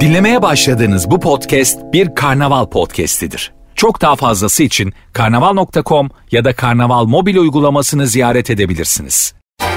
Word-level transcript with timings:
Dinlemeye 0.00 0.42
başladığınız 0.42 1.10
bu 1.10 1.20
podcast 1.20 1.78
bir 1.92 2.14
karnaval 2.14 2.66
podcastidir. 2.66 3.52
Çok 3.74 4.00
daha 4.00 4.16
fazlası 4.16 4.62
için 4.62 4.92
karnaval.com 5.12 6.10
ya 6.30 6.44
da 6.44 6.56
karnaval 6.56 7.04
mobil 7.04 7.36
uygulamasını 7.36 8.06
ziyaret 8.06 8.50
edebilirsiniz. 8.50 9.34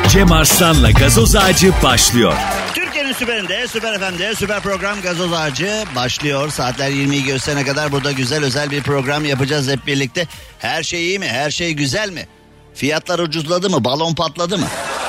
Cem 0.10 0.32
Arslan'la 0.32 0.92
gazoz 0.92 1.36
ağacı 1.36 1.72
başlıyor. 1.84 2.34
Türkiye'nin 2.74 3.14
süperinde, 3.14 3.68
süper 3.68 4.00
FM'de, 4.00 4.36
süper 4.36 4.60
program 4.60 5.02
Gazoz 5.02 5.34
Ağacı 5.34 5.84
başlıyor. 5.96 6.50
Saatler 6.50 6.90
20'yi 6.92 7.24
gösterene 7.24 7.64
kadar 7.66 7.92
burada 7.92 8.12
güzel 8.12 8.44
özel 8.44 8.72
bir 8.72 8.84
program 8.84 9.26
yapacağız 9.26 9.72
hep 9.72 9.88
birlikte. 9.88 10.28
Her 10.60 10.84
şey 10.84 11.06
iyi 11.08 11.20
mi? 11.20 11.28
Her 11.28 11.52
şey 11.52 11.72
güzel 11.74 12.10
mi? 12.10 12.28
Fiyatlar 12.74 13.20
ucuzladı 13.20 13.70
mı? 13.70 13.84
Balon 13.84 14.14
patladı 14.16 14.58
mı? 14.58 14.66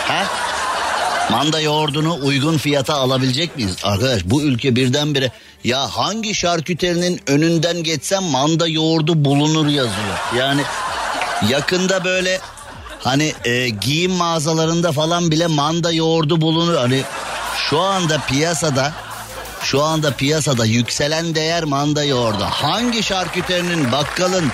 Ha? 0.08 0.24
Manda 1.30 1.60
yoğurdunu 1.60 2.18
uygun 2.22 2.58
fiyata 2.58 2.94
alabilecek 2.94 3.56
miyiz? 3.56 3.76
Arkadaş 3.82 4.22
bu 4.24 4.42
ülke 4.42 4.76
birdenbire 4.76 5.30
ya 5.64 5.88
hangi 5.96 6.34
şarküterinin 6.34 7.20
önünden 7.26 7.82
geçsem 7.82 8.22
manda 8.24 8.68
yoğurdu 8.68 9.24
bulunur 9.24 9.66
yazıyor. 9.66 10.18
Yani 10.38 10.62
yakında 11.48 12.04
böyle 12.04 12.40
hani 13.02 13.32
e, 13.44 13.68
giyim 13.68 14.12
mağazalarında 14.12 14.92
falan 14.92 15.30
bile 15.30 15.46
manda 15.46 15.92
yoğurdu 15.92 16.40
bulunur. 16.40 16.76
Hani 16.76 17.02
şu 17.56 17.80
anda 17.80 18.18
piyasada 18.18 18.92
şu 19.62 19.82
anda 19.82 20.10
piyasada 20.10 20.64
yükselen 20.64 21.34
değer 21.34 21.64
manda 21.64 22.04
yoğurdu. 22.04 22.44
Hangi 22.50 23.02
şarküterinin, 23.02 23.92
bakkalın, 23.92 24.44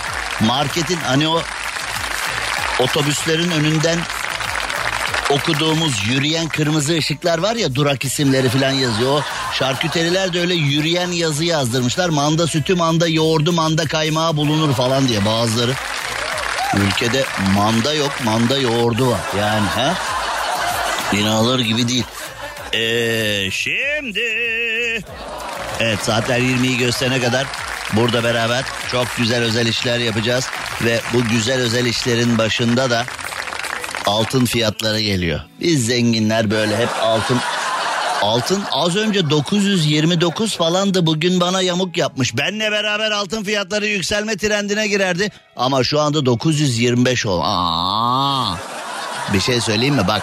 marketin 0.40 0.96
hani 0.96 1.28
o 1.28 1.42
otobüslerin 2.80 3.50
önünden 3.50 3.98
okuduğumuz 5.30 6.08
yürüyen 6.08 6.48
kırmızı 6.48 6.92
ışıklar 6.92 7.38
var 7.38 7.56
ya 7.56 7.74
durak 7.74 8.04
isimleri 8.04 8.48
falan 8.48 8.70
yazıyor. 8.70 9.12
O 9.12 9.22
şarküteriler 9.54 10.32
de 10.32 10.40
öyle 10.40 10.54
yürüyen 10.54 11.08
yazı 11.08 11.44
yazdırmışlar. 11.44 12.08
Manda 12.08 12.46
sütü, 12.46 12.74
manda 12.74 13.08
yoğurdu, 13.08 13.52
manda 13.52 13.86
kaymağı 13.86 14.36
bulunur 14.36 14.74
falan 14.74 15.08
diye 15.08 15.24
bazıları. 15.24 15.72
Ülkede 16.76 17.24
manda 17.54 17.94
yok, 17.94 18.12
manda 18.24 18.58
yoğurdu 18.58 19.10
var. 19.10 19.20
Yani 19.38 19.66
ha? 19.66 19.94
İnanılır 21.12 21.60
gibi 21.60 21.88
değil. 21.88 22.04
Ee, 22.72 23.50
şimdi... 23.50 24.20
Evet 25.80 25.98
saatler 26.02 26.38
20'yi 26.38 26.78
gösterene 26.78 27.20
kadar 27.20 27.46
burada 27.92 28.24
beraber 28.24 28.64
çok 28.90 29.06
güzel 29.16 29.42
özel 29.42 29.66
işler 29.66 29.98
yapacağız. 29.98 30.46
Ve 30.84 31.00
bu 31.14 31.24
güzel 31.24 31.60
özel 31.60 31.86
işlerin 31.86 32.38
başında 32.38 32.90
da 32.90 33.06
altın 34.06 34.44
fiyatları 34.44 35.00
geliyor. 35.00 35.40
Biz 35.60 35.86
zenginler 35.86 36.50
böyle 36.50 36.76
hep 36.76 36.88
altın 37.02 37.38
Altın 38.22 38.62
az 38.72 38.96
önce 38.96 39.30
929 39.30 40.56
falandı 40.56 41.06
bugün 41.06 41.40
bana 41.40 41.62
yamuk 41.62 41.96
yapmış. 41.96 42.36
Benle 42.36 42.72
beraber 42.72 43.10
altın 43.10 43.44
fiyatları 43.44 43.86
yükselme 43.86 44.36
trendine 44.36 44.88
girerdi. 44.88 45.30
Ama 45.56 45.84
şu 45.84 46.00
anda 46.00 46.26
925 46.26 47.26
ol. 47.26 47.40
Aa, 47.44 48.56
bir 49.34 49.40
şey 49.40 49.60
söyleyeyim 49.60 49.94
mi 49.94 50.08
bak. 50.08 50.22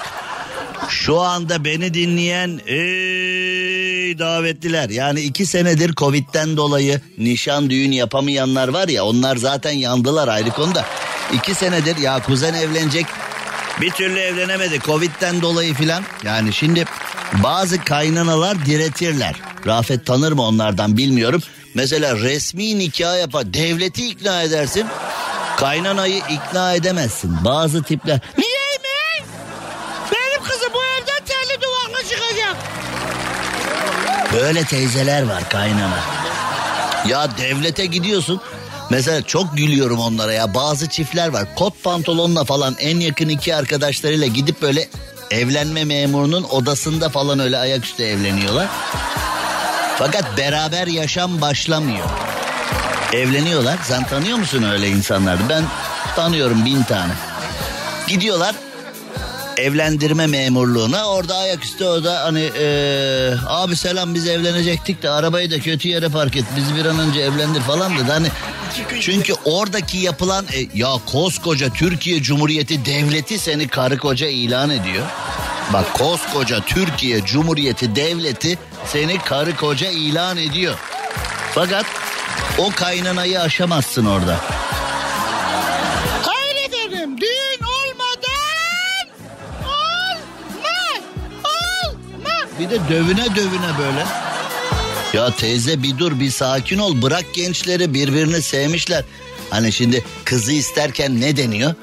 Şu 0.89 1.19
anda 1.19 1.65
beni 1.65 1.93
dinleyen 1.93 2.61
ey 2.67 4.19
davetliler 4.19 4.89
yani 4.89 5.21
iki 5.21 5.45
senedir 5.45 5.93
Covid'den 5.95 6.57
dolayı 6.57 7.01
nişan 7.17 7.69
düğün 7.69 7.91
yapamayanlar 7.91 8.67
var 8.67 8.87
ya 8.87 9.05
onlar 9.05 9.35
zaten 9.35 9.71
yandılar 9.71 10.27
ayrı 10.27 10.49
konuda. 10.49 10.85
İki 11.33 11.55
senedir 11.55 11.97
ya 11.97 12.21
kuzen 12.23 12.53
evlenecek 12.53 13.05
bir 13.81 13.91
türlü 13.91 14.19
evlenemedi 14.19 14.79
Covid'den 14.79 15.41
dolayı 15.41 15.73
filan. 15.73 16.03
Yani 16.23 16.53
şimdi 16.53 16.85
bazı 17.33 17.83
kaynanalar 17.83 18.65
diretirler. 18.65 19.35
Rafet 19.65 20.05
tanır 20.05 20.31
mı 20.31 20.41
onlardan 20.41 20.97
bilmiyorum. 20.97 21.41
Mesela 21.75 22.15
resmi 22.15 22.79
nikah 22.79 23.19
yapar. 23.19 23.53
Devleti 23.53 24.07
ikna 24.07 24.41
edersin. 24.41 24.85
Kaynanayı 25.57 26.17
ikna 26.29 26.73
edemezsin. 26.73 27.35
Bazı 27.45 27.83
tipler. 27.83 28.19
Niye 28.37 28.77
mi? 28.77 29.27
Benim 30.11 30.43
kızım 30.43 30.73
bu 30.73 30.77
evden 30.83 31.25
terli 31.25 31.61
duvarla 31.61 32.03
çıkacak. 32.03 32.55
Böyle 34.33 34.63
teyzeler 34.63 35.23
var 35.23 35.49
kaynana. 35.49 35.99
Ya 37.07 37.37
devlete 37.37 37.85
gidiyorsun. 37.85 38.41
Mesela 38.89 39.21
çok 39.21 39.57
gülüyorum 39.57 39.99
onlara 39.99 40.33
ya. 40.33 40.53
Bazı 40.53 40.89
çiftler 40.89 41.27
var. 41.27 41.55
Kot 41.55 41.83
pantolonla 41.83 42.43
falan 42.43 42.75
en 42.79 42.99
yakın 42.99 43.29
iki 43.29 43.55
arkadaşlarıyla 43.55 44.27
gidip 44.27 44.61
böyle 44.61 44.87
evlenme 45.31 45.83
memurunun 45.83 46.43
odasında 46.43 47.09
falan 47.09 47.39
öyle 47.39 47.57
ayaküstü 47.57 48.03
evleniyorlar. 48.03 48.67
Fakat 49.97 50.37
beraber 50.37 50.87
yaşam 50.87 51.41
başlamıyor. 51.41 52.09
Evleniyorlar. 53.13 53.77
Sen 53.83 54.07
tanıyor 54.07 54.37
musun 54.37 54.63
öyle 54.63 54.87
insanları? 54.89 55.39
Ben 55.49 55.63
tanıyorum 56.15 56.65
bin 56.65 56.83
tane. 56.83 57.13
Gidiyorlar 58.07 58.55
evlendirme 59.57 60.27
memurluğuna 60.27 61.05
orada 61.05 61.37
ayaküstü 61.37 61.85
orada 61.85 62.23
hani 62.23 62.51
ee, 62.59 63.33
abi 63.47 63.75
selam 63.75 64.13
biz 64.13 64.27
evlenecektik 64.27 65.03
de 65.03 65.09
arabayı 65.09 65.51
da 65.51 65.59
kötü 65.59 65.87
yere 65.87 66.09
park 66.09 66.35
et 66.35 66.45
bizi 66.57 66.75
bir 66.75 66.85
an 66.85 66.99
önce 66.99 67.19
evlendir 67.19 67.61
falan 67.61 67.97
dedi 67.97 68.11
hani 68.11 68.27
çünkü 69.01 69.33
oradaki 69.45 69.97
yapılan 69.97 70.45
e, 70.53 70.67
ya 70.73 70.89
koskoca 71.05 71.69
Türkiye 71.73 72.21
Cumhuriyeti 72.21 72.85
devleti 72.85 73.39
seni 73.39 73.67
karı 73.67 73.97
koca 73.97 74.27
ilan 74.27 74.69
ediyor. 74.69 75.05
Bak 75.73 75.93
koskoca 75.93 76.59
Türkiye 76.59 77.25
Cumhuriyeti 77.25 77.95
devleti 77.95 78.57
seni 78.85 79.17
karı 79.17 79.55
koca 79.55 79.89
ilan 79.89 80.37
ediyor. 80.37 80.75
Fakat 81.55 81.85
o 82.57 82.71
kaynanayı 82.71 83.41
aşamazsın 83.41 84.05
orada. 84.05 84.39
Bir 92.59 92.69
de 92.69 92.79
dövüne 92.89 93.35
dövüne 93.35 93.77
böyle. 93.79 94.05
Ya 95.13 95.35
teyze 95.35 95.83
bir 95.83 95.97
dur 95.97 96.19
bir 96.19 96.31
sakin 96.31 96.77
ol 96.77 97.01
bırak 97.01 97.25
gençleri 97.33 97.93
birbirini 97.93 98.41
sevmişler. 98.41 99.03
Hani 99.49 99.71
şimdi 99.71 100.03
kızı 100.25 100.51
isterken 100.51 101.21
ne 101.21 101.37
deniyor? 101.37 101.75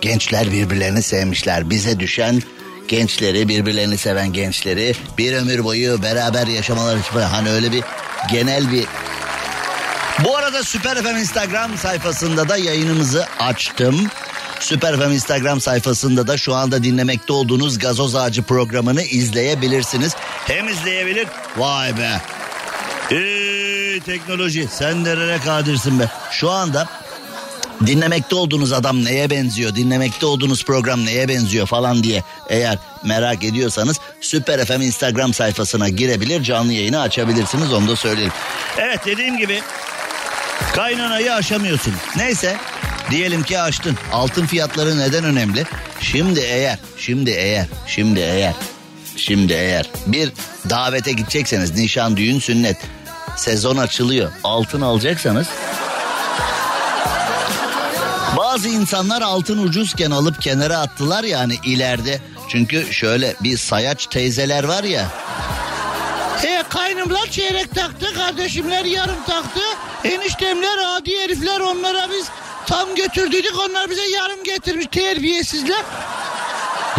Gençler 0.00 0.52
birbirlerini 0.52 1.02
sevmişler. 1.02 1.70
Bize 1.70 2.00
düşen 2.00 2.42
gençleri 2.88 3.48
birbirlerini 3.48 3.98
seven 3.98 4.32
gençleri 4.32 4.94
bir 5.18 5.32
ömür 5.32 5.64
boyu 5.64 6.02
beraber 6.02 6.46
yaşamaları 6.46 6.98
için 6.98 7.20
hani 7.20 7.50
öyle 7.50 7.72
bir 7.72 7.82
genel 8.32 8.72
bir 8.72 8.84
bu 10.24 10.36
arada 10.36 10.62
Süper 10.62 10.96
FM 10.96 11.16
Instagram 11.16 11.78
sayfasında 11.78 12.48
da 12.48 12.56
yayınımızı 12.56 13.26
açtım. 13.38 14.10
Süper 14.64 14.96
FM 14.96 15.12
Instagram 15.12 15.60
sayfasında 15.60 16.26
da 16.26 16.36
şu 16.36 16.54
anda 16.54 16.84
dinlemekte 16.84 17.32
olduğunuz 17.32 17.78
Gazoz 17.78 18.14
Ağacı 18.14 18.42
programını 18.42 19.02
izleyebilirsiniz. 19.02 20.12
Hem 20.46 20.68
izleyebilir 20.68 21.26
vay 21.56 21.96
be 21.96 22.20
Ey 23.10 24.00
teknoloji 24.00 24.68
sen 24.70 25.04
nereye 25.04 25.38
kadirsin 25.38 26.00
be. 26.00 26.10
Şu 26.30 26.50
anda 26.50 26.88
dinlemekte 27.86 28.34
olduğunuz 28.34 28.72
adam 28.72 29.04
neye 29.04 29.30
benziyor, 29.30 29.74
dinlemekte 29.74 30.26
olduğunuz 30.26 30.64
program 30.64 31.06
neye 31.06 31.28
benziyor 31.28 31.66
falan 31.66 32.02
diye 32.02 32.22
eğer 32.48 32.78
merak 33.04 33.44
ediyorsanız 33.44 34.00
Süper 34.20 34.64
FM 34.64 34.80
Instagram 34.80 35.34
sayfasına 35.34 35.88
girebilir, 35.88 36.42
canlı 36.42 36.72
yayını 36.72 37.00
açabilirsiniz 37.00 37.72
onu 37.72 37.88
da 37.88 37.96
söyleyelim. 37.96 38.32
Evet 38.78 39.00
dediğim 39.06 39.38
gibi 39.38 39.62
kaynanayı 40.74 41.34
aşamıyorsun. 41.34 41.94
Neyse 42.16 42.56
diyelim 43.10 43.42
ki 43.42 43.60
açtın. 43.60 43.96
Altın 44.12 44.46
fiyatları 44.46 44.98
neden 44.98 45.24
önemli? 45.24 45.64
Şimdi 46.00 46.40
eğer, 46.40 46.78
şimdi 46.98 47.30
eğer, 47.30 47.66
şimdi 47.86 48.20
eğer 48.20 48.54
Şimdi 49.16 49.52
eğer 49.52 49.90
bir 50.06 50.32
davete 50.70 51.12
gidecekseniz 51.12 51.74
nişan, 51.74 52.16
düğün, 52.16 52.38
sünnet 52.40 52.76
sezon 53.36 53.76
açılıyor. 53.76 54.32
Altın 54.44 54.80
alacaksanız 54.80 55.46
bazı 58.36 58.68
insanlar 58.68 59.22
altın 59.22 59.58
ucuzken 59.58 60.10
alıp 60.10 60.42
kenara 60.42 60.78
attılar 60.78 61.24
yani 61.24 61.54
ileride. 61.64 62.20
Çünkü 62.48 62.92
şöyle 62.92 63.34
bir 63.40 63.56
sayaç 63.58 64.06
teyzeler 64.06 64.64
var 64.64 64.84
ya. 64.84 65.06
E 66.42 66.62
kaynımlar 66.68 67.26
çeyrek 67.26 67.74
taktı, 67.74 68.14
kardeşimler 68.14 68.84
yarım 68.84 69.24
taktı. 69.26 69.60
Eniştemler 70.04 70.78
adi 70.86 71.18
herifler 71.18 71.60
onlara 71.60 72.10
biz 72.10 72.26
tam 72.66 72.94
götürdük 72.94 73.44
onlar 73.68 73.90
bize 73.90 74.02
yarım 74.02 74.44
getirmiş 74.44 74.86
terbiyesizler. 74.86 75.84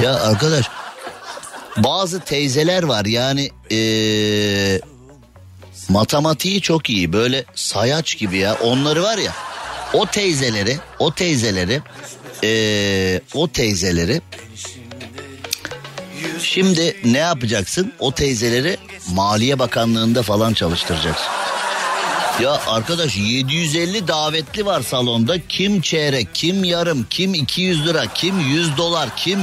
Ya 0.02 0.16
arkadaş 0.16 0.66
bazı 1.78 2.20
teyzeler 2.20 2.84
var 2.84 3.06
yani 3.06 3.50
ee, 3.72 4.82
matematiği 5.90 6.62
çok 6.62 6.90
iyi 6.90 7.14
böyle 7.14 7.46
sayaç 7.56 8.18
gibi 8.18 8.38
ya 8.38 8.58
onları 8.64 9.04
var 9.04 9.18
ya 9.18 9.32
o 9.94 10.06
teyzeleri 10.06 10.78
o 11.00 11.14
teyzeleri 11.14 11.82
ee, 12.44 13.22
o 13.34 13.48
teyzeleri 13.48 14.22
Şimdi 16.42 16.96
ne 17.04 17.18
yapacaksın? 17.18 17.94
O 18.00 18.12
teyzeleri 18.12 18.78
Maliye 19.14 19.60
Bakanlığı'nda 19.60 20.22
falan 20.22 20.54
çalıştıracaksın. 20.54 21.28
Ya 22.42 22.62
arkadaş 22.68 23.18
750 23.18 24.08
davetli 24.08 24.66
var 24.66 24.82
salonda. 24.82 25.48
Kim 25.50 25.82
çeyrek, 25.82 26.28
kim 26.34 26.64
yarım, 26.64 27.06
kim 27.10 27.34
200 27.34 27.88
lira, 27.88 28.06
kim 28.14 28.40
100 28.40 28.78
dolar, 28.78 29.10
kim 29.16 29.40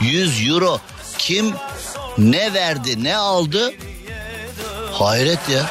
100 0.00 0.48
euro, 0.48 0.80
kim 1.18 1.54
ne 2.18 2.54
verdi, 2.54 3.04
ne 3.04 3.16
aldı? 3.16 3.72
Hayret 4.92 5.48
ya. 5.48 5.66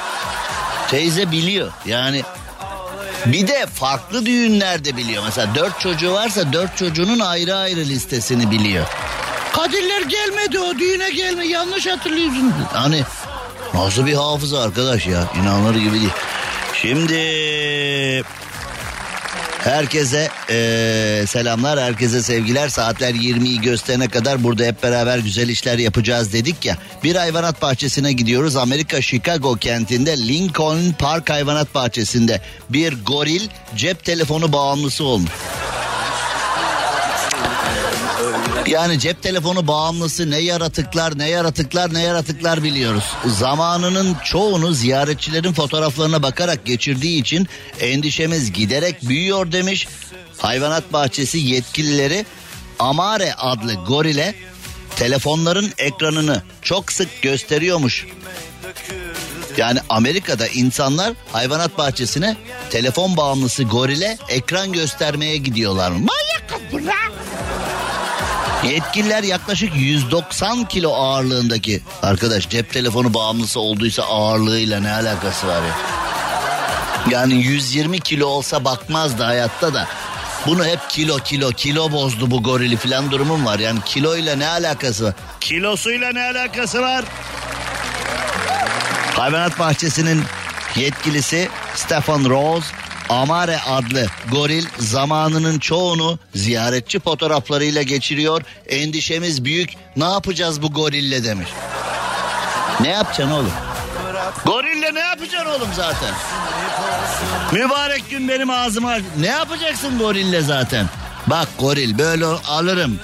Teyze 0.89 1.31
biliyor. 1.31 1.71
Yani 1.85 2.23
bir 3.25 3.47
de 3.47 3.65
farklı 3.65 4.25
düğünlerde 4.25 4.97
biliyor. 4.97 5.23
Mesela 5.25 5.55
dört 5.55 5.79
çocuğu 5.79 6.13
varsa 6.13 6.53
dört 6.53 6.77
çocuğunun 6.77 7.19
ayrı 7.19 7.55
ayrı 7.55 7.79
listesini 7.79 8.51
biliyor. 8.51 8.85
Kadirler 9.53 10.01
gelmedi 10.01 10.59
o 10.59 10.79
düğüne 10.79 11.09
gelme 11.09 11.47
yanlış 11.47 11.87
hatırlıyorsun. 11.87 12.53
Hani 12.73 13.03
nasıl 13.73 14.05
bir 14.05 14.13
hafıza 14.13 14.61
arkadaş 14.61 15.07
ya 15.07 15.23
inanılır 15.41 15.75
gibi 15.75 15.99
değil. 15.99 16.09
Şimdi 16.81 18.23
Herkese 19.63 20.29
e, 20.49 21.25
selamlar, 21.27 21.79
herkese 21.79 22.21
sevgiler. 22.21 22.69
Saatler 22.69 23.13
20'yi 23.13 23.61
gösterene 23.61 24.07
kadar 24.07 24.43
burada 24.43 24.63
hep 24.63 24.83
beraber 24.83 25.17
güzel 25.17 25.49
işler 25.49 25.77
yapacağız 25.77 26.33
dedik 26.33 26.65
ya. 26.65 26.77
Bir 27.03 27.15
hayvanat 27.15 27.61
bahçesine 27.61 28.13
gidiyoruz. 28.13 28.55
Amerika 28.55 29.01
Chicago 29.01 29.55
kentinde 29.55 30.17
Lincoln 30.17 30.91
Park 30.91 31.29
Hayvanat 31.29 31.75
Bahçesi'nde 31.75 32.41
bir 32.69 33.05
goril 33.05 33.49
cep 33.75 34.03
telefonu 34.03 34.53
bağımlısı 34.53 35.03
olmuş. 35.03 35.31
Yani 38.69 38.99
cep 38.99 39.23
telefonu 39.23 39.67
bağımlısı 39.67 40.31
ne 40.31 40.37
yaratıklar 40.37 41.17
ne 41.17 41.29
yaratıklar 41.29 41.93
ne 41.93 42.01
yaratıklar 42.01 42.63
biliyoruz. 42.63 43.03
Zamanının 43.25 44.17
çoğunu 44.25 44.73
ziyaretçilerin 44.73 45.53
fotoğraflarına 45.53 46.23
bakarak 46.23 46.65
geçirdiği 46.65 47.21
için 47.21 47.47
endişemiz 47.79 48.53
giderek 48.53 49.09
büyüyor 49.09 49.51
demiş. 49.51 49.87
Hayvanat 50.37 50.93
bahçesi 50.93 51.37
yetkilileri 51.37 52.25
Amare 52.79 53.33
adlı 53.33 53.73
gorile 53.73 54.35
telefonların 54.95 55.71
ekranını 55.77 56.43
çok 56.61 56.91
sık 56.91 57.21
gösteriyormuş. 57.21 58.07
Yani 59.57 59.79
Amerika'da 59.89 60.47
insanlar 60.47 61.13
hayvanat 61.31 61.77
bahçesine 61.77 62.37
telefon 62.69 63.17
bağımlısı 63.17 63.63
gorile 63.63 64.17
ekran 64.29 64.73
göstermeye 64.73 65.37
gidiyorlar. 65.37 65.91
Manyak 65.91 66.73
bırak. 66.73 67.11
Yetkililer 68.63 69.23
yaklaşık 69.23 69.75
190 69.75 70.65
kilo 70.65 70.93
ağırlığındaki 70.93 71.81
arkadaş 72.03 72.49
cep 72.49 72.73
telefonu 72.73 73.13
bağımlısı 73.13 73.59
olduysa 73.59 74.03
ağırlığıyla 74.03 74.79
ne 74.79 74.91
alakası 74.91 75.47
var 75.47 75.61
ya? 75.61 75.75
Yani 77.09 77.33
120 77.33 77.99
kilo 77.99 78.27
olsa 78.27 78.65
bakmazdı 78.65 79.23
hayatta 79.23 79.73
da. 79.73 79.87
Bunu 80.47 80.65
hep 80.65 80.79
kilo 80.89 81.17
kilo 81.17 81.49
kilo 81.49 81.91
bozdu 81.91 82.31
bu 82.31 82.43
gorili 82.43 82.77
falan 82.77 83.11
durumum 83.11 83.45
var. 83.45 83.59
Yani 83.59 83.79
kiloyla 83.85 84.35
ne 84.35 84.47
alakası 84.47 85.03
var? 85.05 85.13
Kilosuyla 85.39 86.11
ne 86.11 86.21
alakası 86.23 86.81
var? 86.81 87.05
Hayvanat 89.15 89.59
bahçesinin 89.59 90.23
yetkilisi 90.75 91.49
Stefan 91.75 92.25
Rose 92.25 92.67
Amare 93.09 93.59
adlı 93.59 94.05
goril 94.31 94.65
zamanının 94.77 95.59
çoğunu 95.59 96.19
ziyaretçi 96.35 96.99
fotoğraflarıyla 96.99 97.81
geçiriyor. 97.81 98.41
Endişemiz 98.67 99.45
büyük. 99.45 99.69
Ne 99.95 100.03
yapacağız 100.03 100.61
bu 100.61 100.71
gorille 100.73 101.23
demiş. 101.23 101.49
Ne 102.79 102.89
yapacaksın 102.89 103.31
oğlum? 103.31 103.51
Gorille 104.45 104.93
ne 104.93 104.99
yapacaksın 104.99 105.49
oğlum 105.49 105.69
zaten? 105.75 106.13
Mübarek 107.51 108.09
gün 108.09 108.27
benim 108.27 108.49
ağzıma... 108.49 108.97
Ne 109.19 109.27
yapacaksın 109.27 109.97
gorille 109.99 110.41
zaten? 110.41 110.89
Bak 111.27 111.47
goril 111.59 111.97
böyle 111.97 112.25
alırım. 112.25 112.99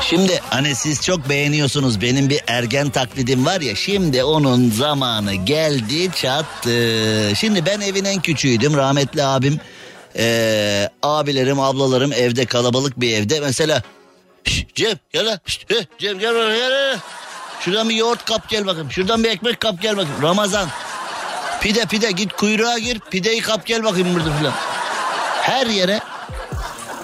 Şimdi 0.00 0.40
hani 0.50 0.74
siz 0.74 1.02
çok 1.02 1.28
beğeniyorsunuz. 1.28 2.00
Benim 2.00 2.30
bir 2.30 2.40
ergen 2.46 2.90
taklidim 2.90 3.46
var 3.46 3.60
ya. 3.60 3.74
Şimdi 3.74 4.24
onun 4.24 4.70
zamanı 4.70 5.34
geldi 5.34 6.10
çattı. 6.14 7.32
Şimdi 7.36 7.66
ben 7.66 7.80
evin 7.80 8.04
en 8.04 8.22
küçüğüydüm. 8.22 8.76
Rahmetli 8.76 9.24
abim 9.24 9.60
ee, 10.16 10.90
abilerim 11.02 11.60
ablalarım 11.60 12.12
evde 12.12 12.44
kalabalık 12.46 13.00
bir 13.00 13.16
evde. 13.16 13.40
Mesela 13.40 13.82
Şş, 14.44 14.66
Cem 14.74 14.98
gel 15.12 15.26
lan. 15.26 15.38
Cem 15.98 16.18
gel 16.18 16.34
lan 16.34 16.56
gel. 16.56 16.98
Şuradan 17.60 17.88
bir 17.88 17.94
yoğurt 17.94 18.24
kap 18.24 18.48
gel 18.48 18.66
bakayım. 18.66 18.92
Şuradan 18.92 19.24
bir 19.24 19.28
ekmek 19.28 19.60
kap 19.60 19.82
gel 19.82 19.96
bakayım. 19.96 20.22
Ramazan. 20.22 20.68
Pide 21.60 21.86
pide 21.86 22.10
git 22.10 22.32
kuyruğa 22.32 22.78
gir. 22.78 23.00
Pideyi 23.10 23.40
kap 23.40 23.66
gel 23.66 23.84
bakayım 23.84 24.14
burada 24.14 24.36
filan. 24.38 24.52
Her 25.42 25.66
yere 25.66 26.00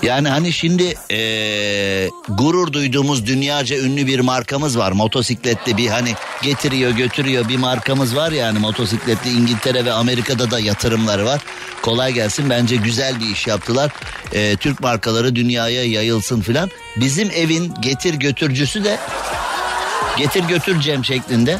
yani 0.02 0.28
hani 0.28 0.52
şimdi 0.52 0.94
ee, 1.10 2.08
gurur 2.28 2.72
duyduğumuz 2.72 3.26
dünyaca 3.26 3.76
ünlü 3.76 4.06
bir 4.06 4.20
markamız 4.20 4.78
var. 4.78 4.92
Motosikletli 4.92 5.76
bir 5.76 5.88
hani 5.88 6.14
getiriyor 6.42 6.90
götürüyor 6.90 7.48
bir 7.48 7.56
markamız 7.56 8.16
var 8.16 8.32
yani 8.32 8.58
motosikletli 8.58 9.30
İngiltere 9.30 9.84
ve 9.84 9.92
Amerika'da 9.92 10.50
da 10.50 10.60
yatırımları 10.60 11.26
var. 11.26 11.40
Kolay 11.82 12.12
gelsin 12.12 12.50
bence 12.50 12.76
güzel 12.76 13.20
bir 13.20 13.26
iş 13.26 13.46
yaptılar. 13.46 13.90
E, 14.32 14.56
Türk 14.56 14.80
markaları 14.80 15.36
dünyaya 15.36 15.84
yayılsın 15.84 16.40
filan. 16.40 16.70
Bizim 16.96 17.30
evin 17.30 17.74
getir 17.82 18.14
götürcüsü 18.14 18.84
de 18.84 18.98
getir 20.18 20.44
götür 20.44 20.80
Cem 20.80 21.04
şeklinde. 21.04 21.58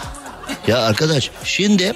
Ya 0.67 0.79
arkadaş 0.79 1.31
şimdi 1.45 1.95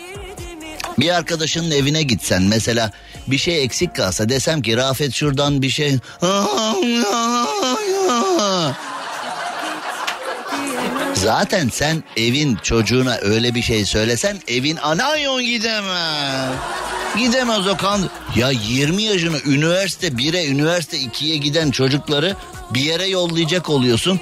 bir 0.98 1.14
arkadaşının 1.14 1.70
evine 1.70 2.02
gitsen 2.02 2.42
mesela 2.42 2.90
bir 3.26 3.38
şey 3.38 3.64
eksik 3.64 3.96
kalsa 3.96 4.28
desem 4.28 4.62
ki 4.62 4.76
Rafet 4.76 5.12
şuradan 5.12 5.62
bir 5.62 5.70
şey 5.70 5.98
Zaten 11.14 11.68
sen 11.68 12.04
evin 12.16 12.56
çocuğuna 12.62 13.18
öyle 13.22 13.54
bir 13.54 13.62
şey 13.62 13.84
söylesen 13.84 14.40
evin 14.48 14.76
anayon 14.76 15.44
gidemez. 15.44 16.54
Gidemez 17.18 17.66
o 17.66 17.76
kan. 17.76 18.10
Ya 18.36 18.50
20 18.50 19.02
yaşına 19.02 19.36
üniversite 19.46 20.08
1'e 20.08 20.46
üniversite 20.46 20.96
2'ye 20.96 21.36
giden 21.36 21.70
çocukları 21.70 22.36
bir 22.70 22.80
yere 22.80 23.06
yollayacak 23.06 23.70
oluyorsun. 23.70 24.20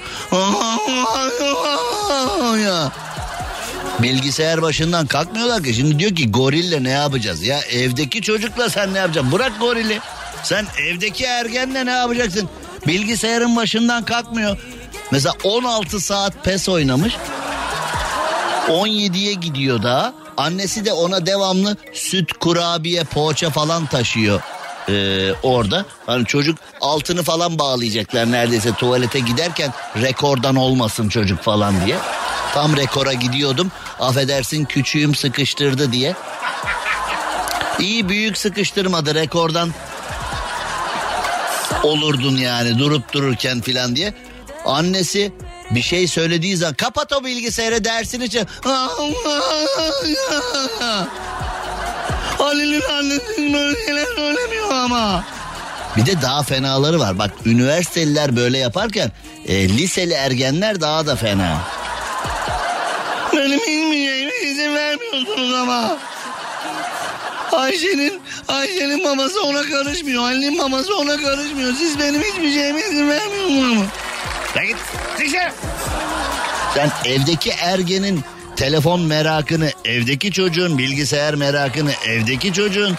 Bilgisayar 3.99 4.61
başından 4.61 5.07
kalkmıyorlar 5.07 5.63
ki. 5.63 5.73
Şimdi 5.73 5.99
diyor 5.99 6.15
ki 6.15 6.31
gorille 6.31 6.83
ne 6.83 6.89
yapacağız? 6.89 7.43
Ya 7.43 7.59
evdeki 7.61 8.21
çocukla 8.21 8.69
sen 8.69 8.93
ne 8.93 8.97
yapacaksın? 8.97 9.31
Bırak 9.31 9.59
gorili. 9.59 9.99
Sen 10.43 10.65
evdeki 10.81 11.25
ergenle 11.25 11.85
ne 11.85 11.91
yapacaksın? 11.91 12.49
Bilgisayarın 12.87 13.55
başından 13.55 14.05
kalkmıyor. 14.05 14.57
Mesela 15.11 15.33
16 15.43 15.99
saat 15.99 16.43
pes 16.43 16.69
oynamış. 16.69 17.13
17'ye 18.67 19.33
gidiyor 19.33 19.83
daha. 19.83 20.13
Annesi 20.37 20.85
de 20.85 20.93
ona 20.93 21.25
devamlı 21.25 21.77
süt, 21.93 22.33
kurabiye, 22.33 23.03
poğaça 23.03 23.49
falan 23.49 23.85
taşıyor 23.85 24.41
ee, 24.89 25.33
orada. 25.43 25.85
Hani 26.05 26.25
çocuk 26.25 26.57
altını 26.81 27.23
falan 27.23 27.59
bağlayacaklar 27.59 28.31
neredeyse 28.31 28.73
tuvalete 28.73 29.19
giderken 29.19 29.73
rekordan 30.01 30.55
olmasın 30.55 31.09
çocuk 31.09 31.41
falan 31.41 31.85
diye. 31.85 31.97
Tam 32.53 32.77
rekora 32.77 33.13
gidiyordum. 33.13 33.71
Affedersin 33.99 34.65
küçüğüm 34.65 35.15
sıkıştırdı 35.15 35.91
diye. 35.91 36.15
İyi 37.79 38.09
büyük 38.09 38.37
sıkıştırmadı 38.37 39.15
rekordan 39.15 39.69
olurdun 41.83 42.37
yani 42.37 42.79
durup 42.79 43.13
dururken 43.13 43.61
filan 43.61 43.95
diye. 43.95 44.13
Annesi 44.65 45.33
bir 45.71 45.81
şey 45.81 46.07
söylediği 46.07 46.57
zaman 46.57 46.73
kapat 46.73 47.13
o 47.13 47.25
bilgisayarı 47.25 47.83
dersini 47.83 48.23
için. 48.23 48.47
Halil'in 52.37 52.81
annesi 52.81 53.53
böyle 53.53 53.85
şeyler 53.85 54.05
söylemiyor 54.15 54.71
ama. 54.73 55.23
Bir 55.97 56.05
de 56.05 56.21
daha 56.21 56.43
fenaları 56.43 56.99
var. 56.99 57.19
Bak 57.19 57.31
üniversiteliler 57.45 58.35
böyle 58.35 58.57
yaparken 58.57 59.11
e, 59.47 59.69
liseli 59.69 60.13
ergenler 60.13 60.81
daha 60.81 61.07
da 61.07 61.15
fena. 61.15 61.57
Benim 63.35 63.59
bilmeyeceğime 63.59 64.31
izin 64.43 64.75
vermiyorsunuz 64.75 65.53
ama. 65.53 65.97
Ayşe'nin 67.51 68.21
Ayşe'nin 68.47 69.03
maması 69.03 69.43
ona 69.43 69.61
karışmıyor. 69.61 70.23
Ali'nin 70.23 70.57
maması 70.57 70.95
ona 70.97 71.17
karışmıyor. 71.17 71.73
Siz 71.73 71.99
benim 71.99 72.21
hiçbir 72.21 72.53
şeyime 72.53 72.79
izin 72.79 73.09
vermiyorsunuz 73.09 73.71
ama. 73.71 73.85
Ya 74.55 74.65
git 74.65 74.77
dışarı. 75.19 75.51
Sen 76.73 76.91
evdeki 77.05 77.49
ergenin 77.51 78.21
telefon 78.55 79.01
merakını, 79.01 79.71
evdeki 79.85 80.31
çocuğun 80.31 80.77
bilgisayar 80.77 81.33
merakını, 81.33 81.91
evdeki 82.07 82.53
çocuğun 82.53 82.97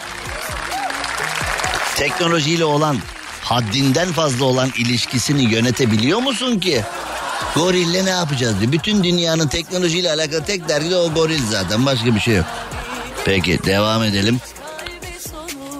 teknolojiyle 1.97 2.65
olan 2.65 2.99
haddinden 3.43 4.13
fazla 4.13 4.45
olan 4.45 4.71
ilişkisini 4.79 5.43
yönetebiliyor 5.55 6.19
musun 6.19 6.61
ki? 6.61 6.83
Gorille 7.55 8.05
ne 8.05 8.11
yapacağız 8.11 8.61
diyor. 8.61 8.73
Bütün 8.73 9.05
dünyanın 9.05 9.49
teknolojiyle 9.49 10.13
alakalı 10.13 10.45
tek 10.45 10.69
dergi 10.69 10.91
de 10.91 10.97
o 10.97 11.15
goril 11.15 11.41
zaten. 11.51 11.87
Başka 11.87 12.15
bir 12.15 12.21
şey 12.21 12.35
yok. 12.35 12.47
Peki 13.25 13.65
devam 13.65 14.03
edelim. 14.03 14.41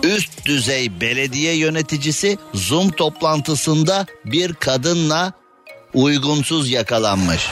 Üst 0.03 0.47
düzey 0.47 1.01
belediye 1.01 1.57
yöneticisi 1.57 2.39
Zoom 2.55 2.91
toplantısında 2.91 4.07
bir 4.25 4.55
kadınla 4.55 5.33
uygunsuz 5.95 6.71
yakalanmış. 6.71 7.49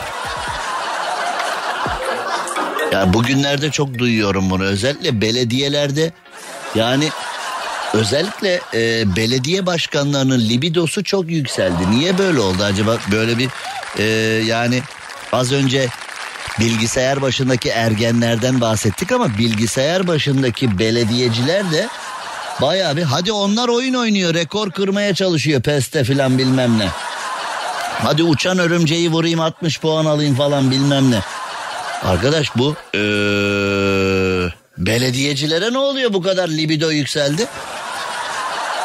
Ya 2.92 3.14
bugünlerde 3.14 3.70
çok 3.70 3.98
duyuyorum 3.98 4.50
bunu. 4.50 4.64
Özellikle 4.64 5.20
belediyelerde 5.20 6.12
yani 6.74 7.08
özellikle 7.94 8.60
e, 8.74 9.16
belediye 9.16 9.66
başkanlarının 9.66 10.40
libidosu 10.40 11.04
çok 11.04 11.30
yükseldi. 11.30 11.90
Niye 11.90 12.18
böyle 12.18 12.40
oldu 12.40 12.64
acaba? 12.64 12.98
Böyle 13.12 13.38
bir 13.38 13.48
e, 13.98 14.04
yani 14.44 14.82
az 15.32 15.52
önce 15.52 15.88
bilgisayar 16.60 17.22
başındaki 17.22 17.68
ergenlerden 17.68 18.60
bahsettik 18.60 19.12
ama 19.12 19.38
bilgisayar 19.38 20.06
başındaki 20.06 20.78
belediyeciler 20.78 21.72
de 21.72 21.88
bayağı 22.60 22.96
bir 22.96 23.02
hadi 23.02 23.32
onlar 23.32 23.68
oyun 23.68 23.94
oynuyor 23.94 24.34
rekor 24.34 24.70
kırmaya 24.70 25.14
çalışıyor 25.14 25.62
peste 25.62 26.04
filan 26.04 26.38
bilmem 26.38 26.78
ne. 26.78 26.88
Hadi 28.02 28.22
uçan 28.22 28.58
örümceği 28.58 29.10
vurayım 29.10 29.40
60 29.40 29.80
puan 29.80 30.04
alayım 30.04 30.34
falan 30.34 30.70
bilmem 30.70 31.10
ne. 31.10 31.20
Arkadaş 32.04 32.56
bu 32.56 32.76
ee, 32.94 32.98
belediyecilere 34.78 35.72
ne 35.72 35.78
oluyor 35.78 36.12
bu 36.12 36.22
kadar 36.22 36.48
libido 36.48 36.90
yükseldi? 36.90 37.46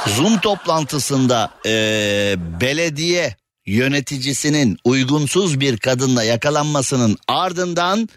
Zoom 0.08 0.40
toplantısında 0.40 1.52
ee, 1.66 2.36
belediye 2.62 3.36
yöneticisinin 3.66 4.78
uygunsuz 4.84 5.60
bir 5.60 5.78
kadınla 5.78 6.24
yakalanmasının 6.24 7.18
ardından 7.28 8.10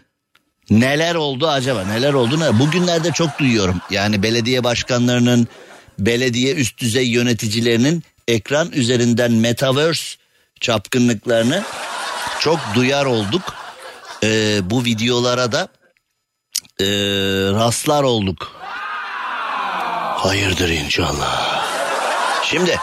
neler 0.69 1.15
oldu 1.15 1.47
acaba? 1.47 1.85
Neler 1.85 2.13
oldu? 2.13 2.39
Ne? 2.39 2.59
Bugünlerde 2.59 3.11
çok 3.11 3.39
duyuyorum. 3.39 3.81
Yani 3.89 4.23
belediye 4.23 4.63
başkanlarının, 4.63 5.47
belediye 5.99 6.55
üst 6.55 6.77
düzey 6.77 7.07
yöneticilerinin 7.07 8.03
ekran 8.27 8.71
üzerinden 8.71 9.31
metaverse 9.31 10.17
çapkınlıklarını 10.61 11.63
çok 12.39 12.59
duyar 12.75 13.05
olduk. 13.05 13.41
Ee, 14.23 14.59
bu 14.63 14.85
videolara 14.85 15.51
da 15.51 15.67
e, 16.79 16.85
rastlar 17.53 18.03
olduk. 18.03 18.51
Hayırdır 20.17 20.69
inşallah. 20.69 21.50
Şimdi 22.51 22.77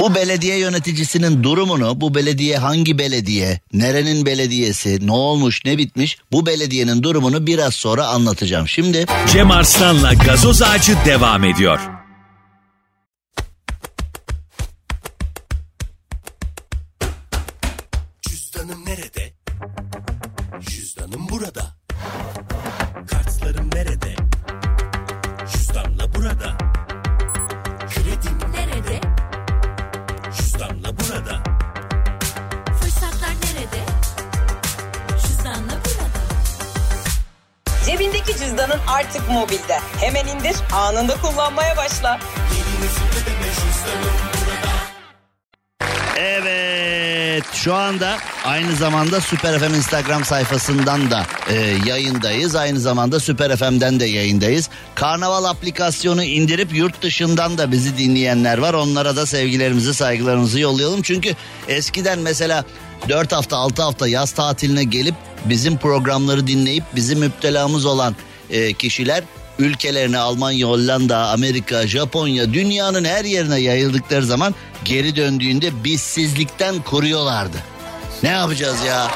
bu 0.00 0.14
belediye 0.14 0.58
yöneticisinin 0.58 1.42
durumunu, 1.42 2.00
bu 2.00 2.14
belediye 2.14 2.56
hangi 2.58 2.98
belediye, 2.98 3.60
nerenin 3.72 4.26
belediyesi, 4.26 5.06
ne 5.06 5.12
olmuş, 5.12 5.64
ne 5.64 5.78
bitmiş, 5.78 6.18
bu 6.32 6.46
belediyenin 6.46 7.02
durumunu 7.02 7.46
biraz 7.46 7.74
sonra 7.74 8.06
anlatacağım. 8.06 8.68
Şimdi 8.68 9.06
Cem 9.32 9.50
Arslan'la 9.50 10.14
gazoz 10.14 10.62
ağacı 10.62 10.96
devam 11.06 11.44
ediyor. 11.44 11.95
Anında 40.86 41.20
kullanmaya 41.20 41.76
başla. 41.76 42.20
Evet 46.18 47.44
şu 47.52 47.74
anda 47.74 48.16
aynı 48.44 48.76
zamanda 48.76 49.20
Süper 49.20 49.58
FM 49.58 49.74
Instagram 49.74 50.24
sayfasından 50.24 51.10
da 51.10 51.26
e, 51.48 51.54
yayındayız. 51.86 52.54
Aynı 52.54 52.80
zamanda 52.80 53.20
Süper 53.20 53.56
FM'den 53.56 54.00
de 54.00 54.04
yayındayız. 54.04 54.70
Karnaval 54.94 55.44
aplikasyonu 55.44 56.22
indirip 56.22 56.74
yurt 56.74 57.02
dışından 57.02 57.58
da 57.58 57.72
bizi 57.72 57.98
dinleyenler 57.98 58.58
var. 58.58 58.74
Onlara 58.74 59.16
da 59.16 59.26
sevgilerimizi 59.26 59.94
saygılarımızı 59.94 60.60
yollayalım. 60.60 61.02
Çünkü 61.02 61.34
eskiden 61.68 62.18
mesela 62.18 62.64
4 63.08 63.32
hafta 63.32 63.56
6 63.56 63.82
hafta 63.82 64.08
yaz 64.08 64.32
tatiline 64.32 64.84
gelip 64.84 65.14
bizim 65.44 65.78
programları 65.78 66.46
dinleyip 66.46 66.84
bizim 66.94 67.18
müptelamız 67.18 67.86
olan 67.86 68.16
e, 68.50 68.72
kişiler 68.72 69.24
ülkelerine 69.58 70.18
Almanya, 70.18 70.66
Hollanda, 70.66 71.28
Amerika, 71.28 71.86
Japonya 71.86 72.52
dünyanın 72.52 73.04
her 73.04 73.24
yerine 73.24 73.60
yayıldıkları 73.60 74.26
zaman 74.26 74.54
geri 74.84 75.16
döndüğünde 75.16 75.84
bizsizlikten 75.84 76.82
kuruyorlardı. 76.82 77.56
Ne 78.22 78.28
yapacağız 78.28 78.76
ya? 78.86 79.10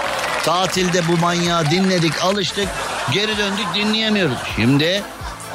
Tatilde 0.44 1.08
bu 1.08 1.16
manyağı 1.16 1.70
dinledik, 1.70 2.22
alıştık, 2.22 2.68
geri 3.12 3.38
döndük 3.38 3.66
dinleyemiyoruz. 3.74 4.38
Şimdi 4.56 5.02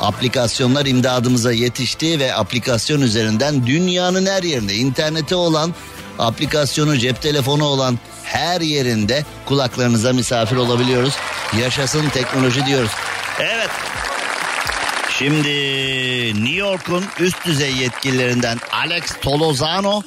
aplikasyonlar 0.02 0.86
imdadımıza 0.86 1.52
yetişti 1.52 2.20
ve 2.20 2.36
aplikasyon 2.36 3.02
üzerinden 3.02 3.68
dünyanın 3.68 4.26
her 4.26 4.44
yerinde 4.44 4.76
interneti 4.76 5.36
olan 5.36 5.74
aplikasyonu 6.20 6.98
cep 6.98 7.22
telefonu 7.22 7.66
olan 7.66 8.00
her 8.24 8.62
yerinde 8.62 9.26
kulaklarınıza 9.46 10.14
misafir 10.14 10.56
olabiliyoruz. 10.56 11.14
Yaşasın 11.62 12.10
teknoloji 12.10 12.66
diyoruz. 12.66 12.92
Evet 13.40 13.70
Şimdi 15.20 15.50
New 16.44 16.56
York'un 16.56 17.06
üst 17.20 17.46
düzey 17.46 17.76
yetkililerinden 17.76 18.60
Alex 18.72 19.04
Tolosano 19.22 20.02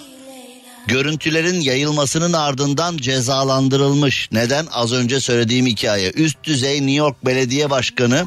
görüntülerin 0.86 1.60
yayılmasının 1.60 2.32
ardından 2.32 2.96
cezalandırılmış. 2.96 4.28
Neden? 4.32 4.66
Az 4.72 4.92
önce 4.92 5.20
söylediğim 5.20 5.66
hikaye. 5.66 6.10
Üst 6.10 6.44
düzey 6.44 6.80
New 6.80 6.92
York 6.92 7.26
Belediye 7.26 7.70
Başkanı 7.70 8.26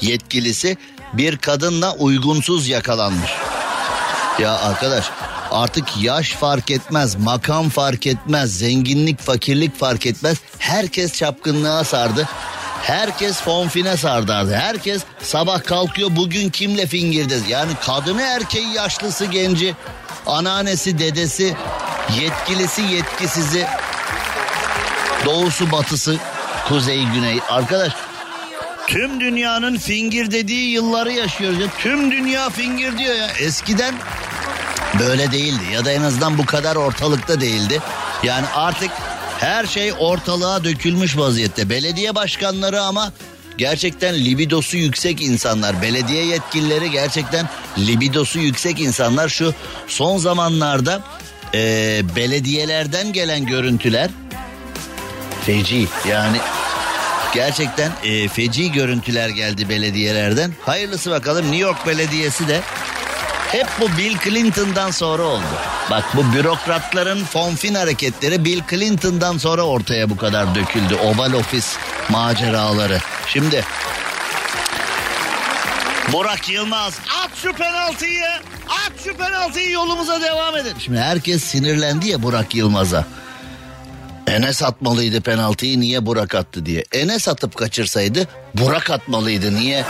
yetkilisi 0.00 0.76
bir 1.12 1.36
kadınla 1.36 1.94
uygunsuz 1.94 2.68
yakalanmış. 2.68 3.30
Ya 4.38 4.54
arkadaş 4.58 5.04
artık 5.50 5.84
yaş 6.02 6.30
fark 6.30 6.70
etmez, 6.70 7.14
makam 7.14 7.68
fark 7.68 8.06
etmez, 8.06 8.58
zenginlik, 8.58 9.20
fakirlik 9.20 9.78
fark 9.78 10.06
etmez. 10.06 10.36
Herkes 10.58 11.12
çapkınlığa 11.12 11.84
sardı. 11.84 12.28
Herkes 12.82 13.40
fonfine 13.40 13.96
sardardı. 13.96 14.54
Herkes 14.54 15.02
sabah 15.22 15.64
kalkıyor 15.64 16.10
bugün 16.16 16.50
kimle 16.50 16.86
fingirde? 16.86 17.38
Yani 17.48 17.72
kadını 17.86 18.22
erkeği 18.22 18.72
yaşlısı 18.74 19.24
genci, 19.24 19.74
anneannesi 20.26 20.98
dedesi, 20.98 21.56
yetkilisi 22.20 22.82
yetkisizi, 22.82 23.66
doğusu 25.24 25.72
batısı, 25.72 26.16
kuzey 26.68 27.04
güney. 27.04 27.40
Arkadaş 27.48 27.92
tüm 28.86 29.20
dünyanın 29.20 29.78
fingir 29.78 30.30
dediği 30.30 30.70
yılları 30.70 31.12
yaşıyoruz. 31.12 31.60
Ya. 31.60 31.66
Tüm 31.78 32.10
dünya 32.10 32.50
fingir 32.50 32.98
diyor 32.98 33.14
ya. 33.14 33.26
Eskiden 33.26 33.94
böyle 34.98 35.32
değildi 35.32 35.64
ya 35.72 35.84
da 35.84 35.92
en 35.92 36.02
azından 36.02 36.38
bu 36.38 36.46
kadar 36.46 36.76
ortalıkta 36.76 37.40
değildi. 37.40 37.80
Yani 38.22 38.46
artık 38.54 38.90
her 39.40 39.66
şey 39.66 39.92
ortalığa 39.98 40.64
dökülmüş 40.64 41.16
vaziyette. 41.16 41.70
Belediye 41.70 42.14
başkanları 42.14 42.82
ama 42.82 43.12
gerçekten 43.58 44.14
libidosu 44.14 44.76
yüksek 44.76 45.22
insanlar. 45.22 45.82
Belediye 45.82 46.26
yetkilileri 46.26 46.90
gerçekten 46.90 47.48
libidosu 47.78 48.38
yüksek 48.38 48.80
insanlar. 48.80 49.28
Şu 49.28 49.54
son 49.88 50.18
zamanlarda 50.18 51.02
e, 51.54 52.00
belediyelerden 52.16 53.12
gelen 53.12 53.46
görüntüler 53.46 54.10
feci 55.46 55.88
yani 56.08 56.36
gerçekten 57.34 57.92
e, 58.04 58.28
feci 58.28 58.72
görüntüler 58.72 59.28
geldi 59.28 59.68
belediyelerden. 59.68 60.52
Hayırlısı 60.60 61.10
bakalım 61.10 61.44
New 61.44 61.56
York 61.56 61.86
Belediyesi 61.86 62.48
de 62.48 62.60
hep 63.52 63.66
bu 63.80 63.98
Bill 63.98 64.18
Clinton'dan 64.24 64.90
sonra 64.90 65.22
oldu. 65.22 65.44
Bak 65.90 66.04
bu 66.14 66.32
bürokratların 66.32 67.24
fonfin 67.24 67.74
hareketleri 67.74 68.44
Bill 68.44 68.62
Clinton'dan 68.70 69.38
sonra 69.38 69.62
ortaya 69.62 70.10
bu 70.10 70.16
kadar 70.16 70.54
döküldü. 70.54 70.94
Oval 70.94 71.32
Office 71.32 71.66
maceraları. 72.08 72.98
Şimdi 73.26 73.64
Burak 76.12 76.48
Yılmaz 76.48 76.98
at 77.24 77.36
şu 77.42 77.52
penaltıyı 77.52 78.26
at 78.68 78.92
şu 79.04 79.16
penaltıyı 79.16 79.70
yolumuza 79.70 80.20
devam 80.20 80.56
edelim. 80.56 80.76
Şimdi 80.80 80.98
herkes 80.98 81.44
sinirlendi 81.44 82.08
ya 82.08 82.22
Burak 82.22 82.54
Yılmaz'a. 82.54 83.04
Enes 84.26 84.62
atmalıydı 84.62 85.20
penaltıyı 85.20 85.80
niye 85.80 86.06
Burak 86.06 86.34
attı 86.34 86.66
diye. 86.66 86.84
Enes 86.92 87.28
atıp 87.28 87.56
kaçırsaydı 87.56 88.28
Burak 88.54 88.90
atmalıydı 88.90 89.54
niye 89.54 89.84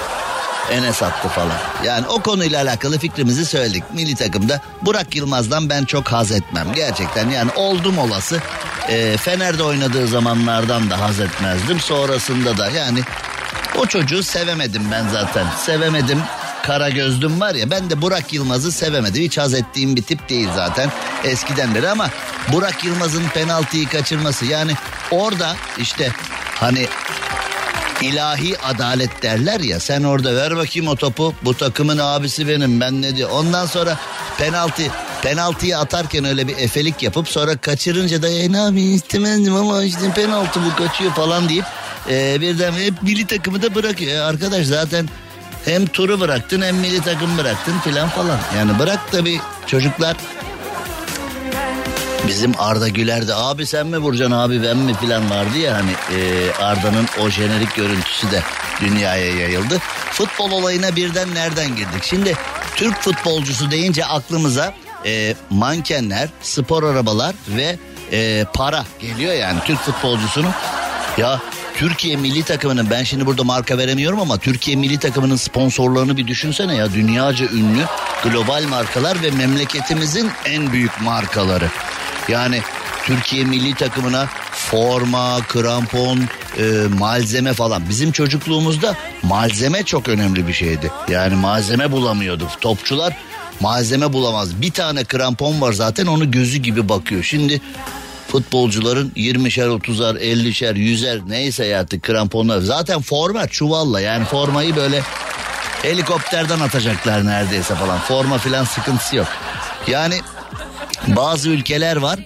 Enes 0.73 1.03
attı 1.03 1.29
falan. 1.29 1.59
Yani 1.85 2.07
o 2.07 2.23
konuyla 2.23 2.63
alakalı 2.63 2.99
fikrimizi 2.99 3.47
söyledik. 3.47 3.83
Milli 3.95 4.15
takımda 4.15 4.61
Burak 4.83 5.17
Yılmaz'dan 5.17 5.71
ben 5.71 5.85
çok 5.85 6.09
haz 6.09 6.33
etmem. 6.33 6.67
Gerçekten 6.75 7.31
yani 7.31 7.51
oldum 7.57 7.99
olası. 7.99 8.41
E, 8.89 9.17
Fener'de 9.17 9.63
oynadığı 9.63 10.07
zamanlardan 10.07 10.91
da 10.91 11.01
haz 11.01 11.21
etmezdim. 11.21 11.81
Sonrasında 11.81 12.59
da 12.59 12.71
yani 12.71 13.01
o 13.79 13.87
çocuğu 13.87 14.23
sevemedim 14.23 14.83
ben 14.93 15.09
zaten. 15.09 15.47
Sevemedim. 15.67 16.19
Kara 16.63 16.89
gözlüm 16.89 17.41
var 17.41 17.55
ya 17.55 17.71
ben 17.71 17.91
de 17.91 18.03
Burak 18.03 18.33
Yılmaz'ı 18.33 18.73
sevemedim. 18.73 19.23
Hiç 19.23 19.39
haz 19.39 19.55
ettiğim 19.55 19.97
bir 19.97 20.03
tip 20.03 20.29
değil 20.29 20.49
zaten 20.57 20.91
eskiden 21.25 21.75
beri 21.75 21.89
ama 21.89 22.11
Burak 22.53 22.85
Yılmaz'ın 22.85 23.29
penaltıyı 23.29 23.89
kaçırması 23.89 24.45
yani 24.45 24.73
orada 25.11 25.57
işte 25.79 26.13
hani 26.55 26.87
ilahi 28.03 28.59
adalet 28.59 29.23
derler 29.23 29.61
ya 29.61 29.81
sen 29.81 30.03
orada 30.03 30.35
ver 30.35 30.57
bakayım 30.57 30.89
o 30.89 30.97
topu 30.97 31.35
bu 31.43 31.55
takımın 31.55 31.99
abisi 31.99 32.49
benim 32.49 32.81
ben 32.81 33.03
ne 33.03 33.17
diyor 33.17 33.31
ondan 33.31 33.67
sonra 33.67 33.99
penaltı 34.39 34.83
penaltıyı 35.23 35.79
atarken 35.79 36.25
öyle 36.25 36.49
bir 36.49 36.57
efelik 36.57 37.03
yapıp 37.03 37.29
sonra 37.29 37.57
kaçırınca 37.57 38.23
da 38.23 38.29
e, 38.29 38.53
ne 38.53 38.57
yapayım 38.57 38.95
istemezdim 38.95 39.55
ama 39.55 39.85
işte 39.85 40.11
penaltı 40.15 40.61
bu 40.65 40.77
kaçıyor 40.77 41.13
falan 41.13 41.49
deyip 41.49 41.65
e, 42.11 42.41
birden 42.41 42.73
hep 42.73 43.03
milli 43.03 43.27
takımı 43.27 43.63
da 43.63 43.75
bırakıyor. 43.75 44.13
E, 44.13 44.21
arkadaş 44.21 44.67
zaten 44.67 45.09
hem 45.65 45.87
turu 45.87 46.21
bıraktın 46.21 46.63
hem 46.63 46.77
milli 46.77 47.01
takım 47.03 47.39
bıraktın 47.39 47.79
filan 47.79 48.09
falan. 48.09 48.39
Yani 48.57 48.79
bırak 48.79 49.01
tabii 49.13 49.41
çocuklar 49.67 50.17
Bizim 52.29 52.53
Arda 52.59 52.89
Güler 52.89 53.29
de 53.29 53.35
abi 53.35 53.67
sen 53.67 53.87
mi 53.87 53.99
vuracaksın 53.99 54.35
abi 54.35 54.63
ben 54.63 54.77
mi 54.77 54.95
filan 54.95 55.31
vardı 55.31 55.59
ya 55.59 55.75
hani 55.75 55.91
e, 55.91 56.53
Arda'nın 56.53 57.07
o 57.23 57.31
jenerik 57.31 57.75
görüntüsü 57.75 58.31
de 58.31 58.43
dünyaya 58.81 59.35
yayıldı. 59.35 59.79
Futbol 60.11 60.51
olayına 60.51 60.97
birden 60.97 61.35
nereden 61.35 61.69
girdik? 61.69 62.03
Şimdi 62.03 62.37
Türk 62.77 63.01
futbolcusu 63.01 63.71
deyince 63.71 64.05
aklımıza 64.05 64.75
e, 65.07 65.35
mankenler, 65.51 66.29
spor 66.43 66.83
arabalar 66.83 67.35
ve 67.49 67.79
e, 68.13 68.45
para 68.55 68.85
geliyor 69.01 69.35
yani 69.35 69.59
Türk 69.65 69.79
futbolcusunun. 69.79 70.51
Ya 71.19 71.41
Türkiye 71.77 72.17
milli 72.17 72.43
takımının 72.43 72.91
ben 72.91 73.03
şimdi 73.03 73.27
burada 73.27 73.45
marka 73.45 73.79
veremiyorum 73.79 74.21
ama 74.21 74.39
Türkiye 74.39 74.77
milli 74.77 74.99
takımının 74.99 75.37
sponsorlarını 75.37 76.17
bir 76.17 76.27
düşünsene 76.27 76.75
ya 76.75 76.93
dünyaca 76.93 77.47
ünlü 77.47 77.85
global 78.23 78.65
markalar 78.69 79.23
ve 79.23 79.31
memleketimizin 79.31 80.31
en 80.45 80.73
büyük 80.73 81.01
markaları. 81.01 81.71
Yani 82.29 82.61
Türkiye 83.05 83.45
milli 83.45 83.75
takımına 83.75 84.27
forma, 84.53 85.39
krampon, 85.49 86.21
e, 86.59 86.63
malzeme 86.99 87.53
falan. 87.53 87.89
Bizim 87.89 88.13
çocukluğumuzda 88.13 88.97
malzeme 89.23 89.83
çok 89.83 90.09
önemli 90.09 90.49
bir 90.49 90.53
şeydi. 90.53 90.91
Yani 91.09 91.35
malzeme 91.35 91.93
bulamıyorduk. 91.93 92.61
Topçular 92.61 93.17
malzeme 93.61 94.13
bulamaz. 94.13 94.63
Bir 94.63 94.71
tane 94.71 95.05
krampon 95.05 95.61
var 95.61 95.73
zaten 95.73 96.07
onu 96.07 96.31
gözü 96.31 96.59
gibi 96.59 96.89
bakıyor. 96.89 97.23
Şimdi 97.23 97.61
futbolcuların 98.29 99.13
20'şer, 99.17 99.69
30'ar, 99.69 100.19
50'şer, 100.19 100.75
100'er 100.75 101.29
neyse 101.29 101.77
artık 101.77 102.03
kramponlar. 102.03 102.61
Zaten 102.61 103.01
forma 103.01 103.49
çuvalla 103.49 104.01
yani 104.01 104.25
formayı 104.25 104.77
böyle 104.77 105.03
helikopterden 105.83 106.61
atacaklar 106.61 107.27
neredeyse 107.27 107.75
falan. 107.75 107.99
Forma 107.99 108.39
filan 108.39 108.65
sıkıntısı 108.65 109.17
yok. 109.17 109.27
Yani 109.87 110.21
bazı 111.07 111.49
ülkeler 111.49 111.97
var 111.97 112.19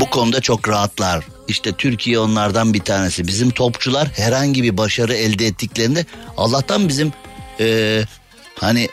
bu 0.00 0.10
konuda 0.10 0.40
çok 0.40 0.68
rahatlar. 0.68 1.24
İşte 1.48 1.72
Türkiye 1.72 2.18
onlardan 2.18 2.74
bir 2.74 2.80
tanesi. 2.80 3.26
Bizim 3.26 3.50
topçular 3.50 4.08
herhangi 4.16 4.62
bir 4.62 4.76
başarı 4.76 5.14
elde 5.14 5.46
ettiklerinde 5.46 6.06
Allah'tan 6.36 6.88
bizim 6.88 7.12
e, 7.60 8.00
hani 8.60 8.88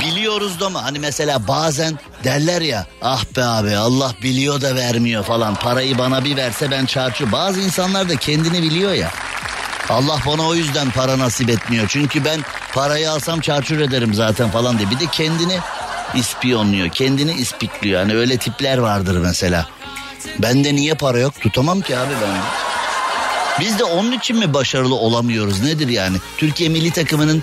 biliyoruz 0.00 0.60
da 0.60 0.70
mı? 0.70 0.78
Hani 0.78 0.98
mesela 0.98 1.48
bazen 1.48 1.98
derler 2.24 2.60
ya 2.60 2.86
ah 3.02 3.24
be 3.36 3.44
abi 3.44 3.76
Allah 3.76 4.14
biliyor 4.22 4.60
da 4.60 4.76
vermiyor 4.76 5.24
falan. 5.24 5.54
Parayı 5.54 5.98
bana 5.98 6.24
bir 6.24 6.36
verse 6.36 6.70
ben 6.70 6.86
çarçı. 6.86 7.32
Bazı 7.32 7.60
insanlar 7.60 8.08
da 8.08 8.16
kendini 8.16 8.62
biliyor 8.62 8.92
ya. 8.92 9.10
Allah 9.88 10.18
bana 10.26 10.42
o 10.42 10.54
yüzden 10.54 10.90
para 10.90 11.18
nasip 11.18 11.50
etmiyor. 11.50 11.86
Çünkü 11.88 12.24
ben 12.24 12.40
parayı 12.74 13.10
alsam 13.10 13.40
çarçur 13.40 13.80
ederim 13.80 14.14
zaten 14.14 14.50
falan 14.50 14.78
diye. 14.78 14.90
Bir 14.90 15.00
de 15.00 15.06
kendini 15.12 15.58
ispiyonluyor. 16.16 16.88
Kendini 16.88 17.32
ispikliyor. 17.32 18.00
Hani 18.00 18.14
öyle 18.14 18.36
tipler 18.36 18.78
vardır 18.78 19.18
mesela. 19.18 19.66
Bende 20.38 20.74
niye 20.74 20.94
para 20.94 21.18
yok? 21.18 21.40
Tutamam 21.40 21.80
ki 21.80 21.98
abi 21.98 22.14
ben. 22.22 22.42
Biz 23.60 23.78
de 23.78 23.84
onun 23.84 24.12
için 24.12 24.36
mi 24.36 24.54
başarılı 24.54 24.94
olamıyoruz? 24.94 25.62
Nedir 25.62 25.88
yani? 25.88 26.16
Türkiye 26.36 26.68
milli 26.68 26.90
takımının 26.90 27.42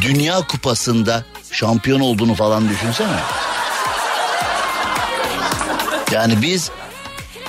Dünya 0.00 0.40
Kupası'nda 0.40 1.24
şampiyon 1.52 2.00
olduğunu 2.00 2.34
falan 2.34 2.68
düşünsene. 2.68 3.16
Yani 6.12 6.42
biz 6.42 6.70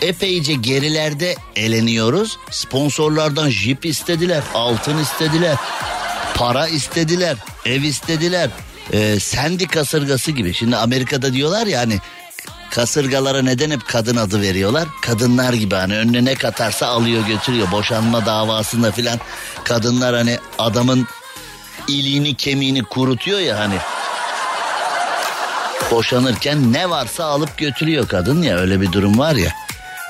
epeyce 0.01 0.53
gerilerde 0.53 1.35
eleniyoruz. 1.55 2.37
Sponsorlardan 2.51 3.49
jip 3.49 3.85
istediler, 3.85 4.43
altın 4.53 4.97
istediler, 4.97 5.55
para 6.35 6.67
istediler, 6.67 7.37
ev 7.65 7.81
istediler. 7.81 8.49
Ee, 8.93 9.19
sendi 9.19 9.67
kasırgası 9.67 10.31
gibi. 10.31 10.53
Şimdi 10.53 10.75
Amerika'da 10.75 11.33
diyorlar 11.33 11.67
ya 11.67 11.79
hani 11.79 11.99
kasırgalara 12.71 13.41
neden 13.41 13.71
hep 13.71 13.87
kadın 13.87 14.15
adı 14.15 14.41
veriyorlar? 14.41 14.87
Kadınlar 15.01 15.53
gibi 15.53 15.75
hani 15.75 15.97
önüne 15.97 16.25
ne 16.25 16.35
katarsa 16.35 16.87
alıyor 16.87 17.27
götürüyor. 17.27 17.71
Boşanma 17.71 18.25
davasında 18.25 18.91
filan 18.91 19.19
kadınlar 19.63 20.15
hani 20.15 20.39
adamın 20.59 21.07
iliğini 21.87 22.35
kemiğini 22.35 22.83
kurutuyor 22.83 23.39
ya 23.39 23.59
hani. 23.59 23.75
Boşanırken 25.91 26.73
ne 26.73 26.89
varsa 26.89 27.25
alıp 27.25 27.57
götürüyor 27.57 28.07
kadın 28.07 28.41
ya 28.41 28.57
öyle 28.57 28.81
bir 28.81 28.91
durum 28.91 29.19
var 29.19 29.35
ya. 29.35 29.51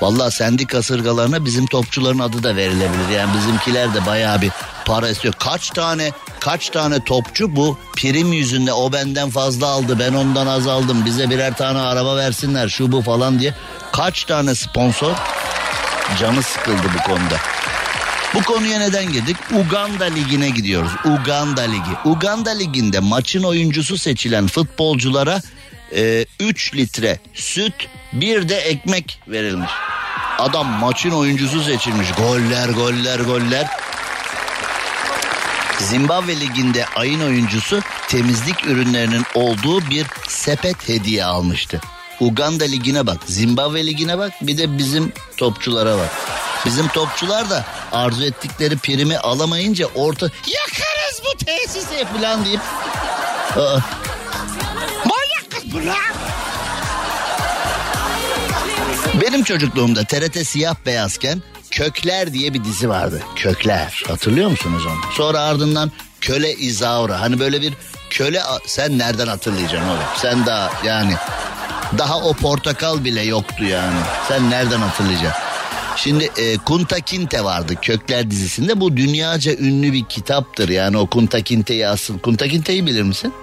Valla 0.02 0.30
sendi 0.30 0.66
kasırgalarına 0.66 1.44
bizim 1.44 1.66
topçuların 1.66 2.18
adı 2.18 2.42
da 2.42 2.56
verilebilir. 2.56 3.08
Yani 3.16 3.36
bizimkiler 3.36 3.94
de 3.94 4.06
bayağı 4.06 4.40
bir 4.40 4.50
para 4.84 5.08
istiyor. 5.08 5.34
Kaç 5.38 5.70
tane 5.70 6.12
kaç 6.40 6.68
tane 6.70 7.04
topçu 7.04 7.56
bu 7.56 7.78
prim 7.96 8.32
yüzünde 8.32 8.72
o 8.72 8.92
benden 8.92 9.30
fazla 9.30 9.66
aldı 9.66 9.98
ben 9.98 10.14
ondan 10.14 10.46
az 10.46 10.66
aldım 10.66 11.04
bize 11.04 11.30
birer 11.30 11.56
tane 11.56 11.78
araba 11.78 12.16
versinler 12.16 12.68
şu 12.68 12.92
bu 12.92 13.02
falan 13.02 13.40
diye. 13.40 13.54
Kaç 13.92 14.24
tane 14.24 14.54
sponsor 14.54 15.12
canı 16.20 16.42
sıkıldı 16.42 16.86
bu 16.98 17.02
konuda. 17.02 17.36
Bu 18.34 18.42
konuya 18.42 18.78
neden 18.78 19.12
girdik? 19.12 19.36
Uganda 19.52 20.04
Ligi'ne 20.04 20.50
gidiyoruz. 20.50 20.92
Uganda 21.04 21.62
Ligi. 21.62 21.90
Uganda 22.04 22.50
Ligi'nde 22.50 23.00
maçın 23.00 23.42
oyuncusu 23.42 23.98
seçilen 23.98 24.46
futbolculara 24.46 25.42
3 26.40 26.74
e, 26.74 26.76
litre 26.76 27.18
süt 27.34 27.74
bir 28.12 28.48
de 28.48 28.56
ekmek 28.56 29.20
verilmiş. 29.28 29.70
Adam 30.38 30.66
maçın 30.66 31.10
oyuncusu 31.10 31.62
seçilmiş. 31.62 32.08
Goller 32.12 32.68
goller 32.68 33.20
goller. 33.20 33.66
Zimbabwe 35.90 36.40
Ligi'nde 36.40 36.86
ayın 36.96 37.20
oyuncusu 37.20 37.80
temizlik 38.08 38.66
ürünlerinin 38.66 39.24
olduğu 39.34 39.90
bir 39.90 40.06
sepet 40.28 40.88
hediye 40.88 41.24
almıştı. 41.24 41.80
Uganda 42.20 42.64
Ligi'ne 42.64 43.06
bak, 43.06 43.18
Zimbabwe 43.26 43.86
Ligi'ne 43.86 44.18
bak, 44.18 44.32
bir 44.42 44.58
de 44.58 44.78
bizim 44.78 45.12
topçulara 45.36 45.98
bak. 45.98 46.10
Bizim 46.66 46.88
topçular 46.88 47.50
da 47.50 47.64
arzu 47.92 48.24
ettikleri 48.24 48.76
primi 48.76 49.18
alamayınca 49.18 49.86
orta 49.86 50.26
yakarız 50.46 51.22
bu 51.24 51.44
tesisi 51.44 52.04
falan 52.04 52.44
deyip 52.44 52.60
manyak 55.04 55.50
kız 55.50 55.72
bu 55.72 55.86
lan. 55.86 55.96
Benim 59.20 59.44
çocukluğumda 59.44 60.04
TRT 60.04 60.46
siyah 60.46 60.74
beyazken 60.86 61.42
Kökler 61.72 62.32
diye 62.32 62.54
bir 62.54 62.64
dizi 62.64 62.88
vardı. 62.88 63.22
Kökler. 63.36 64.02
Hatırlıyor 64.08 64.50
musunuz 64.50 64.82
onu? 64.86 65.12
Sonra 65.12 65.40
ardından 65.40 65.92
Köle 66.20 66.54
İzaura. 66.54 67.20
Hani 67.20 67.38
böyle 67.38 67.60
bir 67.62 67.72
köle 68.10 68.40
sen 68.66 68.98
nereden 68.98 69.26
hatırlayacaksın 69.26 69.88
oğlum? 69.88 69.98
Sen 70.16 70.46
daha 70.46 70.70
yani 70.84 71.14
daha 71.98 72.18
o 72.20 72.32
portakal 72.34 73.04
bile 73.04 73.22
yoktu 73.22 73.64
yani. 73.64 73.98
Sen 74.28 74.50
nereden 74.50 74.78
hatırlayacaksın? 74.78 75.42
Şimdi 75.96 76.30
e, 76.36 76.56
Kunta 76.58 77.00
Kinte 77.00 77.44
vardı 77.44 77.74
Kökler 77.82 78.30
dizisinde. 78.30 78.80
Bu 78.80 78.96
dünyaca 78.96 79.54
ünlü 79.54 79.92
bir 79.92 80.04
kitaptır. 80.04 80.68
Yani 80.68 80.98
o 80.98 81.06
Kunta 81.06 81.40
Kinte'yi 81.40 81.88
asıl. 81.88 82.18
Kunta 82.18 82.48
Kinte'yi 82.48 82.86
bilir 82.86 83.02
misin? 83.02 83.34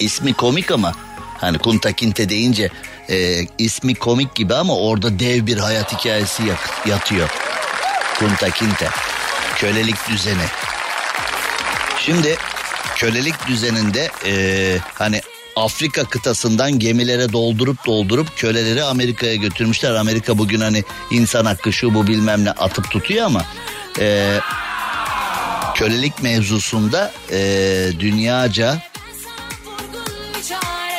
İsmi 0.00 0.32
komik 0.32 0.70
ama 0.70 0.92
hani 1.38 1.58
Kunta 1.58 1.92
Kinte 1.92 2.28
deyince 2.28 2.70
e, 3.10 3.46
ismi 3.58 3.94
komik 3.94 4.34
gibi 4.34 4.54
ama 4.54 4.76
orada 4.76 5.18
dev 5.18 5.46
bir 5.46 5.58
hayat 5.58 5.92
hikayesi 5.92 6.42
yatıyor. 6.86 7.28
Kunta 8.18 8.50
Kinte. 8.50 8.88
Kölelik 9.56 10.08
düzeni. 10.08 10.44
Şimdi 11.98 12.36
kölelik 12.96 13.46
düzeninde 13.48 14.10
e, 14.26 14.78
hani 14.94 15.20
Afrika 15.56 16.04
kıtasından 16.04 16.78
gemilere 16.78 17.32
doldurup 17.32 17.86
doldurup 17.86 18.36
köleleri 18.36 18.82
Amerika'ya 18.82 19.34
götürmüşler. 19.34 19.94
Amerika 19.94 20.38
bugün 20.38 20.60
hani 20.60 20.82
insan 21.10 21.44
hakkı 21.44 21.72
şu 21.72 21.94
bu 21.94 22.06
bilmem 22.06 22.44
ne 22.44 22.50
atıp 22.50 22.90
tutuyor 22.90 23.26
ama 23.26 23.44
e, 24.00 24.38
kölelik 25.74 26.22
mevzusunda 26.22 27.12
e, 27.30 27.38
dünyaca 28.00 28.82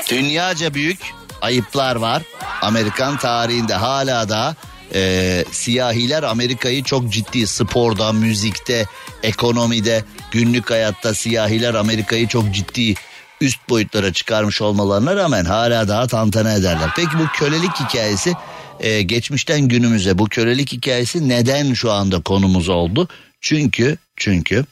dünyaca 0.10 0.74
büyük 0.74 1.19
ayıplar 1.42 1.96
var. 1.96 2.24
Amerikan 2.62 3.18
tarihinde 3.18 3.74
hala 3.74 4.30
da 4.30 4.56
e, 4.94 5.46
siyahiler 5.52 6.24
Amerika'yı 6.24 6.84
çok 6.84 7.10
ciddi 7.10 7.48
sporda, 7.48 8.14
müzikte, 8.14 8.86
ekonomide, 9.24 10.04
günlük 10.32 10.72
hayatta 10.72 11.14
siyahiler 11.14 11.74
Amerika'yı 11.74 12.28
çok 12.28 12.54
ciddi 12.54 12.94
üst 13.42 13.70
boyutlara 13.70 14.14
çıkarmış 14.14 14.62
olmalarına 14.62 15.16
rağmen 15.16 15.46
hala 15.46 15.88
daha 15.88 16.08
tantana 16.08 16.54
ederler. 16.54 16.90
Peki 16.96 17.12
bu 17.20 17.28
kölelik 17.38 17.80
hikayesi 17.80 18.34
e, 18.80 19.02
geçmişten 19.02 19.62
günümüze 19.62 20.18
bu 20.18 20.26
kölelik 20.26 20.72
hikayesi 20.72 21.30
neden 21.30 21.74
şu 21.74 21.92
anda 21.92 22.22
konumuz 22.22 22.70
oldu? 22.70 23.08
Çünkü 23.42 23.98
çünkü 24.16 24.66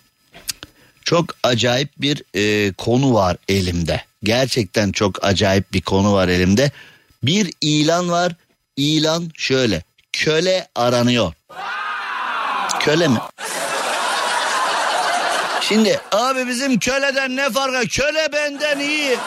çok 1.04 1.26
acayip 1.44 1.90
bir 1.98 2.24
e, 2.36 2.74
konu 2.74 3.14
var 3.14 3.38
elimde. 3.48 4.02
Gerçekten 4.28 4.92
çok 4.92 5.26
acayip 5.26 5.74
bir 5.74 5.82
konu 5.82 6.14
var 6.14 6.28
elimde. 6.28 6.72
Bir 7.24 7.54
ilan 7.62 8.10
var. 8.10 8.36
İlan 8.78 9.32
şöyle. 9.34 9.84
Köle 10.14 10.68
aranıyor. 10.76 11.34
Köle 12.80 13.08
mi? 13.08 13.18
Şimdi 15.62 16.00
abi 16.12 16.48
bizim 16.48 16.80
köleden 16.80 17.36
ne 17.36 17.50
farkı? 17.50 17.88
Köle 17.88 18.34
benden 18.34 18.80
iyi. 18.80 19.18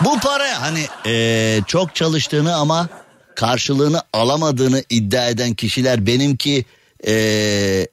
Bu 0.00 0.20
para 0.20 0.62
hani 0.62 0.86
e, 1.06 1.60
çok 1.66 1.94
çalıştığını 1.94 2.54
ama 2.54 2.88
karşılığını 3.34 4.02
alamadığını 4.12 4.84
iddia 4.90 5.26
eden 5.28 5.54
kişiler 5.54 6.06
benimki 6.06 6.64
e, 7.06 7.12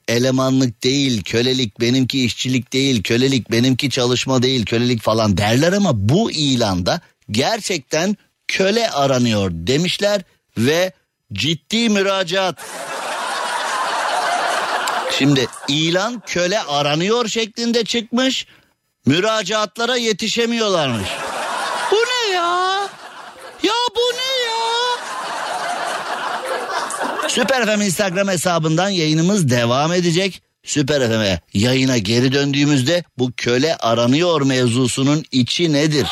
elemanlık 0.08 0.84
değil 0.84 1.24
kölelik 1.24 1.80
benimki 1.80 2.26
işçilik 2.26 2.74
değil 2.74 3.04
kölelik 3.04 3.52
benimki 3.52 3.90
çalışma 3.90 4.44
değil 4.44 4.66
kölelik 4.66 5.02
falan 5.02 5.38
derler 5.38 5.74
ama 5.74 5.92
bu 5.94 6.32
ilanda 6.32 7.02
gerçekten 7.32 8.18
köle 8.48 8.90
aranıyor 8.90 9.52
demişler 9.54 10.22
ve 10.58 10.94
ciddi 11.34 11.90
müracaat. 11.90 12.60
Şimdi 15.18 15.48
ilan 15.68 16.24
köle 16.26 16.60
aranıyor 16.60 17.28
şeklinde 17.28 17.86
çıkmış 17.86 18.48
müracaatlara 19.06 19.96
yetişemiyorlarmış. 19.96 21.10
Bu 21.92 21.96
ne 21.96 22.34
ya? 22.34 22.90
Ya 23.64 23.74
bu 23.96 24.18
ne? 24.18 24.45
Süper 27.28 27.66
FM 27.66 27.82
Instagram 27.82 28.28
hesabından 28.28 28.90
yayınımız 28.90 29.50
devam 29.50 29.94
edecek. 29.94 30.42
Süper 30.64 31.08
FM'e 31.08 31.40
yayına 31.54 31.98
geri 31.98 32.32
döndüğümüzde 32.34 33.04
bu 33.18 33.32
köle 33.38 33.76
aranıyor 33.76 34.42
mevzusunun 34.42 35.26
içi 35.32 35.74
nedir? 35.74 36.08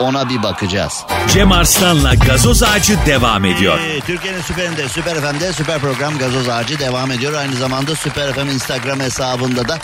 Ona 0.00 0.28
bir 0.28 0.42
bakacağız. 0.42 0.92
Cem 1.32 1.52
Arslan'la 1.52 2.14
gazoz 2.14 2.62
ağacı 2.62 2.98
devam 3.06 3.44
ediyor. 3.44 3.78
Ee, 3.78 4.00
Türkiye'nin 4.00 4.40
süperinde, 4.40 4.88
Süper 4.88 5.14
FM'de 5.14 5.52
süper 5.52 5.78
program 5.78 6.18
Gazoz 6.18 6.48
Ağacı 6.48 6.78
devam 6.78 7.10
ediyor. 7.10 7.32
Aynı 7.32 7.56
zamanda 7.56 7.94
Süper 7.94 8.32
FM 8.32 8.48
Instagram 8.48 9.00
hesabında 9.00 9.68
da 9.68 9.78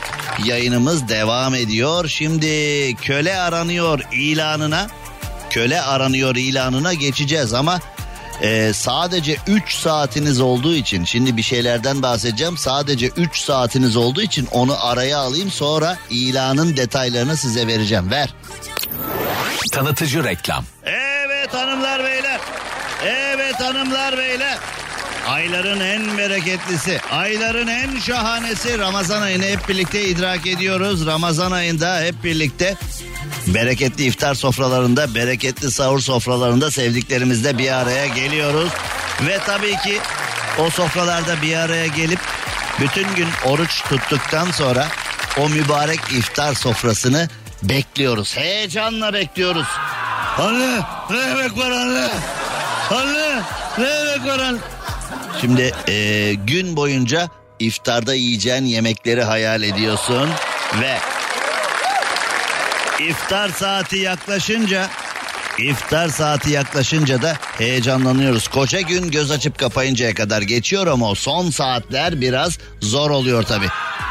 yayınımız 0.44 1.08
devam 1.08 1.54
ediyor. 1.54 2.08
Şimdi 2.08 2.48
köle 2.94 3.36
aranıyor 3.36 4.00
ilanına, 4.12 4.86
köle 5.50 5.82
aranıyor 5.82 6.36
ilanına 6.36 6.94
geçeceğiz 6.94 7.54
ama 7.54 7.80
e, 8.42 8.72
sadece 8.72 9.36
3 9.46 9.74
saatiniz 9.74 10.40
olduğu 10.40 10.74
için 10.74 11.04
şimdi 11.04 11.36
bir 11.36 11.42
şeylerden 11.42 12.02
bahsedeceğim. 12.02 12.58
Sadece 12.58 13.06
3 13.06 13.38
saatiniz 13.38 13.96
olduğu 13.96 14.22
için 14.22 14.48
onu 14.52 14.86
araya 14.86 15.18
alayım 15.18 15.50
sonra 15.50 15.96
ilanın 16.10 16.76
detaylarını 16.76 17.36
size 17.36 17.66
vereceğim. 17.66 18.10
Ver. 18.10 18.34
Tanıtıcı 19.72 20.24
reklam. 20.24 20.64
Evet 20.82 21.54
hanımlar 21.54 22.04
beyler. 22.04 22.40
Evet 23.06 23.60
hanımlar 23.60 24.18
beyler. 24.18 24.58
Ayların 25.28 25.80
en 25.80 26.18
bereketlisi, 26.18 27.00
ayların 27.10 27.66
en 27.66 27.98
şahanesi 27.98 28.78
Ramazan 28.78 29.22
ayını 29.22 29.44
hep 29.44 29.68
birlikte 29.68 30.08
idrak 30.08 30.46
ediyoruz. 30.46 31.06
Ramazan 31.06 31.52
ayında 31.52 32.00
hep 32.00 32.24
birlikte 32.24 32.76
bereketli 33.46 34.04
iftar 34.04 34.34
sofralarında, 34.34 35.14
bereketli 35.14 35.70
sahur 35.70 36.00
sofralarında 36.00 36.70
sevdiklerimizle 36.70 37.58
bir 37.58 37.72
araya 37.72 38.06
geliyoruz. 38.06 38.70
Ve 39.26 39.38
tabii 39.46 39.76
ki 39.76 39.98
o 40.58 40.70
sofralarda 40.70 41.42
bir 41.42 41.56
araya 41.56 41.86
gelip 41.86 42.20
bütün 42.80 43.14
gün 43.14 43.28
oruç 43.46 43.82
tuttuktan 43.82 44.50
sonra 44.50 44.86
o 45.40 45.48
mübarek 45.48 46.00
iftar 46.18 46.54
sofrasını 46.54 47.28
bekliyoruz. 47.62 48.36
Heyecanla 48.36 49.12
bekliyoruz. 49.12 49.66
Anne 50.38 50.80
ne 51.10 51.16
yemek 51.16 51.58
var 51.58 51.70
anne? 51.70 52.08
Anne 52.90 53.42
ne 53.78 53.88
yemek 53.88 54.26
var 54.26 54.38
anne? 54.38 54.58
Şimdi 55.40 55.74
e, 55.88 56.34
gün 56.34 56.76
boyunca 56.76 57.28
iftarda 57.58 58.14
yiyeceğin 58.14 58.64
yemekleri 58.64 59.24
hayal 59.24 59.62
ediyorsun 59.62 60.30
ve 60.80 60.98
iftar 63.00 63.48
saati 63.48 63.96
yaklaşınca 63.96 64.88
iftar 65.58 66.08
saati 66.08 66.50
yaklaşınca 66.50 67.22
da 67.22 67.36
heyecanlanıyoruz. 67.58 68.48
Koca 68.48 68.80
gün 68.80 69.10
göz 69.10 69.30
açıp 69.30 69.58
kapayıncaya 69.58 70.14
kadar 70.14 70.42
geçiyor 70.42 70.86
ama 70.86 71.14
son 71.14 71.50
saatler 71.50 72.20
biraz 72.20 72.58
zor 72.80 73.10
oluyor 73.10 73.42
tabi. 73.42 73.66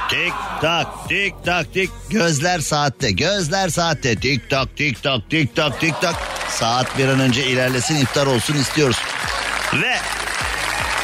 Tik 0.10 0.34
tak 0.62 1.10
tik 1.10 1.34
tak 1.46 1.74
tik 1.74 1.90
gözler 2.10 2.60
saatte 2.60 3.12
gözler 3.12 3.70
saatte 3.70 4.16
tik 4.16 4.50
tak 4.50 4.78
tik 4.78 5.04
tak 5.04 5.30
tik 5.30 5.56
tak 5.56 5.80
tik 5.80 6.02
tak 6.02 6.16
saat 6.50 6.98
bir 6.98 7.08
an 7.08 7.20
önce 7.20 7.46
ilerlesin 7.46 7.96
iftar 7.96 8.26
olsun 8.26 8.56
istiyoruz. 8.56 8.98
Ve 9.74 9.96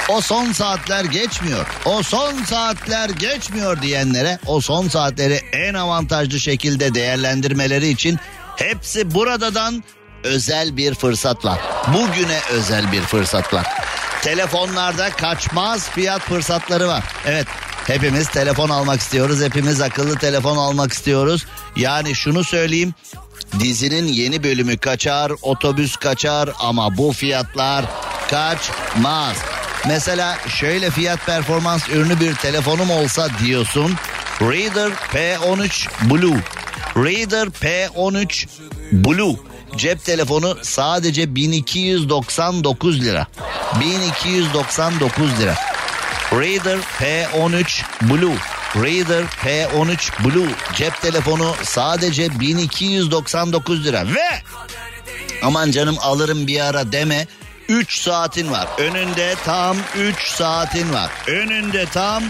o 0.10 0.22
son 0.22 0.52
saatler 0.52 1.06
geçmiyor. 1.06 1.68
O 1.86 2.04
son 2.04 2.44
saatler 2.44 3.10
geçmiyor 3.10 3.82
diyenlere 3.82 4.40
o 4.46 4.62
son 4.62 4.88
saatleri 4.88 5.42
en 5.52 5.74
avantajlı 5.74 6.40
şekilde 6.40 6.94
değerlendirmeleri 6.94 7.88
için 7.88 8.20
hepsi 8.56 9.14
buradadan 9.14 9.84
özel 10.24 10.78
bir 10.78 10.96
fırsat 10.96 11.46
var. 11.46 11.60
Bugüne 11.88 12.40
özel 12.52 12.92
bir 12.92 13.02
fırsat 13.02 13.54
var. 13.54 13.68
Telefonlarda 14.22 15.10
kaçmaz 15.10 15.90
fiyat 15.90 16.22
fırsatları 16.22 16.88
var. 16.88 17.04
Evet 17.26 17.48
hepimiz 17.88 18.30
telefon 18.30 18.70
almak 18.70 19.00
istiyoruz. 19.00 19.42
Hepimiz 19.42 19.82
akıllı 19.82 20.18
telefon 20.18 20.58
almak 20.58 20.94
istiyoruz. 20.94 21.46
Yani 21.76 22.16
şunu 22.16 22.44
söyleyeyim. 22.44 22.94
Dizinin 23.60 24.08
yeni 24.08 24.44
bölümü 24.44 24.78
kaçar, 24.78 25.32
otobüs 25.42 25.96
kaçar 25.96 26.50
ama 26.60 26.98
bu 26.98 27.12
fiyatlar 27.12 27.86
kaçmaz. 28.30 29.36
Mesela 29.88 30.38
şöyle 30.48 30.92
fiyat 30.92 31.26
performans 31.26 31.90
ürünü 31.90 32.20
bir 32.20 32.36
telefonum 32.36 32.92
olsa 32.92 33.30
diyorsun. 33.44 33.96
Reader 34.42 34.92
P13 34.92 35.88
Blue. 36.10 36.38
Reader 36.96 37.48
P13 37.48 38.48
Blue. 38.92 39.36
Cep 39.78 40.06
telefonu 40.06 40.58
sadece 40.62 41.36
1299 41.36 43.02
lira. 43.02 43.28
1299 43.80 45.40
lira. 45.40 45.56
Reader 46.34 46.80
P13 47.00 47.84
Blue. 48.02 48.36
Reader 48.76 49.24
P13 49.26 50.24
Blue 50.24 50.48
cep 50.76 51.02
telefonu 51.02 51.56
sadece 51.64 52.40
1299 52.40 53.86
lira 53.86 54.06
ve 54.08 54.42
aman 55.44 55.72
canım 55.72 55.98
alırım 56.02 56.48
bir 56.48 56.60
ara 56.60 56.92
deme 56.92 57.28
3 57.70 58.02
saatin 58.02 58.52
var. 58.52 58.68
Önünde 58.78 59.36
tam 59.46 59.78
3 59.98 60.16
saatin 60.28 60.94
var. 60.94 61.12
Önünde 61.28 61.86
tam 61.86 62.24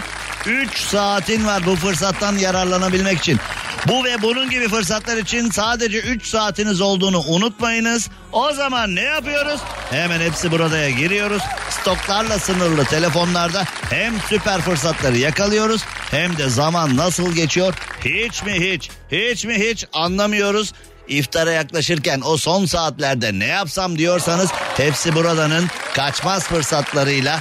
3 0.46 0.78
saatin 0.78 1.46
var 1.46 1.66
bu 1.66 1.76
fırsattan 1.76 2.36
yararlanabilmek 2.36 3.18
için. 3.18 3.40
Bu 3.88 4.04
ve 4.04 4.22
bunun 4.22 4.50
gibi 4.50 4.68
fırsatlar 4.68 5.16
için 5.16 5.50
sadece 5.50 5.98
3 5.98 6.26
saatiniz 6.26 6.80
olduğunu 6.80 7.18
unutmayınız. 7.18 8.10
O 8.32 8.52
zaman 8.52 8.94
ne 8.94 9.02
yapıyoruz? 9.02 9.60
Hemen 9.90 10.20
hepsi 10.20 10.50
buradaya 10.50 10.90
giriyoruz. 10.90 11.42
Stoklarla 11.70 12.38
sınırlı 12.38 12.84
telefonlarda 12.84 13.64
hem 13.90 14.14
süper 14.28 14.60
fırsatları 14.60 15.16
yakalıyoruz 15.16 15.82
hem 16.10 16.38
de 16.38 16.48
zaman 16.48 16.96
nasıl 16.96 17.32
geçiyor 17.32 17.74
hiç 18.04 18.42
mi 18.42 18.52
hiç 18.52 18.90
hiç 19.12 19.44
mi 19.44 19.54
hiç 19.54 19.84
anlamıyoruz. 19.92 20.72
İftara 21.08 21.50
yaklaşırken 21.52 22.20
o 22.24 22.36
son 22.36 22.66
saatlerde 22.66 23.38
ne 23.38 23.46
yapsam 23.46 23.98
diyorsanız 23.98 24.50
hepsi 24.80 25.14
buradanın 25.14 25.68
kaçmaz 25.94 26.48
fırsatlarıyla 26.48 27.40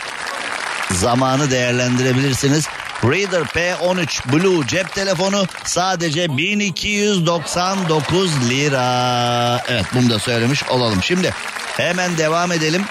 zamanı 0.91 1.51
değerlendirebilirsiniz. 1.51 2.67
Reader 3.03 3.41
P13 3.41 4.31
Blue 4.33 4.67
cep 4.67 4.93
telefonu 4.95 5.45
sadece 5.63 6.37
1299 6.37 8.49
lira. 8.49 9.61
Evet 9.67 9.85
bunu 9.93 10.09
da 10.09 10.19
söylemiş 10.19 10.63
olalım. 10.63 11.03
Şimdi 11.03 11.33
hemen 11.77 12.17
devam 12.17 12.51
edelim. 12.51 12.85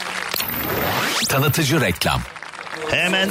Tanıtıcı 1.29 1.81
reklam. 1.81 2.21
Hemen 2.91 3.31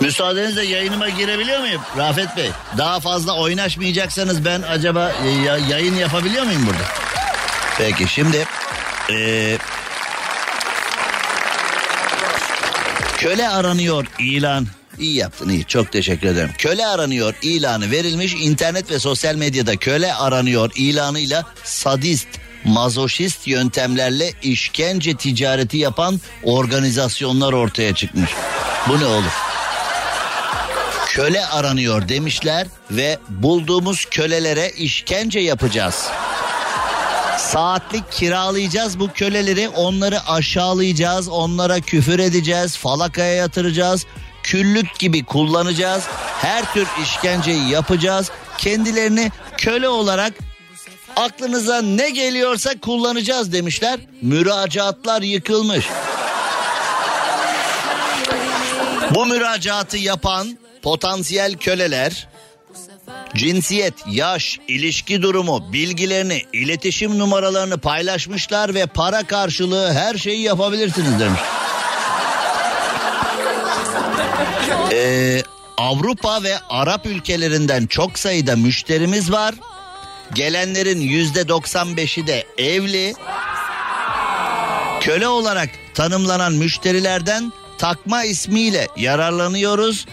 Müsaadenizle 0.00 0.62
yayınıma 0.64 1.08
girebiliyor 1.08 1.60
muyum 1.60 1.80
Rafet 1.98 2.36
Bey? 2.36 2.50
Daha 2.78 3.00
fazla 3.00 3.36
oynaşmayacaksanız 3.36 4.44
ben 4.44 4.62
acaba 4.62 5.12
ya- 5.44 5.58
yayın 5.58 5.94
yapabiliyor 5.94 6.44
muyum 6.44 6.66
burada? 6.66 6.84
Peki 7.78 8.08
şimdi 8.08 8.44
e, 9.10 9.58
köle 13.18 13.48
aranıyor 13.48 14.06
ilan. 14.18 14.66
İyi 14.98 15.14
yaptın 15.16 15.48
iyi 15.48 15.64
çok 15.64 15.92
teşekkür 15.92 16.26
ederim. 16.26 16.50
Köle 16.58 16.86
aranıyor 16.86 17.34
ilanı 17.42 17.90
verilmiş 17.90 18.34
internet 18.34 18.90
ve 18.90 18.98
sosyal 18.98 19.34
medyada 19.34 19.76
köle 19.76 20.14
aranıyor 20.14 20.70
ilanıyla 20.74 21.44
sadist 21.64 22.28
mazoşist 22.64 23.46
yöntemlerle 23.48 24.32
işkence 24.42 25.16
ticareti 25.16 25.76
yapan 25.76 26.20
organizasyonlar 26.42 27.52
ortaya 27.52 27.94
çıkmış. 27.94 28.30
Bu 28.88 29.00
ne 29.00 29.06
olur? 29.06 29.32
köle 31.16 31.46
aranıyor 31.46 32.08
demişler 32.08 32.66
ve 32.90 33.18
bulduğumuz 33.28 34.04
kölelere 34.04 34.70
işkence 34.70 35.40
yapacağız. 35.40 36.06
Saatlik 37.38 38.12
kiralayacağız 38.12 39.00
bu 39.00 39.12
köleleri, 39.12 39.68
onları 39.68 40.20
aşağılayacağız, 40.28 41.28
onlara 41.28 41.80
küfür 41.80 42.18
edeceğiz, 42.18 42.76
falakaya 42.76 43.34
yatıracağız, 43.34 44.06
küllük 44.42 44.98
gibi 44.98 45.24
kullanacağız. 45.24 46.04
Her 46.40 46.72
tür 46.72 46.86
işkenceyi 47.02 47.68
yapacağız. 47.68 48.30
Kendilerini 48.58 49.32
köle 49.56 49.88
olarak 49.88 50.32
aklınıza 51.16 51.82
ne 51.82 52.10
geliyorsa 52.10 52.80
kullanacağız 52.80 53.52
demişler. 53.52 54.00
Müracaatlar 54.22 55.22
yıkılmış. 55.22 55.86
Bu 59.14 59.26
müracaatı 59.26 59.96
yapan 59.96 60.58
potansiyel 60.82 61.54
köleler 61.54 62.28
cinsiyet, 63.36 63.94
yaş, 64.10 64.58
ilişki 64.68 65.22
durumu, 65.22 65.72
bilgilerini, 65.72 66.42
iletişim 66.52 67.18
numaralarını 67.18 67.78
paylaşmışlar 67.78 68.74
ve 68.74 68.86
para 68.86 69.26
karşılığı 69.26 69.92
her 69.92 70.14
şeyi 70.18 70.42
yapabilirsiniz 70.42 71.20
demiş. 71.20 71.40
Ee, 74.92 75.42
Avrupa 75.78 76.42
ve 76.42 76.58
Arap 76.68 77.06
ülkelerinden 77.06 77.86
çok 77.86 78.18
sayıda 78.18 78.56
müşterimiz 78.56 79.32
var. 79.32 79.54
Gelenlerin 80.34 81.00
yüzde 81.00 81.40
95'i 81.40 82.26
de 82.26 82.46
evli. 82.58 83.14
Köle 85.00 85.28
olarak 85.28 85.68
tanımlanan 85.94 86.52
müşterilerden 86.52 87.52
takma 87.78 88.24
ismiyle 88.24 88.88
yararlanıyoruz 88.96 90.06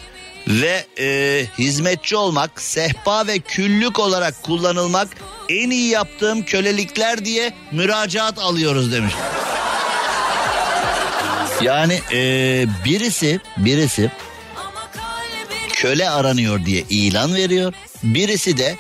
ve 0.47 0.86
e, 0.99 1.45
hizmetçi 1.58 2.15
olmak, 2.15 2.62
sehpa 2.62 3.27
ve 3.27 3.39
küllük 3.39 3.99
olarak 3.99 4.43
kullanılmak 4.43 5.08
en 5.49 5.69
iyi 5.69 5.89
yaptığım 5.89 6.43
kölelikler 6.45 7.25
diye 7.25 7.53
müracaat 7.71 8.39
alıyoruz 8.39 8.91
demiş. 8.91 9.13
Yani 11.62 11.99
e, 12.12 12.19
birisi 12.86 13.39
birisi 13.58 14.12
köle 15.73 16.10
aranıyor 16.10 16.65
diye 16.65 16.84
ilan 16.89 17.36
veriyor. 17.36 17.73
Birisi 18.03 18.58
de 18.58 18.75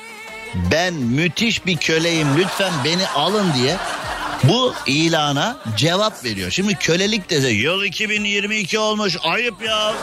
ben 0.71 0.93
müthiş 0.93 1.65
bir 1.65 1.77
köleyim 1.77 2.37
lütfen 2.37 2.73
beni 2.85 3.07
alın 3.07 3.53
diye 3.53 3.77
bu 4.43 4.73
ilana 4.87 5.57
cevap 5.77 6.23
veriyor. 6.23 6.51
Şimdi 6.51 6.75
kölelik 6.75 7.29
dese 7.29 7.49
yıl 7.49 7.83
2022 7.83 8.79
olmuş 8.79 9.17
ayıp 9.23 9.61
ya. 9.61 9.93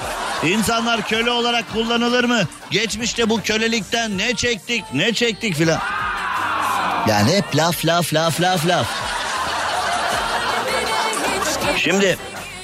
İnsanlar 0.44 1.08
köle 1.08 1.30
olarak 1.30 1.72
kullanılır 1.72 2.24
mı? 2.24 2.42
Geçmişte 2.70 3.30
bu 3.30 3.42
kölelikten 3.42 4.18
ne 4.18 4.34
çektik 4.34 4.84
ne 4.94 5.12
çektik 5.12 5.54
filan. 5.54 5.80
Yani 7.08 7.32
hep 7.32 7.56
laf 7.56 7.84
laf 7.84 8.14
laf 8.14 8.40
laf 8.40 8.66
laf. 8.66 8.86
Şimdi 11.76 12.18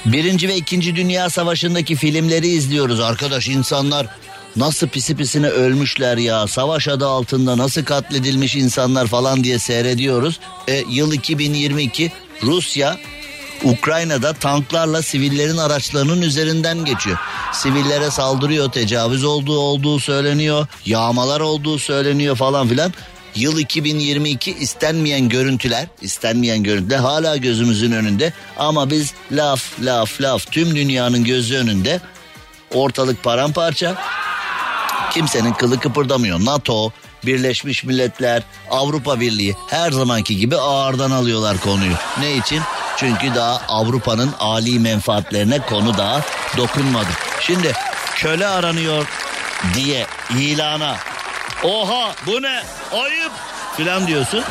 Birinci 0.06 0.48
ve 0.48 0.56
İkinci 0.56 0.96
Dünya 0.96 1.30
Savaşı'ndaki 1.30 1.96
filmleri 1.96 2.48
izliyoruz 2.48 3.00
arkadaş 3.00 3.48
insanlar 3.48 4.06
nasıl 4.56 4.88
pisi 4.88 5.16
pisine 5.16 5.48
ölmüşler 5.48 6.16
ya 6.16 6.46
savaş 6.46 6.88
adı 6.88 7.06
altında 7.06 7.58
nasıl 7.58 7.84
katledilmiş 7.84 8.56
insanlar 8.56 9.06
falan 9.06 9.44
diye 9.44 9.58
seyrediyoruz. 9.58 10.40
E, 10.68 10.84
yıl 10.90 11.12
2022 11.12 12.12
Rusya 12.42 12.98
Ukrayna'da 13.64 14.32
tanklarla 14.32 15.02
sivillerin 15.02 15.56
araçlarının 15.56 16.22
üzerinden 16.22 16.84
geçiyor. 16.84 17.18
Sivillere 17.52 18.10
saldırıyor, 18.10 18.72
tecavüz 18.72 19.24
olduğu 19.24 19.58
olduğu 19.58 20.00
söyleniyor, 20.00 20.66
yağmalar 20.84 21.40
olduğu 21.40 21.78
söyleniyor 21.78 22.36
falan 22.36 22.68
filan. 22.68 22.92
Yıl 23.34 23.58
2022 23.58 24.50
istenmeyen 24.54 25.28
görüntüler, 25.28 25.86
istenmeyen 26.02 26.62
görüntüler 26.62 26.98
hala 26.98 27.36
gözümüzün 27.36 27.92
önünde. 27.92 28.32
Ama 28.58 28.90
biz 28.90 29.14
laf 29.32 29.80
laf 29.80 30.20
laf 30.20 30.52
tüm 30.52 30.76
dünyanın 30.76 31.24
gözü 31.24 31.56
önünde 31.56 32.00
ortalık 32.74 33.22
paramparça. 33.22 33.96
Kimsenin 35.10 35.52
kılı 35.52 35.80
kıpırdamıyor. 35.80 36.44
NATO, 36.44 36.90
Birleşmiş 37.26 37.84
Milletler, 37.84 38.42
Avrupa 38.70 39.20
Birliği 39.20 39.56
her 39.70 39.90
zamanki 39.92 40.36
gibi 40.36 40.56
ağırdan 40.56 41.10
alıyorlar 41.10 41.58
konuyu. 41.58 41.94
Ne 42.20 42.36
için? 42.36 42.60
Çünkü 42.96 43.34
daha 43.34 43.62
Avrupa'nın 43.68 44.30
ali 44.40 44.78
menfaatlerine 44.78 45.58
konu 45.58 45.98
daha 45.98 46.20
dokunmadı. 46.56 47.08
Şimdi 47.40 47.72
köle 48.16 48.46
aranıyor 48.46 49.06
diye 49.74 50.06
ilana 50.38 50.96
oha 51.64 52.14
bu 52.26 52.42
ne 52.42 52.62
ayıp 52.92 53.32
filan 53.76 54.06
diyorsun. 54.06 54.44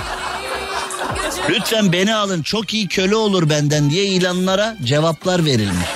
Lütfen 1.50 1.92
beni 1.92 2.16
alın 2.16 2.42
çok 2.42 2.74
iyi 2.74 2.88
köle 2.88 3.16
olur 3.16 3.50
benden 3.50 3.90
diye 3.90 4.06
ilanlara 4.06 4.76
cevaplar 4.84 5.46
verilmiş. 5.46 5.88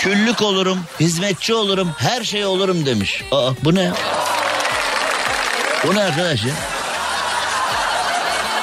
Küllük 0.00 0.42
olurum, 0.42 0.78
hizmetçi 1.00 1.54
olurum, 1.54 1.90
her 1.98 2.24
şey 2.24 2.44
olurum 2.46 2.86
demiş. 2.86 3.24
Aa 3.32 3.50
bu 3.64 3.74
ne? 3.74 3.92
Bu 5.86 5.94
ne 5.94 6.02
arkadaş 6.02 6.44
ya? 6.44 6.52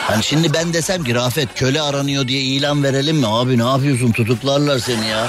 Hani 0.08 0.24
şimdi 0.24 0.54
ben 0.54 0.74
desem 0.74 1.04
ki 1.04 1.16
Rafet 1.16 1.50
köle 1.56 1.82
aranıyor 1.82 2.28
diye 2.28 2.42
ilan 2.42 2.84
verelim 2.84 3.18
mi? 3.18 3.28
Abi 3.28 3.58
ne 3.58 3.64
yapıyorsun 3.70 4.12
tutuklarlar 4.12 4.80
seni 4.80 5.08
ya. 5.08 5.28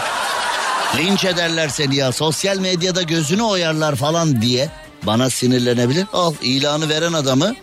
Linç 0.97 1.25
ederler 1.25 1.69
seni 1.69 1.97
ya. 1.97 2.13
Sosyal 2.13 2.59
medyada 2.59 3.03
gözünü 3.03 3.43
oyarlar 3.43 3.97
falan 3.97 4.43
diye 4.43 4.69
bana 5.03 5.31
sinirlenebilir. 5.31 6.07
Al 6.13 6.35
ilanı 6.43 6.89
veren 6.89 7.13
adamı. 7.13 7.55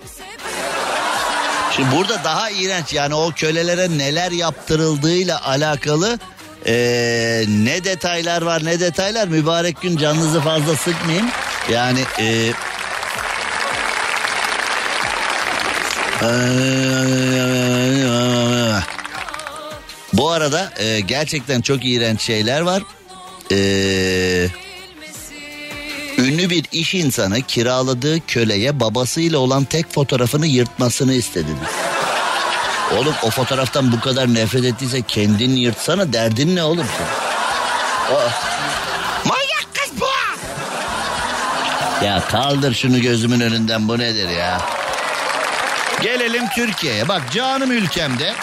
Şimdi 1.75 1.95
burada 1.95 2.23
daha 2.23 2.49
iğrenç 2.49 2.93
yani 2.93 3.15
o 3.15 3.32
kölelere 3.36 3.97
neler 3.97 4.32
yaptırıldığıyla 4.32 5.45
alakalı 5.47 6.19
ee, 6.65 7.45
ne 7.47 7.84
detaylar 7.84 8.41
var 8.41 8.65
ne 8.65 8.80
detaylar 8.80 9.28
mübarek 9.28 9.82
gün 9.82 9.97
canınızı 9.97 10.41
fazla 10.41 10.76
sıkmayayım. 10.76 11.28
Yani 11.71 11.99
ee, 12.19 12.52
Bu 20.13 20.32
arada 20.32 20.73
e, 20.78 20.99
gerçekten 20.99 21.62
çok 21.62 21.86
iğrenç 21.86 22.21
şeyler 22.21 22.62
var. 22.62 22.84
E, 23.52 23.58
ünlü 26.17 26.49
bir 26.49 26.65
iş 26.71 26.93
insanı 26.93 27.41
kiraladığı 27.41 28.26
köleye 28.28 28.80
babasıyla 28.80 29.39
olan 29.39 29.63
tek 29.65 29.93
fotoğrafını 29.93 30.47
yırtmasını 30.47 31.13
istedi. 31.13 31.52
Oğlum 32.97 33.13
o 33.23 33.29
fotoğraftan 33.29 33.91
bu 33.91 33.99
kadar 33.99 34.34
nefret 34.34 34.65
ettiyse 34.65 35.01
kendini 35.01 35.60
yırtsana 35.60 36.13
derdin 36.13 36.56
ne 36.56 36.63
oğlum 36.63 36.88
sen? 36.97 37.06
Aa, 38.15 38.29
Manyak 39.25 39.67
kız 39.73 40.01
bu! 40.01 40.06
Ya 42.06 42.21
kaldır 42.32 42.73
şunu 42.73 43.01
gözümün 43.01 43.39
önünden 43.39 43.88
bu 43.88 43.99
nedir 43.99 44.29
ya? 44.29 44.62
Gelelim 46.01 46.43
Türkiye'ye. 46.56 47.08
Bak 47.08 47.21
canım 47.34 47.71
ülkemde 47.71 48.34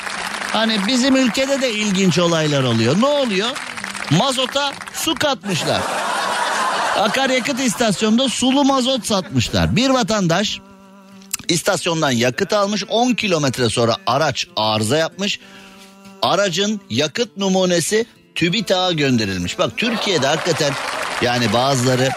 hani 0.52 0.86
bizim 0.86 1.16
ülkede 1.16 1.62
de 1.62 1.72
ilginç 1.72 2.18
olaylar 2.18 2.62
oluyor. 2.62 3.00
Ne 3.00 3.06
oluyor? 3.06 3.48
Mazota 4.10 4.72
su 4.92 5.14
katmışlar. 5.14 5.80
Akaryakıt 6.98 7.60
istasyonunda 7.60 8.28
sulu 8.28 8.64
mazot 8.64 9.06
satmışlar. 9.06 9.76
Bir 9.76 9.90
vatandaş 9.90 10.60
istasyondan 11.50 12.10
yakıt 12.10 12.52
almış 12.52 12.84
10 12.88 13.12
kilometre 13.12 13.68
sonra 13.68 13.96
araç 14.06 14.46
arıza 14.56 14.96
yapmış. 14.96 15.40
Aracın 16.22 16.80
yakıt 16.90 17.36
numunesi 17.36 18.06
TÜBİTAK'a 18.34 18.92
gönderilmiş. 18.92 19.58
Bak 19.58 19.72
Türkiye'de 19.76 20.26
hakikaten 20.26 20.72
yani 21.22 21.52
bazıları 21.52 22.08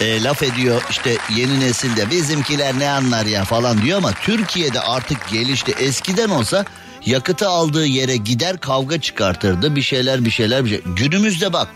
e, 0.00 0.22
laf 0.22 0.42
ediyor 0.42 0.82
işte 0.90 1.16
yeni 1.36 1.60
nesilde 1.60 2.10
bizimkiler 2.10 2.78
ne 2.78 2.90
anlar 2.90 3.26
ya 3.26 3.44
falan 3.44 3.82
diyor 3.82 3.98
ama 3.98 4.12
Türkiye'de 4.12 4.80
artık 4.80 5.28
gelişti. 5.28 5.74
Eskiden 5.78 6.28
olsa 6.28 6.64
yakıtı 7.06 7.48
aldığı 7.48 7.86
yere 7.86 8.16
gider 8.16 8.60
kavga 8.60 9.00
çıkartırdı 9.00 9.76
bir 9.76 9.82
şeyler 9.82 10.24
bir 10.24 10.30
şeyler 10.30 10.64
bir 10.64 10.70
şey. 10.70 10.80
Günümüzde 10.96 11.52
bak 11.52 11.68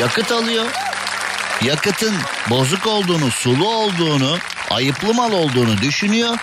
Yakıt 0.00 0.32
alıyor. 0.32 0.64
Yakıtın 1.64 2.14
bozuk 2.50 2.86
olduğunu, 2.86 3.30
sulu 3.30 3.68
olduğunu, 3.68 4.38
ayıplı 4.74 5.14
mal 5.14 5.32
olduğunu 5.32 5.78
düşünüyor. 5.78 6.36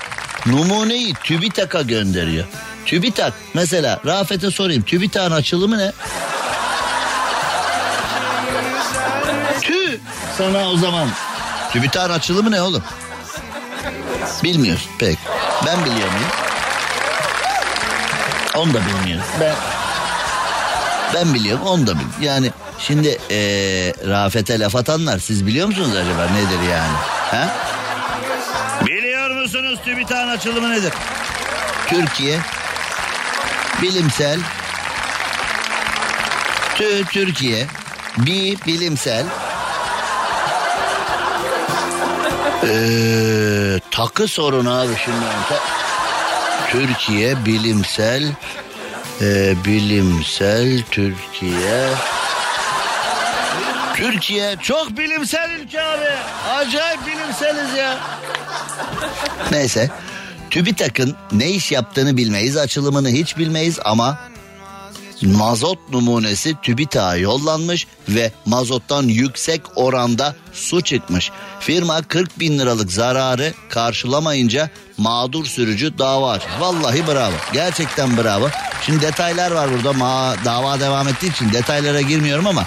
Numuneyi 0.45 1.13
TÜBİTAK'a 1.13 1.81
gönderiyor. 1.81 2.45
TÜBİTAK 2.85 3.33
mesela 3.53 3.99
Rafet'e 4.05 4.51
sorayım 4.51 4.83
TÜBİTAK'ın 4.83 5.31
açılımı 5.31 5.77
ne? 5.77 5.91
Tü 9.61 9.99
sana 10.37 10.69
o 10.69 10.77
zaman. 10.77 11.09
TÜBİTAK'ın 11.73 12.13
açılımı 12.13 12.51
ne 12.51 12.61
oğlum? 12.61 12.83
Bilmiyoruz 14.43 14.87
pek. 14.99 15.17
Ben 15.65 15.85
biliyor 15.85 16.11
muyum? 16.11 16.31
Onu 18.55 18.73
da 18.73 18.79
bilmiyorum. 18.85 19.25
Ben 19.41 19.55
ben 21.13 21.33
biliyorum 21.33 21.65
onu 21.67 21.87
da 21.87 21.91
biliyorum. 21.91 22.13
Yani 22.21 22.51
şimdi 22.79 23.07
eee 23.29 23.93
Rafet'e 24.07 24.59
laf 24.59 24.75
atanlar 24.75 25.19
siz 25.19 25.47
biliyor 25.47 25.67
musunuz 25.67 25.95
acaba 25.95 26.25
nedir 26.25 26.69
yani? 26.69 26.93
Ha? 27.31 27.49
Musunuz 29.41 29.79
TÜBİTAK'ın 29.85 30.27
açılımı 30.27 30.71
nedir? 30.71 30.93
Türkiye 31.87 32.39
bilimsel 33.81 34.39
Tü 36.75 37.05
Türkiye 37.05 37.67
bir 38.17 38.65
bilimsel 38.65 39.25
Ee, 42.63 43.79
takı 43.91 44.27
sorunu 44.27 44.79
abi 44.79 44.93
şimdi. 45.05 45.25
Türkiye 46.71 47.45
bilimsel 47.45 48.23
e, 49.21 49.55
bilimsel 49.65 50.83
Türkiye 50.91 51.89
Türkiye 54.01 54.55
çok 54.61 54.97
bilimsel 54.97 55.49
ülke 55.51 55.81
abi. 55.81 56.05
Acayip 56.49 56.99
bilimseliz 57.07 57.77
ya. 57.77 57.97
Neyse. 59.51 59.89
TÜBİTAK'ın 60.49 61.15
ne 61.31 61.49
iş 61.49 61.71
yaptığını 61.71 62.17
bilmeyiz, 62.17 62.57
açılımını 62.57 63.09
hiç 63.09 63.37
bilmeyiz 63.37 63.79
ama 63.85 64.19
mazot 65.21 65.79
numunesi 65.91 66.55
TÜBİTAK'a 66.61 67.15
yollanmış 67.15 67.87
ve 68.09 68.31
mazottan 68.45 69.03
yüksek 69.03 69.61
oranda 69.75 70.35
su 70.53 70.81
çıkmış. 70.81 71.31
Firma 71.59 72.01
40 72.01 72.39
bin 72.39 72.59
liralık 72.59 72.91
zararı 72.91 73.53
karşılamayınca 73.69 74.69
mağdur 74.97 75.45
sürücü 75.45 75.97
dava 75.97 76.31
açmış. 76.31 76.53
Vallahi 76.59 77.07
bravo. 77.07 77.35
Gerçekten 77.53 78.17
bravo. 78.17 78.49
Şimdi 78.85 79.01
detaylar 79.01 79.51
var 79.51 79.69
burada. 79.73 79.93
Ma 79.93 80.35
dava 80.45 80.79
devam 80.79 81.07
ettiği 81.07 81.31
için 81.31 81.53
detaylara 81.53 82.01
girmiyorum 82.01 82.47
ama 82.47 82.65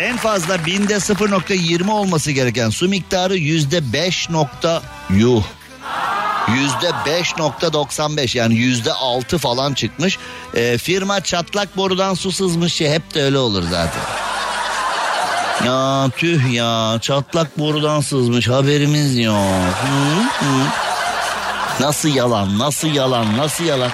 en 0.00 0.16
fazla 0.16 0.66
binde 0.66 0.94
0.20 0.94 1.90
olması 1.90 2.30
gereken 2.30 2.70
su 2.70 2.88
miktarı 2.88 3.36
yüzde 3.36 3.92
5 3.92 4.30
nokta 4.30 4.82
yuh. 5.10 5.44
Yüzde 6.48 6.88
5.95 6.88 8.38
yani 8.38 8.54
yüzde 8.54 8.92
6 8.92 9.38
falan 9.38 9.74
çıkmış. 9.74 10.18
Ee, 10.54 10.78
firma 10.78 11.20
çatlak 11.20 11.76
borudan 11.76 12.14
su 12.14 12.32
sızmış 12.32 12.80
ya 12.80 12.92
hep 12.92 13.14
de 13.14 13.22
öyle 13.22 13.38
olur 13.38 13.62
zaten. 13.62 14.02
Ya 15.66 16.10
tüh 16.16 16.52
ya 16.52 16.98
çatlak 17.00 17.58
borudan 17.58 18.00
sızmış 18.00 18.48
haberimiz 18.48 19.18
yok. 19.18 19.36
Hı, 19.36 20.44
hı. 20.46 20.64
Nasıl 21.80 22.08
yalan 22.08 22.58
nasıl 22.58 22.88
yalan 22.88 23.36
nasıl 23.36 23.64
yalan. 23.64 23.90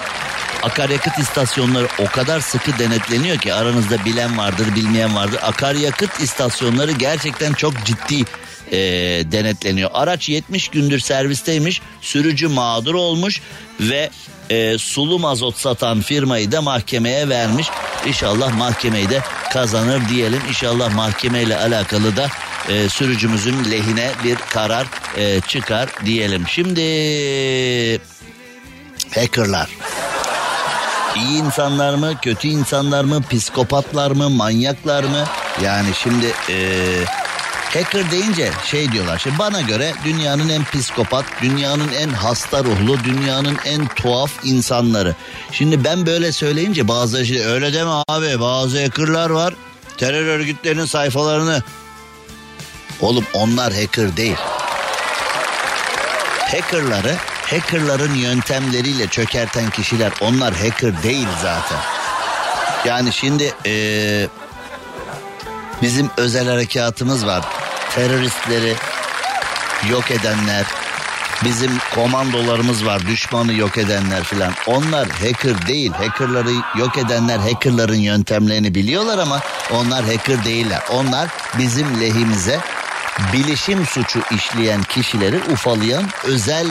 Akaryakıt 0.63 1.19
istasyonları 1.19 1.87
o 1.99 2.05
kadar 2.05 2.39
sıkı 2.39 2.79
denetleniyor 2.79 3.37
ki 3.37 3.53
aranızda 3.53 4.05
bilen 4.05 4.37
vardır 4.37 4.75
bilmeyen 4.75 5.15
vardır. 5.15 5.39
Akaryakıt 5.43 6.21
istasyonları 6.21 6.91
gerçekten 6.91 7.53
çok 7.53 7.73
ciddi 7.85 8.25
e, 8.71 8.77
denetleniyor. 9.31 9.89
Araç 9.93 10.29
70 10.29 10.67
gündür 10.67 10.99
servisteymiş 10.99 11.81
sürücü 12.01 12.47
mağdur 12.47 12.93
olmuş 12.93 13.41
ve 13.79 14.09
e, 14.49 14.77
sulu 14.77 15.19
mazot 15.19 15.57
satan 15.57 16.01
firmayı 16.01 16.51
da 16.51 16.61
mahkemeye 16.61 17.29
vermiş. 17.29 17.67
İnşallah 18.07 18.57
mahkemeyi 18.57 19.09
de 19.09 19.21
kazanır 19.53 20.09
diyelim. 20.09 20.41
İnşallah 20.49 20.95
mahkemeyle 20.95 21.57
alakalı 21.57 22.17
da 22.17 22.27
e, 22.69 22.89
sürücümüzün 22.89 23.71
lehine 23.71 24.11
bir 24.23 24.35
karar 24.35 24.87
e, 25.17 25.41
çıkar 25.41 25.89
diyelim. 26.05 26.47
Şimdi 26.47 26.81
hackerlar. 29.15 29.69
İyi 31.15 31.37
insanlar 31.37 31.93
mı, 31.93 32.13
kötü 32.21 32.47
insanlar 32.47 33.03
mı, 33.03 33.23
psikopatlar 33.31 34.11
mı, 34.11 34.29
manyaklar 34.29 35.03
mı? 35.03 35.23
Yani 35.63 35.87
şimdi 36.03 36.25
e, 36.49 36.55
hacker 37.73 38.11
deyince 38.11 38.51
şey 38.65 38.91
diyorlar. 38.91 39.17
Şimdi 39.17 39.39
bana 39.39 39.61
göre 39.61 39.93
dünyanın 40.05 40.49
en 40.49 40.63
psikopat, 40.63 41.25
dünyanın 41.41 41.91
en 41.91 42.09
hasta 42.09 42.63
ruhlu, 42.63 43.03
dünyanın 43.03 43.57
en 43.65 43.87
tuhaf 43.87 44.31
insanları. 44.43 45.15
Şimdi 45.51 45.83
ben 45.83 46.05
böyle 46.05 46.31
söyleyince 46.31 46.87
bazı 46.87 47.25
şey 47.25 47.45
öyle 47.45 47.73
deme 47.73 47.91
abi 48.07 48.39
bazı 48.39 48.81
hackerlar 48.83 49.29
var. 49.29 49.53
Terör 49.97 50.25
örgütlerinin 50.25 50.85
sayfalarını 50.85 51.63
Oğlum 53.01 53.25
onlar 53.33 53.73
hacker 53.73 54.17
değil. 54.17 54.37
Hackerları 56.39 57.15
hackerların 57.49 58.15
yöntemleriyle 58.15 59.07
çökerten 59.07 59.69
kişiler 59.69 60.11
onlar 60.21 60.53
hacker 60.53 61.03
değil 61.03 61.27
zaten. 61.41 61.77
Yani 62.85 63.13
şimdi 63.13 63.53
eee, 63.65 64.27
bizim 65.81 66.09
özel 66.17 66.47
harekatımız 66.47 67.25
var. 67.25 67.43
Teröristleri 67.95 68.75
yok 69.89 70.11
edenler, 70.11 70.65
bizim 71.45 71.71
komandolarımız 71.95 72.85
var 72.85 73.07
düşmanı 73.07 73.53
yok 73.53 73.77
edenler 73.77 74.23
filan. 74.23 74.53
Onlar 74.67 75.09
hacker 75.09 75.67
değil. 75.67 75.91
Hackerları 75.91 76.51
yok 76.77 76.97
edenler 76.97 77.37
hackerların 77.37 77.95
yöntemlerini 77.95 78.75
biliyorlar 78.75 79.17
ama 79.17 79.39
onlar 79.73 80.05
hacker 80.05 80.45
değiller. 80.45 80.81
Onlar 80.89 81.29
bizim 81.57 82.01
lehimize 82.01 82.59
bilişim 83.33 83.85
suçu 83.85 84.19
işleyen 84.31 84.83
kişileri 84.83 85.39
ufalayan 85.51 86.03
özel 86.23 86.67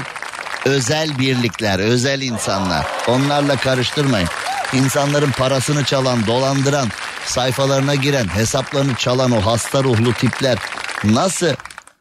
özel 0.65 1.19
birlikler, 1.19 1.79
özel 1.79 2.21
insanlar. 2.23 2.87
Onlarla 3.09 3.57
karıştırmayın. 3.57 4.29
İnsanların 4.73 5.31
parasını 5.31 5.85
çalan, 5.85 6.27
dolandıran, 6.27 6.89
sayfalarına 7.27 7.95
giren, 7.95 8.29
hesaplarını 8.29 8.95
çalan 8.95 9.31
o 9.31 9.41
hasta 9.41 9.85
ruhlu 9.85 10.13
tipler 10.13 10.59
nasıl 11.05 11.55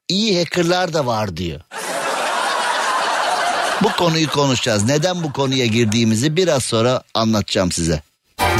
iyi 0.09 0.39
hackerlar 0.39 0.93
da 0.93 1.05
var 1.05 1.37
diyor. 1.37 1.61
Bu 3.83 3.91
konuyu 3.91 4.29
konuşacağız. 4.29 4.83
Neden 4.83 5.23
bu 5.23 5.33
konuya 5.33 5.65
girdiğimizi 5.65 6.35
biraz 6.35 6.63
sonra 6.63 7.01
anlatacağım 7.13 7.71
size. 7.71 8.01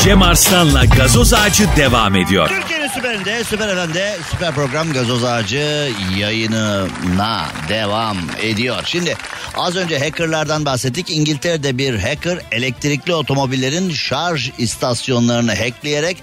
Cem 0.03 0.21
Arslan'la 0.21 0.86
gazoz 0.86 1.33
ağacı 1.33 1.67
devam 1.77 2.15
ediyor. 2.15 2.49
Türkiye'nin 2.88 3.23
süperinde, 3.23 3.43
süper 3.43 3.67
efendi, 3.69 4.04
süper 4.32 4.56
program 4.56 4.93
Gazoz 4.93 5.23
Ağacı 5.23 5.91
yayınına 6.17 7.45
devam 7.69 8.17
ediyor. 8.41 8.84
Şimdi 8.86 9.15
az 9.58 9.76
önce 9.76 10.00
hackerlardan 10.00 10.65
bahsettik. 10.65 11.10
İngiltere'de 11.10 11.78
bir 11.78 12.00
hacker 12.00 12.39
elektrikli 12.52 13.13
otomobillerin 13.13 13.89
şarj 13.89 14.52
istasyonlarını 14.58 15.56
hackleyerek 15.56 16.17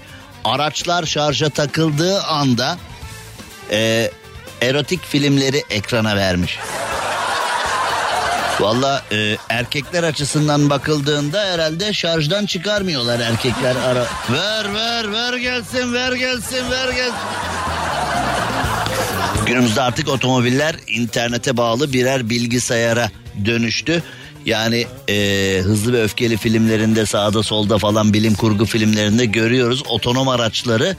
araçlar 0.45 1.05
şarja 1.05 1.49
takıldığı 1.49 2.21
anda 2.23 2.77
e, 3.71 4.11
erotik 4.61 5.05
filmleri 5.05 5.63
ekrana 5.69 6.15
vermiş. 6.15 6.59
Valla 8.59 9.03
e, 9.11 9.37
erkekler 9.49 10.03
açısından 10.03 10.69
bakıldığında 10.69 11.45
herhalde 11.45 11.93
şarjdan 11.93 12.45
çıkarmıyorlar 12.45 13.19
erkekler 13.19 13.75
ara. 13.75 14.05
Ver 14.29 14.73
ver 14.73 15.13
ver 15.13 15.33
gelsin 15.37 15.93
ver 15.93 16.13
gelsin 16.13 16.71
ver 16.71 16.89
gelsin. 16.89 17.15
Günümüzde 19.45 19.81
artık 19.81 20.09
otomobiller 20.09 20.75
internete 20.87 21.57
bağlı 21.57 21.93
birer 21.93 22.29
bilgisayara 22.29 23.11
dönüştü. 23.45 24.03
Yani 24.45 24.87
e, 25.09 25.59
hızlı 25.63 25.93
ve 25.93 26.03
öfkeli 26.03 26.37
filmlerinde 26.37 27.05
sağda 27.05 27.43
solda 27.43 27.77
falan 27.77 28.13
bilim 28.13 28.35
kurgu 28.35 28.65
filmlerinde 28.65 29.25
görüyoruz 29.25 29.83
otonom 29.89 30.27
araçları 30.27 30.95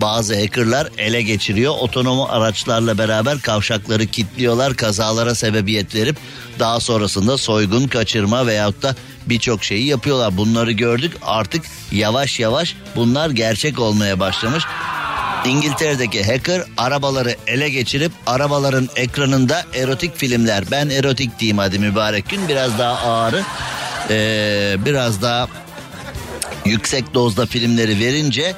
bazı 0.00 0.34
hackerlar 0.34 0.88
ele 0.98 1.22
geçiriyor. 1.22 1.74
Otonom 1.80 2.20
araçlarla 2.20 2.98
beraber 2.98 3.40
kavşakları 3.40 4.06
kilitliyorlar 4.06 4.74
kazalara 4.74 5.34
sebebiyet 5.34 5.94
verip 5.94 6.16
daha 6.58 6.80
sonrasında 6.80 7.38
soygun 7.38 7.88
kaçırma 7.88 8.46
veyahut 8.46 8.82
da 8.82 8.94
birçok 9.26 9.64
şeyi 9.64 9.86
yapıyorlar. 9.86 10.36
Bunları 10.36 10.72
gördük 10.72 11.12
artık 11.22 11.64
yavaş 11.92 12.40
yavaş 12.40 12.76
bunlar 12.96 13.30
gerçek 13.30 13.78
olmaya 13.78 14.20
başlamış. 14.20 14.64
İngiltere'deki 15.46 16.24
hacker 16.24 16.62
arabaları 16.76 17.36
ele 17.46 17.68
geçirip 17.68 18.12
arabaların 18.26 18.88
ekranında 18.96 19.64
erotik 19.74 20.16
filmler 20.16 20.64
ben 20.70 20.90
erotik 20.90 21.38
diyeyim 21.38 21.58
hadi 21.58 21.78
mübarek 21.78 22.28
gün 22.28 22.48
biraz 22.48 22.78
daha 22.78 23.10
ağırı 23.10 23.42
ee, 24.10 24.76
biraz 24.84 25.22
daha 25.22 25.48
yüksek 26.64 27.14
dozda 27.14 27.46
filmleri 27.46 28.00
verince 28.00 28.54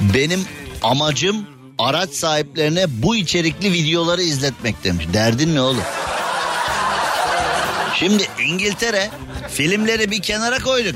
benim 0.00 0.44
Amacım 0.82 1.46
araç 1.78 2.10
sahiplerine 2.10 2.84
bu 2.88 3.16
içerikli 3.16 3.72
videoları 3.72 4.22
izletmek 4.22 4.84
demiş. 4.84 5.06
Derdin 5.12 5.54
ne 5.54 5.60
oğlum? 5.60 5.82
Şimdi 7.94 8.28
İngiltere 8.46 9.10
filmleri 9.48 10.10
bir 10.10 10.22
kenara 10.22 10.58
koyduk. 10.58 10.94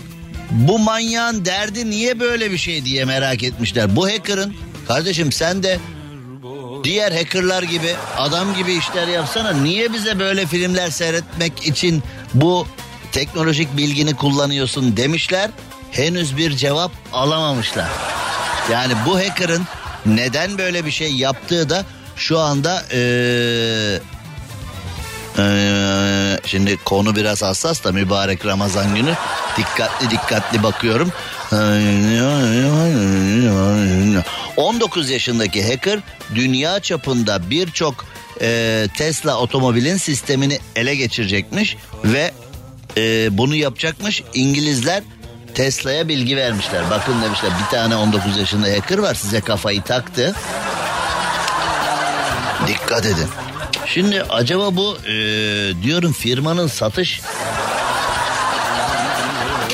Bu 0.51 0.79
manyağın 0.79 1.45
derdi 1.45 1.91
niye 1.91 2.21
böyle 2.21 2.51
bir 2.51 2.59
şey 2.59 2.85
diye 2.85 3.05
merak 3.05 3.43
etmişler. 3.43 3.97
Bu 3.97 4.07
hacker'ın 4.07 4.55
kardeşim 4.89 5.33
sen 5.33 5.63
de 5.63 5.79
diğer 6.85 7.13
hackerlar 7.13 7.63
gibi 7.63 7.95
adam 8.17 8.55
gibi 8.55 8.75
işler 8.75 9.09
yapsana. 9.09 9.53
Niye 9.53 9.93
bize 9.93 10.19
böyle 10.19 10.47
filmler 10.47 10.91
seyretmek 10.91 11.67
için 11.67 12.03
bu 12.35 12.67
teknolojik 13.13 13.77
bilgini 13.77 14.17
kullanıyorsun 14.17 14.97
demişler. 14.97 15.51
Henüz 15.91 16.37
bir 16.37 16.57
cevap 16.57 16.93
alamamışlar. 17.13 17.89
Yani 18.73 18.93
bu 19.07 19.19
hacker'ın 19.19 19.63
neden 20.07 20.59
böyle 20.59 20.87
bir 20.87 20.91
şey 20.91 21.13
yaptığı 21.13 21.71
da 21.71 21.85
şu 22.17 22.39
anda 22.39 22.83
ee, 22.93 23.99
ee, 25.39 26.41
şimdi 26.47 26.77
konu 26.85 27.17
biraz 27.17 27.43
hassas 27.43 27.85
da 27.85 27.93
mübarek 27.93 28.47
Ramazan 28.47 28.95
günü 28.95 29.15
dikkatli 29.57 30.11
dikkatli 30.11 30.63
bakıyorum. 30.63 31.13
19 34.57 35.11
yaşındaki 35.11 35.71
hacker 35.73 36.01
dünya 36.35 36.81
çapında 36.81 37.51
birçok 37.51 38.07
e, 38.41 38.87
Tesla 38.97 39.39
otomobilin 39.39 39.97
sistemini 39.97 40.59
ele 40.77 40.95
geçirecekmiş 40.95 41.77
ve 42.05 42.31
e, 42.97 43.29
bunu 43.39 43.55
yapacakmış 43.55 44.23
İngilizler 44.35 45.03
Tesla'ya 45.57 46.09
bilgi 46.09 46.37
vermişler. 46.37 46.83
Bakın 46.91 47.23
demişler 47.23 47.51
bir 47.65 47.77
tane 47.77 47.97
19 47.97 48.39
yaşında 48.39 48.67
hacker 48.67 48.99
var 48.99 49.15
size 49.15 49.41
kafayı 49.41 49.83
taktı. 49.83 50.35
Dikkat 52.67 53.07
edin. 53.07 53.29
Şimdi 53.87 54.23
acaba 54.23 54.77
bu 54.77 54.99
e, 55.07 55.13
diyorum 55.83 56.13
firmanın 56.13 56.67
satış 56.67 57.21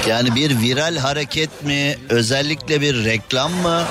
yani 0.06 0.34
bir 0.34 0.60
viral 0.60 0.96
hareket 0.96 1.62
mi 1.62 1.98
özellikle 2.08 2.80
bir 2.80 3.04
reklam 3.04 3.52
mı? 3.52 3.82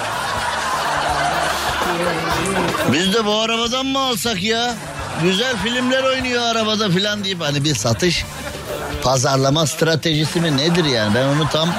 Biz 2.93 3.13
de 3.13 3.25
bu 3.25 3.39
arabadan 3.39 3.85
mı 3.85 3.99
alsak 3.99 4.43
ya? 4.43 4.75
Güzel 5.23 5.57
filmler 5.57 6.03
oynuyor 6.03 6.41
arabada 6.41 6.89
filan 6.89 7.23
deyip 7.23 7.41
hani 7.41 7.63
bir 7.63 7.75
satış 7.75 8.25
pazarlama 9.03 9.67
stratejisi 9.67 10.41
mi 10.41 10.57
nedir 10.57 10.85
yani 10.85 11.15
ben 11.15 11.25
onu 11.25 11.49
tam 11.49 11.69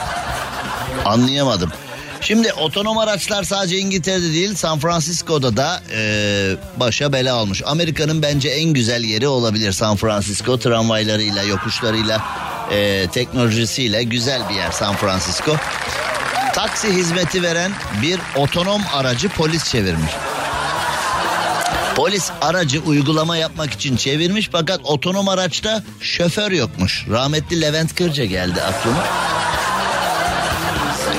anlayamadım. 1.04 1.72
Şimdi 2.20 2.52
otonom 2.52 2.98
araçlar 2.98 3.44
sadece 3.44 3.78
İngiltere'de 3.78 4.32
değil 4.32 4.54
San 4.54 4.78
Francisco'da 4.78 5.56
da 5.56 5.82
e, 5.92 6.56
başa 6.76 7.12
bela 7.12 7.34
almış. 7.34 7.62
Amerika'nın 7.66 8.22
bence 8.22 8.48
en 8.48 8.72
güzel 8.72 9.04
yeri 9.04 9.28
olabilir 9.28 9.72
San 9.72 9.96
Francisco 9.96 10.58
tramvaylarıyla 10.58 11.42
yokuşlarıyla 11.42 12.22
e, 12.70 13.08
teknolojisiyle 13.08 14.02
güzel 14.02 14.48
bir 14.48 14.54
yer 14.54 14.70
San 14.70 14.96
Francisco. 14.96 15.56
Taksi 16.54 16.94
hizmeti 16.94 17.42
veren 17.42 17.72
bir 18.02 18.20
otonom 18.36 18.82
aracı 18.94 19.28
polis 19.28 19.70
çevirmiş. 19.70 20.12
Polis 21.96 22.30
aracı 22.40 22.80
uygulama 22.80 23.36
yapmak 23.36 23.72
için 23.72 23.96
çevirmiş 23.96 24.48
fakat 24.52 24.80
otonom 24.84 25.28
araçta 25.28 25.82
şoför 26.00 26.52
yokmuş. 26.52 27.06
Rahmetli 27.10 27.60
Levent 27.60 27.94
Kırca 27.94 28.24
geldi 28.24 28.62
aklıma. 28.62 29.04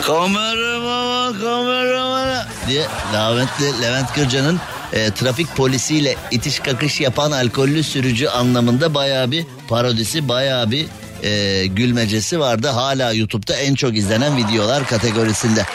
Kameramana 0.02 1.40
kameramana 1.40 2.48
diye 2.68 2.86
rahmetli 3.14 3.82
Levent 3.82 4.14
Kırca'nın 4.14 4.60
e, 4.94 5.12
trafik 5.12 5.56
polisiyle 5.56 6.16
itiş 6.32 6.60
kakış 6.60 7.02
yapan 7.02 7.32
alkollü 7.32 7.84
sürücü 7.84 8.28
anlamında 8.28 8.94
bayağı 8.94 9.32
bir 9.32 9.46
parodisi 9.68 10.30
bayağı 10.30 10.72
bir 10.72 10.86
e, 11.24 11.66
gülmecesi 11.66 12.40
vardı. 12.40 12.68
Hala 12.68 13.14
YouTube'da 13.14 13.56
en 13.56 13.76
çok 13.76 13.98
izlenen 13.98 14.38
videolar 14.38 14.88
kategorisinde. 14.88 15.66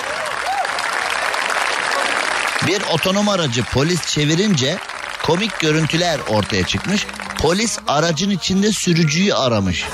Bir 2.68 2.82
otonom 2.92 3.28
aracı 3.28 3.62
polis 3.64 4.06
çevirince 4.06 4.78
komik 5.22 5.60
görüntüler 5.60 6.20
ortaya 6.28 6.66
çıkmış. 6.66 7.06
Polis 7.38 7.78
aracın 7.86 8.30
içinde 8.30 8.72
sürücüyü 8.72 9.34
aramış. 9.34 9.84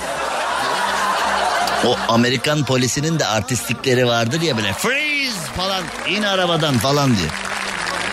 O 1.87 1.97
Amerikan 2.09 2.64
polisinin 2.64 3.18
de 3.18 3.27
artistlikleri 3.27 4.07
vardır 4.07 4.41
ya 4.41 4.57
böyle 4.57 4.72
freeze 4.72 5.53
falan 5.57 5.83
in 6.09 6.22
arabadan 6.22 6.79
falan 6.79 7.16
diye. 7.16 7.29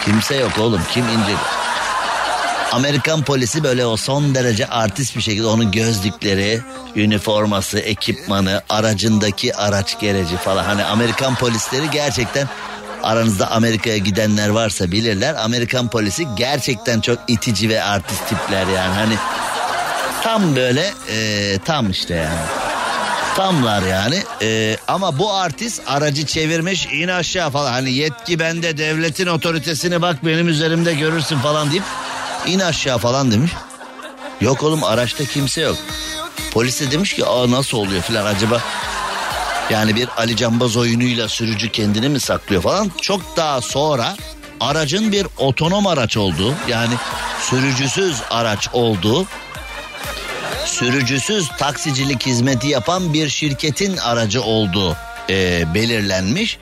Kimse 0.06 0.36
yok 0.36 0.52
oğlum 0.60 0.82
kim 0.94 1.04
inecek? 1.08 1.38
Amerikan 2.72 3.24
polisi 3.24 3.64
böyle 3.64 3.86
o 3.86 3.98
son 3.98 4.36
derece 4.36 4.68
artist 4.68 5.18
bir 5.18 5.22
şekilde 5.22 5.48
onun 5.48 5.72
gözlükleri, 5.72 6.62
üniforması, 6.96 7.80
ekipmanı, 7.80 8.62
aracındaki 8.70 9.56
araç 9.56 10.00
gereci 10.00 10.38
falan. 10.38 10.64
Hani 10.64 10.84
Amerikan 10.84 11.36
polisleri 11.36 11.90
gerçekten 11.92 12.48
aranızda 13.04 13.52
Amerika'ya 13.52 13.98
gidenler 13.98 14.50
varsa 14.50 14.92
bilirler. 14.92 15.36
Amerikan 15.36 15.88
polisi 15.90 16.28
gerçekten 16.36 17.02
çok 17.02 17.20
itici 17.28 17.70
ve 17.70 17.84
artist 17.84 18.28
tipler 18.30 18.68
yani. 18.68 18.94
Hani 18.94 19.14
tam 20.24 20.56
böyle 20.56 20.94
e, 21.10 21.58
tam 21.66 21.90
işte 21.90 22.16
yani. 22.16 22.72
Tamlar 23.36 23.82
yani 23.82 24.24
Ee, 24.42 24.78
ama 24.88 25.18
bu 25.18 25.34
artist 25.34 25.82
aracı 25.88 26.26
çevirmiş 26.26 26.86
in 26.86 27.08
aşağı 27.08 27.50
falan 27.50 27.72
hani 27.72 27.92
yetki 27.92 28.40
bende 28.40 28.78
devletin 28.78 29.28
otoritesini 29.28 30.02
bak 30.02 30.26
benim 30.26 30.48
üzerimde 30.48 30.94
görürsün 30.94 31.38
falan 31.38 31.72
deyip 31.72 31.84
in 32.46 32.60
aşağı 32.60 32.98
falan 32.98 33.32
demiş. 33.32 33.52
Yok 34.42 34.64
oğlum 34.64 34.84
araçta 34.84 35.26
kimse 35.26 35.62
yok. 35.62 35.78
Polis 36.52 36.82
de 36.82 36.92
demiş 36.92 37.14
ki 37.14 37.26
aa 37.26 37.52
nasıl 37.52 37.78
oluyor 37.78 38.02
filan 38.02 38.26
acaba 38.26 38.62
yani 39.72 39.96
bir 39.96 40.10
Ali 40.18 40.36
Cambaz 40.36 40.78
oyunuyla 40.78 41.30
sürücü 41.30 41.72
kendini 41.72 42.10
mi 42.10 42.20
saklıyor 42.20 42.62
falan. 42.62 42.92
Çok 43.02 43.38
daha 43.38 43.62
sonra 43.62 44.16
aracın 44.60 45.12
bir 45.12 45.28
otonom 45.38 45.88
araç 45.88 46.18
olduğu 46.18 46.54
yani 46.68 46.94
sürücüsüz 47.50 48.22
araç 48.30 48.70
olduğu 48.74 49.28
sürücüsüz 50.66 51.48
taksicilik 51.48 52.26
hizmeti 52.26 52.68
yapan 52.68 53.14
bir 53.14 53.30
şirketin 53.30 53.98
aracı 53.98 54.44
olduğu 54.44 54.98
e, 55.30 55.64
belirlenmiş. 55.74 56.58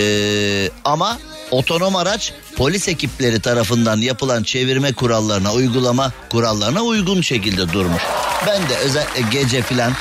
E, 0.00 0.70
ama 0.84 1.18
otonom 1.50 1.96
araç 1.96 2.32
polis 2.56 2.88
ekipleri 2.88 3.40
tarafından 3.40 3.96
yapılan 3.96 4.42
çevirme 4.42 4.92
kurallarına, 4.92 5.52
uygulama 5.52 6.12
kurallarına 6.30 6.82
uygun 6.82 7.20
şekilde 7.20 7.72
durmuş. 7.72 8.02
Ben 8.46 8.68
de 8.68 8.76
özellikle 8.76 9.20
gece 9.30 9.62
filan 9.62 9.92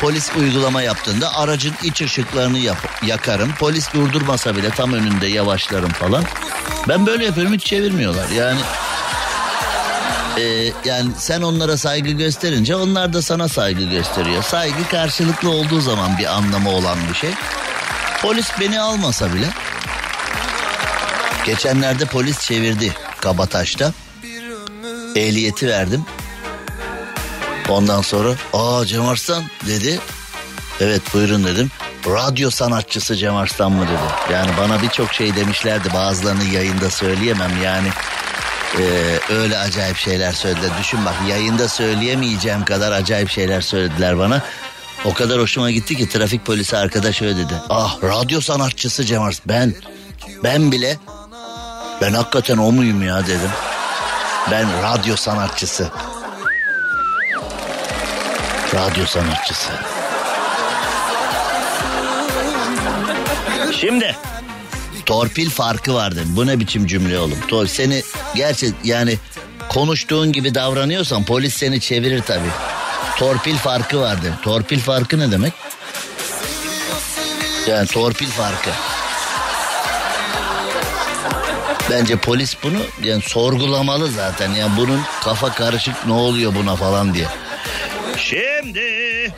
polis 0.00 0.30
uygulama 0.36 0.82
yaptığında 0.82 1.36
aracın 1.36 1.74
iç 1.82 2.02
ışıklarını 2.02 2.58
yap- 2.58 3.02
yakarım. 3.06 3.54
Polis 3.58 3.92
durdurmasa 3.94 4.56
bile 4.56 4.70
tam 4.70 4.92
önünde 4.92 5.26
yavaşlarım 5.26 5.90
falan. 5.90 6.24
Ben 6.88 7.06
böyle 7.06 7.24
yapıyorum 7.24 7.52
hiç 7.52 7.64
çevirmiyorlar. 7.64 8.28
Yani 8.28 8.60
ee, 10.38 10.72
yani 10.84 11.10
sen 11.18 11.42
onlara 11.42 11.76
saygı 11.76 12.10
gösterince 12.10 12.76
onlar 12.76 13.12
da 13.12 13.22
sana 13.22 13.48
saygı 13.48 13.82
gösteriyor. 13.82 14.42
Saygı 14.42 14.88
karşılıklı 14.90 15.50
olduğu 15.50 15.80
zaman 15.80 16.18
bir 16.18 16.36
anlamı 16.36 16.70
olan 16.70 16.98
bir 17.08 17.14
şey. 17.14 17.30
Polis 18.22 18.46
beni 18.60 18.80
almasa 18.80 19.34
bile. 19.34 19.46
Geçenlerde 21.46 22.04
polis 22.04 22.40
çevirdi 22.40 22.92
Kabataş'ta. 23.20 23.92
Ehliyeti 25.16 25.68
verdim. 25.68 26.04
Ondan 27.68 28.02
sonra 28.02 28.28
aa 28.52 28.86
Cem 28.86 29.08
Arslan 29.08 29.44
dedi. 29.66 30.00
Evet 30.80 31.02
buyurun 31.14 31.44
dedim. 31.44 31.70
Radyo 32.06 32.50
sanatçısı 32.50 33.16
Cem 33.16 33.36
Arslan 33.36 33.72
mı 33.72 33.86
dedi. 33.86 34.32
Yani 34.32 34.50
bana 34.60 34.82
birçok 34.82 35.12
şey 35.12 35.36
demişlerdi. 35.36 35.88
Bazılarını 35.94 36.44
yayında 36.44 36.90
söyleyemem 36.90 37.62
yani. 37.64 37.88
Ee, 38.78 39.34
öyle 39.34 39.58
acayip 39.58 39.96
şeyler 39.96 40.32
söylediler. 40.32 40.70
Düşün 40.80 41.04
bak 41.04 41.14
yayında 41.28 41.68
söyleyemeyeceğim 41.68 42.64
kadar 42.64 42.92
acayip 42.92 43.30
şeyler 43.30 43.60
söylediler 43.60 44.18
bana. 44.18 44.42
O 45.04 45.14
kadar 45.14 45.40
hoşuma 45.40 45.70
gitti 45.70 45.96
ki 45.96 46.08
trafik 46.08 46.46
polisi 46.46 46.76
arkadaş 46.76 47.22
öyle 47.22 47.36
dedi. 47.36 47.54
Ah 47.68 47.96
radyo 48.02 48.40
sanatçısı 48.40 49.04
Cem 49.04 49.22
Arslan. 49.22 49.44
Ben, 49.46 49.74
ben 50.44 50.72
bile 50.72 50.98
ben 52.00 52.12
hakikaten 52.12 52.58
o 52.58 52.72
muyum 52.72 53.02
ya 53.02 53.26
dedim. 53.26 53.50
Ben 54.50 54.82
radyo 54.82 55.16
sanatçısı. 55.16 55.90
Radyo 58.74 59.06
sanatçısı. 59.06 59.70
Şimdi 63.80 64.16
torpil 65.06 65.50
farkı 65.50 65.94
var 65.94 66.12
dedim. 66.16 66.28
Bu 66.36 66.46
ne 66.46 66.60
biçim 66.60 66.86
cümle 66.86 67.18
oğlum? 67.18 67.38
Tor 67.48 67.66
seni 67.66 68.02
gerçek 68.34 68.74
yani 68.84 69.18
konuştuğun 69.68 70.32
gibi 70.32 70.54
davranıyorsan 70.54 71.24
polis 71.24 71.54
seni 71.54 71.80
çevirir 71.80 72.22
tabii. 72.22 72.50
Torpil 73.18 73.56
farkı 73.56 74.00
var 74.00 74.22
dedim. 74.22 74.34
Torpil 74.42 74.80
farkı 74.80 75.18
ne 75.18 75.30
demek? 75.30 75.52
Yani 77.66 77.86
torpil 77.86 78.28
farkı. 78.30 78.70
Bence 81.90 82.16
polis 82.16 82.56
bunu 82.62 82.78
yani 83.02 83.22
sorgulamalı 83.22 84.10
zaten. 84.10 84.50
Yani 84.50 84.76
bunun 84.76 85.00
kafa 85.24 85.52
karışık 85.52 86.06
ne 86.06 86.12
oluyor 86.12 86.54
buna 86.54 86.76
falan 86.76 87.14
diye. 87.14 87.26
Şimdi 88.66 89.32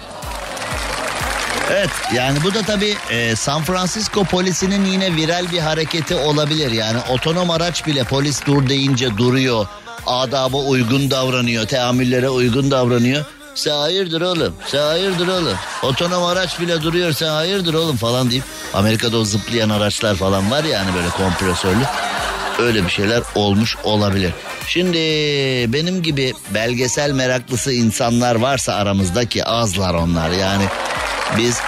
Evet 1.71 1.91
yani 2.15 2.39
bu 2.45 2.55
da 2.55 2.63
tabii 2.63 2.95
e, 3.11 3.37
San 3.37 3.63
Francisco 3.63 4.25
polisinin 4.25 4.85
yine 4.85 5.17
viral 5.17 5.51
bir 5.53 5.59
hareketi 5.59 6.15
olabilir. 6.15 6.71
Yani 6.71 6.99
otonom 7.11 7.51
araç 7.51 7.87
bile 7.87 8.05
polis 8.05 8.47
dur 8.47 8.69
deyince 8.69 9.17
duruyor. 9.17 9.67
Adaba 10.07 10.57
uygun 10.57 11.11
davranıyor, 11.11 11.67
teamüllere 11.67 12.29
uygun 12.29 12.71
davranıyor. 12.71 13.25
Sen 13.55 13.73
hayırdır 13.73 14.21
oğlum, 14.21 14.55
sen 14.67 14.83
hayırdır 14.83 15.29
oğlum. 15.29 15.57
Otonom 15.83 16.25
araç 16.25 16.61
bile 16.61 16.83
duruyor, 16.83 17.13
sen 17.13 17.29
hayırdır 17.29 17.75
oğlum 17.75 17.97
falan 17.97 18.31
deyip. 18.31 18.45
Amerika'da 18.75 19.19
o 19.19 19.25
zıplayan 19.25 19.71
araçlar 19.71 20.15
falan 20.15 20.51
var 20.51 20.65
ya 20.65 20.81
hani 20.81 20.95
böyle 20.95 21.09
kompresörlü. 21.09 21.85
Öyle 22.59 22.85
bir 22.85 22.91
şeyler 22.91 23.23
olmuş 23.35 23.77
olabilir. 23.85 24.33
Şimdi 24.69 24.99
benim 25.73 26.03
gibi 26.03 26.35
belgesel 26.55 27.11
meraklısı 27.13 27.73
insanlar 27.73 28.35
varsa 28.35 28.75
aramızda 28.75 29.25
ki 29.25 29.45
azlar 29.45 29.95
onlar. 29.95 30.31
Yani 30.31 30.65
biz 31.39 31.61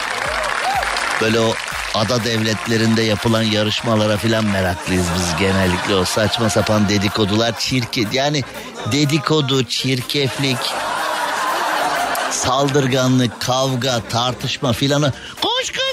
böyle 1.20 1.40
o 1.40 1.54
ada 1.94 2.24
devletlerinde 2.24 3.02
yapılan 3.02 3.42
yarışmalara 3.42 4.16
filan 4.16 4.44
meraklıyız 4.44 5.06
biz 5.18 5.38
genellikle. 5.38 5.94
O 5.94 6.04
saçma 6.04 6.50
sapan 6.50 6.88
dedikodular 6.88 7.58
çirkin. 7.58 8.08
Yani 8.12 8.42
dedikodu 8.92 9.64
çirkeflik 9.64 10.58
saldırganlık 12.30 13.40
kavga 13.40 14.00
tartışma 14.10 14.72
filanı. 14.72 15.12
Koş 15.42 15.72
koş 15.72 15.89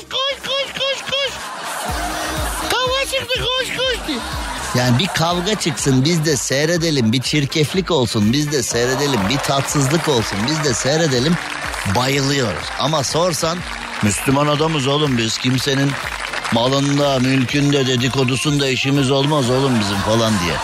Yani 4.78 5.00
bir 5.00 5.08
kavga 5.08 5.56
çıksın 5.56 6.06
biz 6.06 6.26
de 6.26 6.38
seyredelim 6.38 7.12
bir 7.12 7.22
çirkeflik 7.22 7.92
olsun 7.92 8.34
biz 8.34 8.52
de 8.52 8.64
seyredelim 8.64 9.20
bir 9.30 9.38
tatsızlık 9.38 10.08
olsun 10.08 10.38
biz 10.48 10.64
de 10.64 10.74
seyredelim 10.74 11.36
bayılıyoruz. 11.96 12.66
Ama 12.80 13.04
sorsan 13.04 13.58
Müslüman 14.04 14.48
adamız 14.48 14.88
oğlum 14.88 15.18
biz 15.18 15.38
kimsenin 15.38 15.92
malında 16.54 17.20
mülkünde 17.20 17.88
dedikodusunda 17.88 18.68
işimiz 18.68 19.12
olmaz 19.12 19.50
oğlum 19.50 19.80
bizim 19.80 19.98
falan 19.98 20.34
diye. 20.40 20.56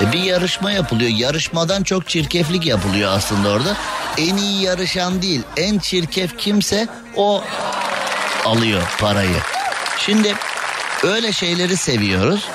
E 0.00 0.12
bir 0.12 0.22
yarışma 0.22 0.72
yapılıyor. 0.72 1.10
Yarışmadan 1.10 1.82
çok 1.82 2.08
çirkeflik 2.08 2.66
yapılıyor 2.66 3.12
aslında 3.12 3.48
orada. 3.48 3.76
En 4.18 4.36
iyi 4.36 4.62
yarışan 4.62 5.22
değil, 5.22 5.42
en 5.56 5.78
çirkef 5.78 6.38
kimse 6.38 6.88
o 7.16 7.44
alıyor 8.44 8.82
parayı. 9.00 9.36
Şimdi 9.98 10.34
öyle 11.02 11.32
şeyleri 11.32 11.76
seviyoruz. 11.76 12.48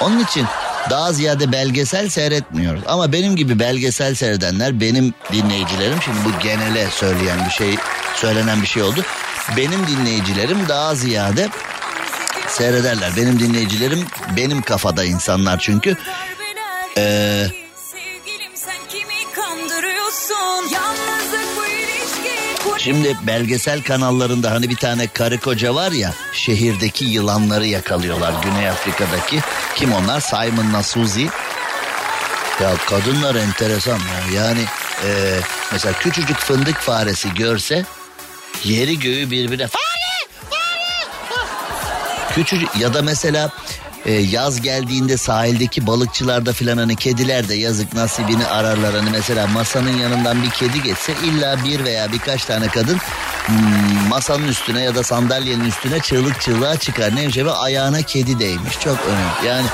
Onun 0.00 0.18
için 0.24 0.46
daha 0.90 1.12
ziyade 1.12 1.52
belgesel 1.52 2.08
seyretmiyoruz. 2.08 2.82
Ama 2.86 3.12
benim 3.12 3.36
gibi 3.36 3.58
belgesel 3.58 4.14
seyredenler 4.14 4.80
benim 4.80 5.14
dinleyicilerim 5.32 6.02
şimdi 6.02 6.18
bu 6.24 6.42
genele 6.42 6.86
söyleyen 6.90 7.44
bir 7.46 7.50
şey 7.50 7.76
söylenen 8.14 8.62
bir 8.62 8.66
şey 8.66 8.82
oldu. 8.82 9.04
Benim 9.56 9.86
dinleyicilerim 9.86 10.68
daha 10.68 10.94
ziyade 10.94 11.48
seyrederler. 12.48 13.12
Benim 13.16 13.38
dinleyicilerim 13.38 14.04
benim 14.36 14.62
kafada 14.62 15.04
insanlar 15.04 15.58
çünkü. 15.58 15.96
Ee, 16.96 17.46
Sevgilim 17.92 18.52
sen 18.54 18.76
kimi 18.88 19.32
kandırıyorsun? 19.34 20.64
İlişki. 20.64 21.09
Şimdi 22.84 23.16
belgesel 23.26 23.82
kanallarında 23.82 24.50
hani 24.50 24.70
bir 24.70 24.76
tane 24.76 25.06
karı 25.06 25.38
koca 25.40 25.74
var 25.74 25.92
ya 25.92 26.14
şehirdeki 26.32 27.04
yılanları 27.04 27.66
yakalıyorlar 27.66 28.34
Güney 28.42 28.68
Afrika'daki. 28.68 29.40
Kim 29.76 29.92
onlar? 29.92 30.20
Simon'la 30.20 30.82
Suzy. 30.82 31.24
Ya 32.62 32.74
kadınlar 32.86 33.34
enteresan 33.34 33.98
ya. 33.98 34.42
Yani 34.42 34.60
e, 35.04 35.40
mesela 35.72 35.98
küçücük 35.98 36.36
fındık 36.36 36.76
faresi 36.76 37.34
görse 37.34 37.84
yeri 38.64 38.98
göğü 38.98 39.30
birbirine 39.30 39.66
fare 39.66 40.28
fare 40.50 41.46
küçücük 42.34 42.76
ya 42.76 42.94
da 42.94 43.02
mesela 43.02 43.50
e, 44.06 44.12
yaz 44.12 44.60
geldiğinde 44.60 45.16
sahildeki 45.16 45.86
balıkçılarda 45.86 46.52
filan 46.52 46.76
hani 46.76 46.96
kediler 46.96 47.48
de 47.48 47.54
yazık 47.54 47.94
nasibini 47.94 48.46
ararlar. 48.46 48.94
Hani 48.94 49.10
mesela 49.10 49.46
masanın 49.46 49.98
yanından 49.98 50.42
bir 50.42 50.50
kedi 50.50 50.82
geçse 50.82 51.12
illa 51.24 51.64
bir 51.64 51.84
veya 51.84 52.12
birkaç 52.12 52.44
tane 52.44 52.68
kadın 52.68 52.98
hmm, 53.46 54.08
masanın 54.08 54.48
üstüne 54.48 54.82
ya 54.82 54.94
da 54.94 55.02
sandalyenin 55.02 55.64
üstüne 55.64 56.00
çığlık 56.00 56.40
çığlığa 56.40 56.76
çıkar. 56.76 57.16
Neymiş 57.16 57.36
efendim 57.36 57.60
ayağına 57.60 58.02
kedi 58.02 58.38
değmiş. 58.38 58.80
Çok 58.80 58.98
önemli. 59.06 59.48
Yani 59.48 59.66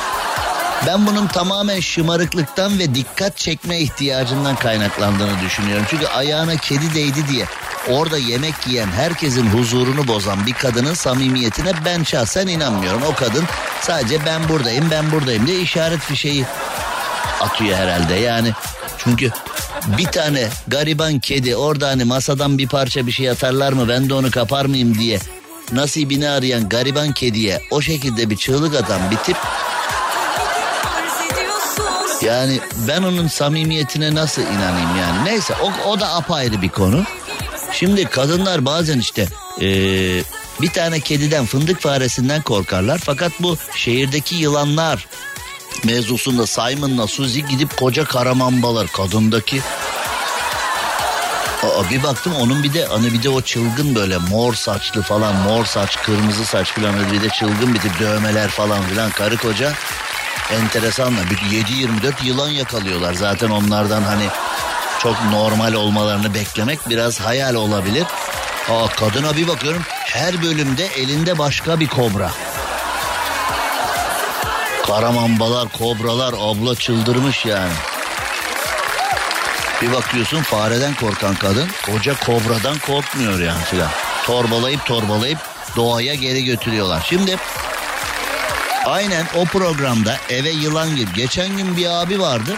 ben 0.87 1.07
bunun 1.07 1.27
tamamen 1.27 1.81
şımarıklıktan 1.81 2.79
ve 2.79 2.95
dikkat 2.95 3.37
çekme 3.37 3.79
ihtiyacından 3.79 4.57
kaynaklandığını 4.57 5.41
düşünüyorum. 5.41 5.87
Çünkü 5.91 6.07
ayağına 6.07 6.57
kedi 6.57 6.95
değdi 6.95 7.29
diye 7.29 7.47
orada 7.89 8.19
yemek 8.19 8.55
yiyen 8.67 8.89
herkesin 8.89 9.47
huzurunu 9.47 10.09
bozan 10.09 10.47
bir 10.47 10.53
kadının 10.53 10.95
samimiyetine 10.95 11.73
ben 11.85 12.03
şahsen 12.03 12.47
inanmıyorum. 12.47 13.03
O 13.03 13.15
kadın 13.15 13.45
sadece 13.81 14.27
ben 14.27 14.49
buradayım 14.49 14.91
ben 14.91 15.13
buradayım 15.13 15.47
diye 15.47 15.61
işaret 15.61 16.01
fişeği 16.01 16.45
atıyor 17.41 17.77
herhalde. 17.77 18.15
Yani 18.15 18.53
çünkü 18.99 19.31
bir 19.99 20.07
tane 20.07 20.49
gariban 20.69 21.19
kedi 21.19 21.57
orada 21.57 21.89
hani 21.89 22.05
masadan 22.05 22.59
bir 22.59 22.69
parça 22.69 23.07
bir 23.07 23.13
şey 23.13 23.31
atarlar 23.31 23.73
mı 23.73 23.89
ben 23.89 24.09
de 24.09 24.15
onu 24.15 24.31
kapar 24.31 24.65
mıyım 24.65 24.99
diye 24.99 25.19
nasibini 25.73 26.29
arayan 26.29 26.69
gariban 26.69 27.13
kediye 27.13 27.63
o 27.71 27.81
şekilde 27.81 28.31
bir 28.31 28.37
çığlık 28.37 28.75
atan 28.75 29.11
bir 29.11 29.17
tip. 29.17 29.37
Yani 32.23 32.61
ben 32.89 33.03
onun 33.03 33.27
samimiyetine 33.29 34.15
nasıl 34.15 34.43
inanayım 34.43 34.97
yani. 35.01 35.25
Neyse 35.25 35.55
o, 35.63 35.89
o 35.91 36.01
da 36.01 36.15
apayrı 36.15 36.63
bir 36.63 36.69
konu. 36.69 37.05
Şimdi 37.73 38.05
kadınlar 38.05 38.65
bazen 38.65 38.99
işte 38.99 39.27
eee, 39.61 40.23
bir 40.61 40.69
tane 40.71 41.01
kediden 41.01 41.47
fındık 41.47 41.81
faresinden 41.81 42.43
korkarlar. 42.43 42.99
Fakat 43.05 43.33
bu 43.41 43.59
şehirdeki 43.77 44.35
yılanlar 44.37 45.07
mevzusunda 45.85 46.47
Simon'la 46.47 47.07
Suzy 47.07 47.41
gidip 47.41 47.77
koca 47.77 48.05
karamambalar 48.05 48.87
kadındaki 48.87 49.61
Aa, 51.63 51.91
bir 51.91 52.03
baktım 52.03 52.33
onun 52.41 52.63
bir 52.63 52.75
de 52.75 52.85
hani 52.87 53.13
bir 53.13 53.23
de 53.23 53.29
o 53.29 53.41
çılgın 53.41 53.95
böyle 53.95 54.19
mor 54.19 54.55
saçlı 54.55 55.03
falan 55.03 55.37
mor 55.37 55.65
saç 55.65 55.97
kırmızı 56.03 56.45
saç 56.45 56.73
falan 56.73 57.13
bir 57.13 57.23
de 57.23 57.29
çılgın 57.29 57.75
bir 57.75 57.81
tip 57.81 58.01
dövmeler 58.01 58.49
falan 58.49 58.83
filan 58.83 59.11
karı 59.11 59.37
koca 59.37 59.73
enteresanlar. 60.53 61.31
Bir 61.31 61.37
7-24 61.37 62.25
yılan 62.25 62.49
yakalıyorlar 62.49 63.15
zaten 63.15 63.51
onlardan 63.51 64.03
hani 64.03 64.25
çok 64.99 65.25
normal 65.31 65.73
olmalarını 65.73 66.35
beklemek 66.35 66.89
biraz 66.89 67.21
hayal 67.21 67.55
olabilir. 67.55 68.05
Aa, 68.71 68.89
kadına 68.89 69.37
bir 69.37 69.49
bakıyorum 69.49 69.83
her 70.05 70.43
bölümde 70.43 70.87
elinde 70.87 71.39
başka 71.39 71.81
bir 71.81 71.87
kobra. 71.87 72.31
Karamambalar, 74.87 75.69
kobralar, 75.69 76.35
abla 76.39 76.75
çıldırmış 76.75 77.47
yani. 77.47 77.73
Bir 79.83 79.93
bakıyorsun 79.93 80.43
fareden 80.43 80.95
korkan 80.95 81.35
kadın 81.35 81.69
koca 81.87 82.15
kobradan 82.27 82.79
korkmuyor 82.79 83.41
yani 83.41 83.65
filan. 83.65 83.91
Torbalayıp 84.27 84.87
torbalayıp 84.87 85.39
doğaya 85.77 86.15
geri 86.15 86.45
götürüyorlar. 86.45 87.07
Şimdi 87.09 87.37
aynen 88.87 89.27
o 89.37 89.45
programda 89.45 90.17
eve 90.31 90.51
yılan 90.51 90.97
gibi. 90.97 91.13
Geçen 91.17 91.57
gün 91.57 91.77
bir 91.77 91.87
abi 91.87 92.21
vardı. 92.21 92.57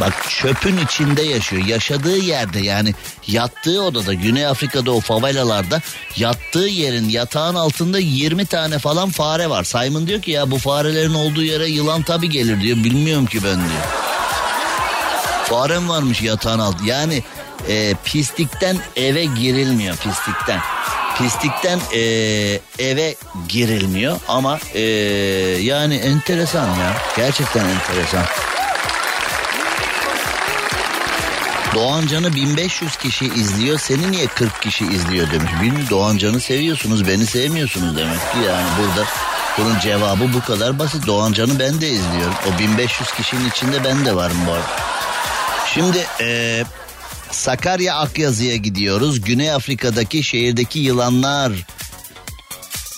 Bak 0.00 0.12
çöpün 0.28 0.76
içinde 0.76 1.22
yaşıyor. 1.22 1.64
Yaşadığı 1.64 2.16
yerde 2.18 2.60
yani 2.60 2.94
yattığı 3.26 3.82
odada 3.82 4.14
Güney 4.14 4.46
Afrika'da 4.46 4.92
o 4.92 5.00
favelalarda 5.00 5.80
yattığı 6.16 6.68
yerin 6.68 7.08
yatağın 7.08 7.54
altında 7.54 7.98
20 7.98 8.46
tane 8.46 8.78
falan 8.78 9.10
fare 9.10 9.50
var. 9.50 9.64
Simon 9.64 10.06
diyor 10.06 10.22
ki 10.22 10.30
ya 10.30 10.50
bu 10.50 10.58
farelerin 10.58 11.14
olduğu 11.14 11.42
yere 11.42 11.66
yılan 11.68 12.02
tabii 12.02 12.30
gelir 12.30 12.60
diyor. 12.60 12.76
Bilmiyorum 12.76 13.26
ki 13.26 13.44
ben 13.44 13.56
diyor. 13.56 13.82
Farem 15.44 15.88
varmış 15.88 16.22
yatağın 16.22 16.58
altı. 16.58 16.84
Yani 16.84 17.22
e, 17.68 17.94
pislikten 18.04 18.76
eve 18.96 19.24
girilmiyor 19.24 19.96
pislikten. 19.96 20.60
Pislikten 21.18 21.80
e, 21.92 22.00
eve 22.78 23.14
girilmiyor 23.48 24.16
ama 24.28 24.58
e, 24.74 24.80
yani 25.60 25.94
enteresan 25.94 26.66
ya. 26.66 26.96
Gerçekten 27.16 27.64
enteresan. 27.64 28.24
Doğancan'ı 31.74 32.34
1500 32.34 32.96
kişi 32.96 33.26
izliyor. 33.26 33.78
Seni 33.78 34.12
niye 34.12 34.26
40 34.26 34.62
kişi 34.62 34.84
izliyor 34.84 35.30
demiş. 35.30 35.52
Bilmiyorum 35.62 35.86
Doğancan'ı 35.90 36.40
seviyorsunuz 36.40 37.08
beni 37.08 37.26
sevmiyorsunuz 37.26 37.96
demek 37.96 38.20
ki 38.20 38.38
yani 38.46 38.66
burada 38.78 39.08
bunun 39.58 39.78
cevabı 39.78 40.32
bu 40.34 40.40
kadar 40.40 40.78
basit. 40.78 41.06
Doğancan'ı 41.06 41.58
ben 41.58 41.80
de 41.80 41.88
izliyorum. 41.88 42.34
O 42.46 42.58
1500 42.58 43.12
kişinin 43.12 43.50
içinde 43.50 43.84
ben 43.84 44.04
de 44.04 44.16
varım 44.16 44.36
bu 44.46 44.52
arada. 44.52 44.66
Şimdi 45.74 46.06
e, 46.20 46.64
Sakarya 47.30 47.94
Akyazı'ya 47.94 48.56
gidiyoruz. 48.56 49.20
Güney 49.20 49.52
Afrika'daki 49.52 50.22
şehirdeki 50.22 50.78
yılanlar 50.78 51.52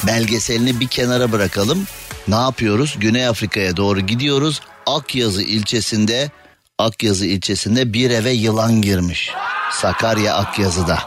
belgeselini 0.06 0.80
bir 0.80 0.88
kenara 0.88 1.32
bırakalım. 1.32 1.86
ne 2.28 2.34
yapıyoruz? 2.34 2.94
Güney 2.98 3.26
Afrika'ya 3.26 3.76
doğru 3.76 4.00
gidiyoruz. 4.00 4.60
Akyazı 4.86 5.42
ilçesinde 5.42 6.30
Akyazı 6.78 7.26
ilçesinde 7.26 7.92
bir 7.92 8.10
eve 8.10 8.30
yılan 8.30 8.82
girmiş. 8.82 9.30
Sakarya 9.72 10.34
Akyazı'da. 10.34 10.98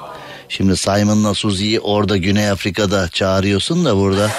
Şimdi 0.50 0.78
Simon'la 0.78 1.34
Suzi'yi 1.34 1.80
orada 1.80 2.18
Güney 2.18 2.50
Afrika'da 2.50 3.10
çağırıyorsun 3.10 3.86
da 3.86 3.98
burada. 3.98 4.32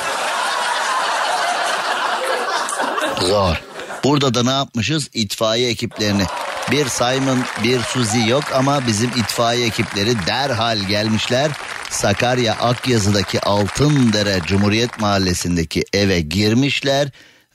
Zor. 3.21 3.63
Burada 4.05 4.35
da 4.35 4.43
ne 4.43 4.51
yapmışız? 4.51 5.11
İtfaiye 5.15 5.69
ekiplerini. 5.69 6.25
Bir 6.71 6.89
Simon, 6.89 7.39
bir 7.65 7.81
Suzi 7.81 8.29
yok 8.29 8.45
ama 8.55 8.87
bizim 8.87 9.11
itfaiye 9.11 9.67
ekipleri 9.67 10.27
derhal 10.27 10.79
gelmişler. 10.79 11.51
Sakarya 11.91 12.55
Akyazı'daki 12.55 13.41
Altındere 13.41 14.41
Cumhuriyet 14.47 15.01
Mahallesi'ndeki 15.01 15.85
eve 15.93 16.21
girmişler 16.21 17.09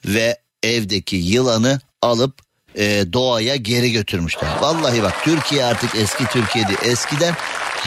ve 0.06 0.38
evdeki 0.62 1.16
yılanı 1.16 1.80
alıp 2.02 2.38
e, 2.74 3.12
doğaya 3.12 3.56
geri 3.56 3.92
götürmüşler. 3.92 4.48
Vallahi 4.60 5.02
bak 5.02 5.24
Türkiye 5.24 5.64
artık 5.64 5.94
eski 5.94 6.24
Türkiye'di. 6.26 6.76
Eskiden 6.82 7.34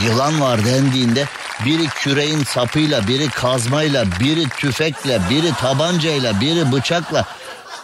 yılan 0.05 0.41
var 0.41 0.65
dendiğinde 0.65 1.25
biri 1.65 1.87
küreğin 1.87 2.43
sapıyla, 2.43 3.07
biri 3.07 3.29
kazmayla, 3.29 4.05
biri 4.19 4.49
tüfekle, 4.49 5.21
biri 5.29 5.53
tabancayla, 5.53 6.41
biri 6.41 6.71
bıçakla 6.71 7.25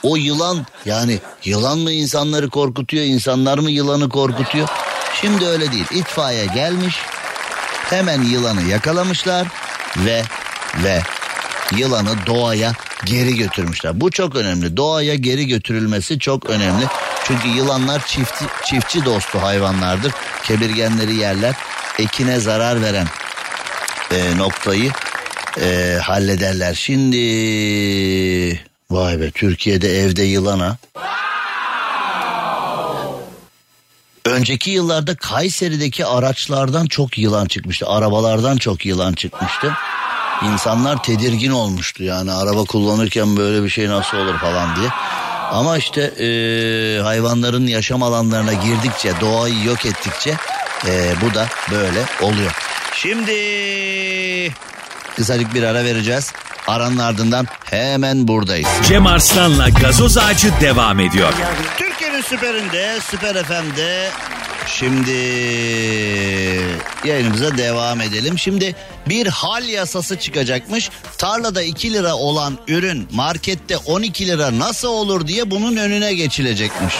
o 0.04 0.16
yılan 0.16 0.66
yani 0.86 1.20
yılan 1.46 1.80
mı 1.80 1.92
insanları 1.92 2.50
korkutuyor, 2.50 3.04
insanlar 3.04 3.58
mı 3.58 3.72
yılanı 3.72 4.10
korkutuyor? 4.10 4.68
Şimdi 5.22 5.46
öyle 5.46 5.72
değil. 5.72 5.86
İtfaiye 5.92 6.46
gelmiş, 6.46 6.96
hemen 7.90 8.22
yılanı 8.22 8.62
yakalamışlar 8.62 9.48
ve 9.98 10.24
ve 10.84 11.02
yılanı 11.78 12.26
doğaya 12.28 12.74
geri 13.06 13.36
götürmüşler. 13.36 14.02
Bu 14.02 14.12
çok 14.12 14.36
önemli. 14.36 14.78
Doğaya 14.78 15.16
geri 15.16 15.48
götürülmesi 15.48 16.20
çok 16.20 16.50
önemli. 16.50 16.86
Çünkü 17.24 17.48
yılanlar 17.48 18.06
çiftçi, 18.06 18.46
çiftçi 18.66 19.06
dostu 19.06 19.42
hayvanlardır. 19.42 20.14
Kemirgenleri 20.44 21.16
yerler. 21.16 21.56
Ekine 22.00 22.40
zarar 22.40 22.82
veren 22.82 23.08
e, 24.12 24.38
noktayı 24.38 24.92
e, 25.62 25.98
hallederler. 26.02 26.74
Şimdi 26.74 27.18
vay 28.92 29.20
be 29.20 29.32
Türkiye'de 29.32 30.00
evde 30.00 30.24
yılana. 30.24 30.78
Önceki 34.26 34.72
yıllarda 34.72 35.16
Kayseri'deki 35.16 36.06
araçlardan 36.06 36.86
çok 36.86 37.18
yılan 37.18 37.46
çıkmıştı. 37.46 37.88
Arabalardan 37.88 38.58
çok 38.58 38.86
yılan 38.86 39.14
çıkmıştı. 39.14 39.74
İnsanlar 40.44 41.04
tedirgin 41.04 41.52
olmuştu 41.52 42.04
yani 42.04 42.32
araba 42.32 42.64
kullanırken 42.64 43.38
böyle 43.38 43.64
bir 43.64 43.70
şey 43.70 43.90
nasıl 43.90 44.18
olur 44.18 44.38
falan 44.38 44.76
diye. 44.76 44.90
Ama 45.52 45.78
işte 45.78 46.02
e, 46.02 46.28
hayvanların 47.02 47.68
yaşam 47.68 48.04
alanlarına 48.04 48.54
girdikçe, 48.54 49.14
doğayı 49.22 49.64
yok 49.64 49.86
ettikçe 49.86 50.36
e, 50.88 51.14
bu 51.22 51.34
da 51.34 51.48
böyle 51.72 52.06
oluyor. 52.22 52.52
Şimdi 52.94 53.34
kısacık 55.16 55.54
bir 55.54 55.64
ara 55.64 55.86
vereceğiz. 55.86 56.34
Aranın 56.68 56.98
ardından 56.98 57.48
hemen 57.64 58.28
buradayız. 58.28 58.68
Cem 58.88 59.08
Arslan'la 59.08 59.70
gazoz 59.70 60.18
ağacı 60.18 60.52
devam 60.62 61.00
ediyor. 61.00 61.34
Türkiye'nin 61.78 62.22
süperinde, 62.22 63.00
süper 63.12 63.44
FM'de 63.44 64.10
şimdi 64.68 65.12
yayınımıza 67.06 67.58
devam 67.58 68.02
edelim. 68.02 68.40
Şimdi 68.40 68.76
bir 69.10 69.28
hal 69.28 69.64
yasası 69.70 70.20
çıkacakmış. 70.20 70.90
Tarlada 71.18 71.62
2 71.62 71.94
lira 71.94 72.16
olan 72.16 72.58
ürün 72.68 73.08
markette 73.12 73.78
12 73.78 74.28
lira 74.28 74.60
nasıl 74.60 74.88
olur 74.88 75.28
diye 75.28 75.52
bunun 75.52 75.76
önüne 75.78 76.14
geçilecekmiş. 76.14 76.94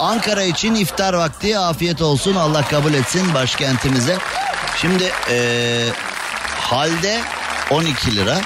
Ankara 0.00 0.42
için 0.42 0.74
iftar 0.74 1.14
vakti 1.14 1.58
afiyet 1.58 2.02
olsun 2.02 2.34
Allah 2.34 2.62
kabul 2.62 2.94
etsin 2.94 3.34
başkentimize. 3.34 4.16
Şimdi 4.80 5.04
eee, 5.30 5.84
halde 6.60 7.20
12 7.70 8.16
lira. 8.16 8.40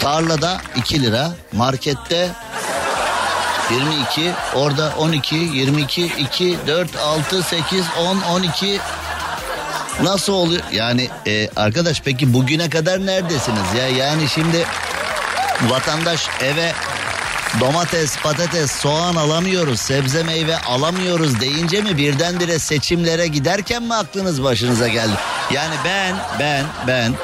Tarlada 0.00 0.60
2 0.76 1.02
lira. 1.02 1.32
Markette 1.52 2.30
22 3.70 4.32
orada 4.54 4.94
12 4.98 5.36
22 5.36 6.04
2 6.04 6.58
4 6.66 6.96
6 6.96 7.42
8 7.42 7.84
10 7.98 8.20
12 8.20 8.80
nasıl 10.02 10.32
oluyor 10.32 10.62
yani 10.72 11.08
e, 11.26 11.48
arkadaş 11.56 12.02
peki 12.04 12.34
bugüne 12.34 12.70
kadar 12.70 13.06
neredesiniz 13.06 13.74
ya 13.78 13.88
yani 13.88 14.28
şimdi 14.28 14.66
vatandaş 15.68 16.28
eve 16.40 16.72
domates 17.60 18.18
patates 18.18 18.70
soğan 18.70 19.16
alamıyoruz 19.16 19.80
sebze 19.80 20.22
meyve 20.22 20.58
alamıyoruz 20.58 21.40
deyince 21.40 21.82
mi 21.82 21.96
birdenbire 21.96 22.58
seçimlere 22.58 23.26
giderken 23.26 23.82
mi 23.82 23.94
aklınız 23.94 24.42
başınıza 24.42 24.88
geldi 24.88 25.14
yani 25.52 25.74
ben 25.84 26.16
ben 26.38 26.64
ben 26.86 27.14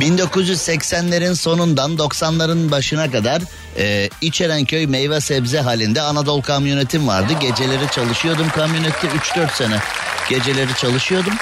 1980'lerin 0.00 1.34
sonundan 1.34 1.96
90'ların 1.96 2.70
başına 2.70 3.10
kadar 3.10 3.42
e, 3.78 4.10
İçerenköy 4.20 4.86
meyve 4.86 5.20
sebze 5.20 5.60
halinde 5.60 6.00
Anadolu 6.00 6.42
kamyonetim 6.42 7.08
vardı. 7.08 7.32
Geceleri 7.40 7.90
çalışıyordum 7.90 8.50
kamyonette 8.50 9.06
3-4 9.06 9.56
sene. 9.56 9.78
Geceleri 10.30 10.74
çalışıyordum. 10.74 11.34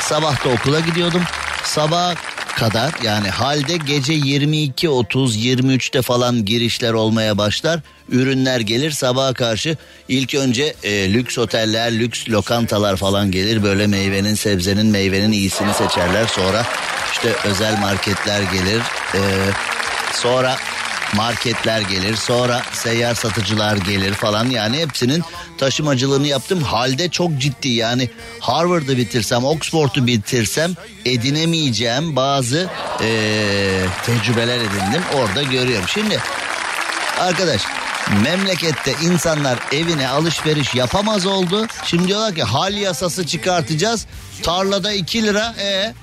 Sabah 0.00 0.44
da 0.44 0.48
okula 0.48 0.80
gidiyordum. 0.80 1.22
Sabah 1.64 2.14
kadar 2.54 2.92
yani 3.04 3.30
halde 3.30 3.76
gece 3.76 4.12
22 4.12 4.88
30 4.88 5.36
23'te 5.36 6.02
falan 6.02 6.44
girişler 6.44 6.92
olmaya 6.92 7.38
başlar. 7.38 7.80
Ürünler 8.08 8.60
gelir 8.60 8.90
sabaha 8.90 9.34
karşı 9.34 9.76
ilk 10.08 10.34
önce 10.34 10.74
e, 10.82 11.12
lüks 11.12 11.38
oteller, 11.38 11.92
lüks 11.92 12.28
lokantalar 12.28 12.96
falan 12.96 13.30
gelir. 13.30 13.62
Böyle 13.62 13.86
meyvenin, 13.86 14.34
sebzenin, 14.34 14.86
meyvenin 14.86 15.32
iyisini 15.32 15.74
seçerler. 15.74 16.26
Sonra 16.26 16.66
işte 17.12 17.28
özel 17.44 17.78
marketler 17.78 18.42
gelir. 18.42 18.80
E, 19.14 19.20
sonra 20.12 20.56
marketler 21.16 21.80
gelir 21.80 22.16
sonra 22.16 22.62
seyyar 22.72 23.14
satıcılar 23.14 23.76
gelir 23.76 24.14
falan. 24.14 24.50
Yani 24.50 24.78
hepsinin 24.78 25.22
taşımacılığını 25.58 26.26
yaptım. 26.26 26.62
Halde 26.62 27.08
çok 27.08 27.38
ciddi. 27.38 27.68
Yani 27.68 28.10
Harvard'ı 28.40 28.96
bitirsem 28.96 29.44
Oxford'u 29.44 30.06
bitirsem 30.06 30.74
edinemeyeceğim 31.04 32.16
bazı 32.16 32.68
eee, 33.00 33.80
tecrübeler 34.06 34.58
edindim. 34.58 35.02
Orada 35.14 35.42
görüyorum. 35.42 35.88
Şimdi 35.88 36.20
arkadaş 37.20 37.62
memlekette 38.24 38.94
insanlar 39.02 39.58
evine 39.72 40.08
alışveriş 40.08 40.74
yapamaz 40.74 41.26
oldu. 41.26 41.66
Şimdi 41.84 42.08
diyorlar 42.08 42.34
ki 42.34 42.42
hal 42.42 42.74
yasası 42.74 43.26
çıkartacağız. 43.26 44.06
Tarlada 44.42 44.92
2 44.92 45.22
lira 45.22 45.54
e 45.58 45.94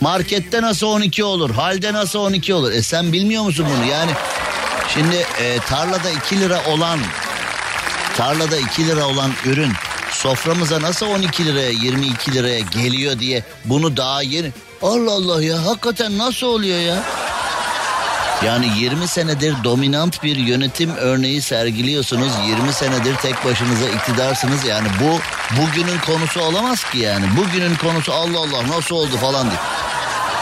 Markette 0.00 0.62
nasıl 0.62 0.86
12 0.86 1.24
olur? 1.24 1.50
Halde 1.50 1.92
nasıl 1.92 2.18
12 2.18 2.54
olur? 2.54 2.72
E 2.72 2.82
sen 2.82 3.12
bilmiyor 3.12 3.42
musun 3.42 3.66
bunu? 3.76 3.90
Yani 3.90 4.10
şimdi 4.94 5.16
e, 5.16 5.58
tarlada 5.58 6.10
2 6.10 6.40
lira 6.40 6.60
olan 6.68 7.00
tarlada 8.16 8.56
2 8.56 8.86
lira 8.86 9.06
olan 9.06 9.30
ürün 9.44 9.72
soframıza 10.10 10.82
nasıl 10.82 11.06
12 11.06 11.46
liraya 11.46 11.70
22 11.70 12.34
liraya 12.34 12.60
geliyor 12.60 13.18
diye 13.18 13.42
bunu 13.64 13.96
daha 13.96 14.22
yeni 14.22 14.52
Allah 14.82 15.12
Allah 15.12 15.44
ya 15.44 15.66
hakikaten 15.66 16.18
nasıl 16.18 16.46
oluyor 16.46 16.78
ya? 16.80 17.02
Yani 18.42 18.70
20 18.78 19.08
senedir 19.08 19.54
dominant 19.64 20.22
bir 20.22 20.36
yönetim 20.36 20.90
örneği 20.96 21.42
sergiliyorsunuz. 21.42 22.32
20 22.48 22.72
senedir 22.72 23.16
tek 23.16 23.44
başınıza 23.44 23.88
iktidarsınız. 23.88 24.64
Yani 24.64 24.88
bu 25.00 25.20
bugünün 25.60 25.98
konusu 25.98 26.40
olamaz 26.40 26.84
ki 26.90 26.98
yani. 26.98 27.24
Bugünün 27.36 27.74
konusu 27.74 28.12
Allah 28.12 28.38
Allah 28.38 28.68
nasıl 28.76 28.96
oldu 28.96 29.16
falan 29.16 29.50
diye. 29.50 29.60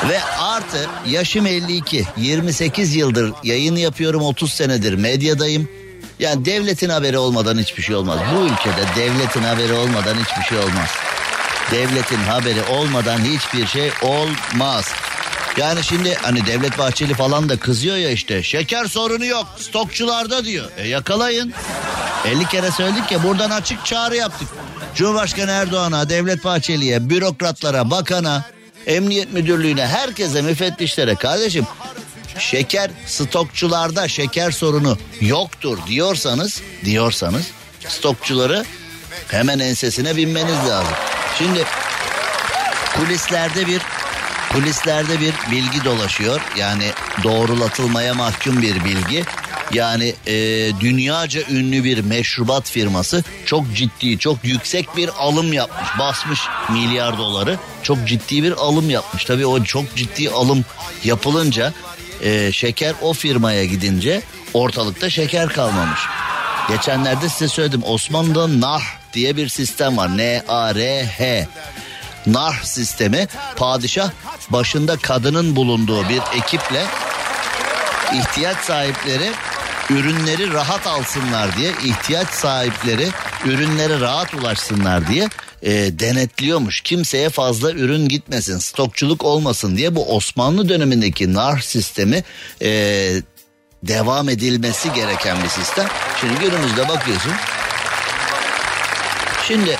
Ve 0.08 0.24
artı 0.38 0.86
yaşım 1.06 1.46
52. 1.46 2.04
28 2.16 2.96
yıldır 2.96 3.32
yayın 3.42 3.76
yapıyorum 3.76 4.22
30 4.22 4.52
senedir 4.52 4.94
medyadayım. 4.94 5.68
Yani 6.18 6.44
devletin 6.44 6.88
haberi 6.88 7.18
olmadan 7.18 7.58
hiçbir 7.58 7.82
şey 7.82 7.94
olmaz. 7.94 8.18
Bu 8.34 8.44
ülkede 8.44 8.84
devletin 8.96 9.42
haberi 9.42 9.72
olmadan 9.72 10.14
hiçbir 10.14 10.42
şey 10.42 10.58
olmaz. 10.58 10.90
Devletin 11.70 12.16
haberi 12.16 12.62
olmadan 12.62 13.18
hiçbir 13.18 13.66
şey 13.66 13.90
olmaz. 14.02 14.92
Yani 15.56 15.84
şimdi 15.84 16.14
hani 16.14 16.46
Devlet 16.46 16.78
Bahçeli 16.78 17.14
falan 17.14 17.48
da 17.48 17.56
kızıyor 17.56 17.96
ya 17.96 18.10
işte 18.10 18.42
şeker 18.42 18.84
sorunu 18.84 19.24
yok 19.24 19.46
stokçularda 19.58 20.44
diyor. 20.44 20.70
E 20.76 20.88
yakalayın. 20.88 21.52
50 22.24 22.48
kere 22.48 22.70
söyledik 22.70 23.12
ya 23.12 23.22
buradan 23.22 23.50
açık 23.50 23.86
çağrı 23.86 24.16
yaptık. 24.16 24.48
Cumhurbaşkanı 24.94 25.50
Erdoğan'a, 25.50 26.08
Devlet 26.08 26.44
Bahçeli'ye, 26.44 27.10
bürokratlara, 27.10 27.90
bakana, 27.90 28.44
emniyet 28.86 29.32
müdürlüğüne, 29.32 29.86
herkese, 29.86 30.42
müfettişlere 30.42 31.14
kardeşim 31.14 31.66
şeker 32.38 32.90
stokçularda 33.06 34.08
şeker 34.08 34.50
sorunu 34.50 34.98
yoktur 35.20 35.78
diyorsanız, 35.86 36.62
diyorsanız 36.84 37.50
stokçuları 37.88 38.64
hemen 39.28 39.58
ensesine 39.58 40.16
binmeniz 40.16 40.68
lazım. 40.68 40.94
Şimdi 41.38 41.64
kulislerde 42.96 43.66
bir 43.66 43.82
Kulislerde 44.52 45.20
bir 45.20 45.34
bilgi 45.50 45.84
dolaşıyor. 45.84 46.40
Yani 46.58 46.84
doğrulatılmaya 47.24 48.14
mahkum 48.14 48.62
bir 48.62 48.84
bilgi. 48.84 49.24
Yani 49.72 50.14
e, 50.26 50.34
dünyaca 50.80 51.42
ünlü 51.50 51.84
bir 51.84 51.98
meşrubat 51.98 52.70
firması 52.70 53.24
çok 53.46 53.74
ciddi, 53.74 54.18
çok 54.18 54.44
yüksek 54.44 54.96
bir 54.96 55.10
alım 55.18 55.52
yapmış. 55.52 55.88
Basmış 55.98 56.40
milyar 56.70 57.18
doları. 57.18 57.58
Çok 57.82 58.08
ciddi 58.08 58.42
bir 58.42 58.52
alım 58.52 58.90
yapmış. 58.90 59.24
Tabii 59.24 59.46
o 59.46 59.64
çok 59.64 59.96
ciddi 59.96 60.30
alım 60.30 60.64
yapılınca 61.04 61.72
e, 62.22 62.52
şeker 62.52 62.94
o 63.02 63.12
firmaya 63.12 63.64
gidince 63.64 64.22
ortalıkta 64.54 65.10
şeker 65.10 65.48
kalmamış. 65.48 66.00
Geçenlerde 66.68 67.28
size 67.28 67.48
söyledim 67.48 67.82
Osmanlı'da 67.84 68.60
nah 68.60 68.82
diye 69.12 69.36
bir 69.36 69.48
sistem 69.48 69.96
var. 69.96 70.16
N-A-R-H. 70.16 71.48
Nar 72.26 72.60
sistemi 72.62 73.28
padişah 73.56 74.10
başında 74.50 74.96
kadının 74.96 75.56
bulunduğu 75.56 76.08
bir 76.08 76.22
ekiple 76.38 76.84
ihtiyaç 78.14 78.56
sahipleri 78.56 79.32
ürünleri 79.90 80.52
rahat 80.52 80.86
alsınlar 80.86 81.56
diye 81.56 81.72
ihtiyaç 81.84 82.28
sahipleri 82.28 83.08
ürünlere 83.44 84.00
rahat 84.00 84.34
ulaşsınlar 84.34 85.08
diye 85.08 85.28
e, 85.62 85.70
denetliyormuş. 85.98 86.80
Kimseye 86.80 87.30
fazla 87.30 87.72
ürün 87.72 88.08
gitmesin, 88.08 88.58
stokçuluk 88.58 89.24
olmasın 89.24 89.76
diye 89.76 89.94
bu 89.94 90.16
Osmanlı 90.16 90.68
dönemindeki 90.68 91.34
nar 91.34 91.58
sistemi 91.58 92.24
e, 92.62 92.70
devam 93.82 94.28
edilmesi 94.28 94.92
gereken 94.92 95.42
bir 95.42 95.48
sistem. 95.48 95.86
Şimdi 96.20 96.40
günümüzde 96.40 96.88
bakıyorsun. 96.88 97.32
Şimdi 99.48 99.76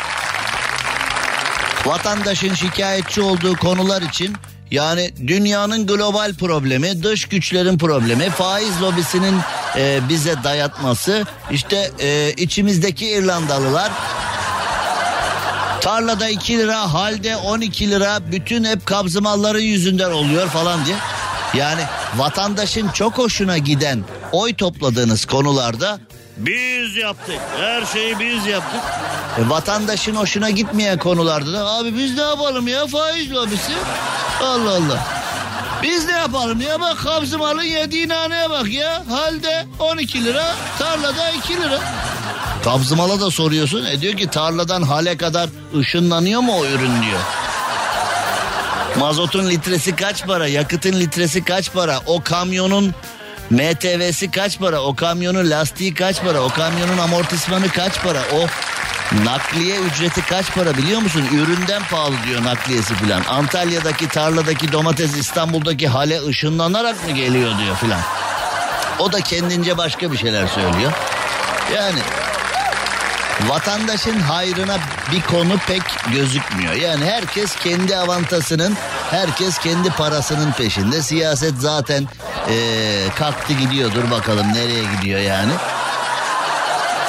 vatandaşın 1.87 2.55
şikayetçi 2.55 3.23
olduğu 3.23 3.57
konular 3.57 4.03
için 4.03 4.37
yani 4.71 5.11
dünyanın 5.27 5.87
global 5.87 6.35
problemi, 6.35 7.03
dış 7.03 7.27
güçlerin 7.27 7.79
problemi, 7.79 8.31
faiz 8.31 8.83
lobisinin 8.83 9.35
e, 9.77 10.01
bize 10.09 10.35
dayatması, 10.45 11.25
işte 11.51 11.91
e, 11.99 12.33
içimizdeki 12.37 13.07
İrlandalılar 13.07 13.93
tarlada 15.81 16.29
2 16.29 16.59
lira, 16.59 16.95
halde 16.95 17.37
12 17.37 17.91
lira, 17.91 18.33
bütün 18.33 18.65
hep 18.65 18.87
kabzı 18.87 19.23
malların 19.23 19.61
yüzünden 19.61 20.11
oluyor 20.11 20.49
falan 20.49 20.85
diye. 20.85 20.97
Yani 21.55 21.83
vatandaşın 22.17 22.89
çok 22.89 23.19
hoşuna 23.19 23.59
giden 23.59 24.05
oy 24.33 24.55
topladığınız 24.55 25.25
konularda 25.25 26.01
biz 26.47 26.97
yaptık. 26.97 27.41
Her 27.61 27.87
şeyi 27.87 28.19
biz 28.19 28.47
yaptık. 28.47 28.81
E, 29.39 29.49
vatandaşın 29.49 30.15
hoşuna 30.15 30.51
gitmeyen 30.51 30.99
konularda 30.99 31.53
da 31.53 31.67
abi 31.67 31.97
biz 31.97 32.17
ne 32.17 32.23
yapalım 32.23 32.69
ya 32.69 32.87
faiz 32.87 33.33
lobisi. 33.33 33.73
Allah 34.43 34.71
Allah. 34.71 35.07
Biz 35.83 36.07
ne 36.07 36.13
yapalım 36.13 36.61
ya 36.61 36.81
bak 36.81 36.99
kabzı 36.99 37.39
malın 37.39 37.63
yediği 37.63 38.09
naneye 38.09 38.51
bak 38.51 38.73
ya. 38.73 39.03
Halde 39.11 39.67
12 39.79 40.25
lira 40.25 40.55
tarlada 40.79 41.31
2 41.31 41.57
lira. 41.57 41.79
Kabzı 42.65 42.97
mala 42.97 43.21
da 43.21 43.31
soruyorsun. 43.31 43.85
E 43.85 44.01
diyor 44.01 44.15
ki 44.17 44.27
tarladan 44.27 44.83
hale 44.83 45.17
kadar 45.17 45.51
ışınlanıyor 45.79 46.41
mu 46.41 46.53
o 46.59 46.65
ürün 46.65 47.03
diyor. 47.03 47.21
Mazotun 48.99 49.51
litresi 49.51 49.97
kaç 49.97 50.27
para? 50.27 50.47
Yakıtın 50.47 50.93
litresi 50.93 51.45
kaç 51.45 51.73
para? 51.73 52.01
O 52.07 52.23
kamyonun 52.23 52.95
MTV'si 53.53 54.31
kaç 54.31 54.59
para? 54.59 54.81
O 54.81 54.95
kamyonun 54.95 55.51
lastiği 55.51 55.95
kaç 55.95 56.23
para? 56.23 56.41
O 56.41 56.49
kamyonun 56.49 56.99
amortismanı 56.99 57.69
kaç 57.69 58.03
para? 58.03 58.19
O 58.35 58.47
nakliye 59.25 59.77
ücreti 59.77 60.23
kaç 60.27 60.55
para 60.55 60.77
biliyor 60.77 61.01
musun? 61.01 61.25
Üründen 61.35 61.83
pahalı 61.91 62.15
diyor 62.27 62.45
nakliyesi 62.45 62.95
filan. 62.95 63.25
Antalya'daki 63.25 64.09
tarladaki 64.09 64.73
domates 64.73 65.17
İstanbul'daki 65.17 65.89
hale 65.89 66.27
ışınlanarak 66.27 67.09
mı 67.09 67.15
geliyor 67.15 67.59
diyor 67.59 67.77
filan. 67.77 68.01
O 68.99 69.13
da 69.13 69.21
kendince 69.21 69.79
başka 69.79 70.13
bir 70.13 70.17
şeyler 70.17 70.47
söylüyor. 70.47 70.93
Yani 71.77 72.01
vatandaşın 73.49 74.21
hayrına 74.21 74.79
bir 75.13 75.23
konu 75.23 75.59
pek 75.67 75.83
gözükmüyor. 76.13 76.73
Yani 76.73 77.05
herkes 77.05 77.57
kendi 77.57 77.97
avantasının, 77.97 78.77
herkes 79.13 79.59
kendi 79.59 79.91
parasının 79.91 80.53
peşinde. 80.53 81.03
Siyaset 81.03 81.55
zaten 81.59 82.07
ee, 82.49 83.09
kalktı 83.17 83.53
gidiyor. 83.53 83.95
Dur 83.95 84.11
bakalım 84.11 84.47
nereye 84.55 84.83
gidiyor 84.97 85.21
yani. 85.21 85.53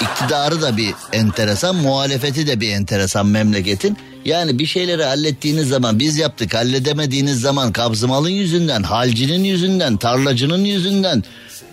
İktidarı 0.01 0.61
da 0.61 0.77
bir 0.77 0.93
enteresan, 1.13 1.75
muhalefeti 1.75 2.47
de 2.47 2.59
bir 2.59 2.69
enteresan 2.69 3.25
memleketin. 3.25 3.97
Yani 4.25 4.59
bir 4.59 4.65
şeyleri 4.65 5.03
hallettiğiniz 5.03 5.69
zaman 5.69 5.99
biz 5.99 6.17
yaptık 6.17 6.53
halledemediğiniz 6.53 7.41
zaman 7.41 7.71
kabzımalın 7.71 8.29
yüzünden, 8.29 8.83
halcinin 8.83 9.43
yüzünden, 9.43 9.97
tarlacının 9.97 10.65
yüzünden, 10.65 11.23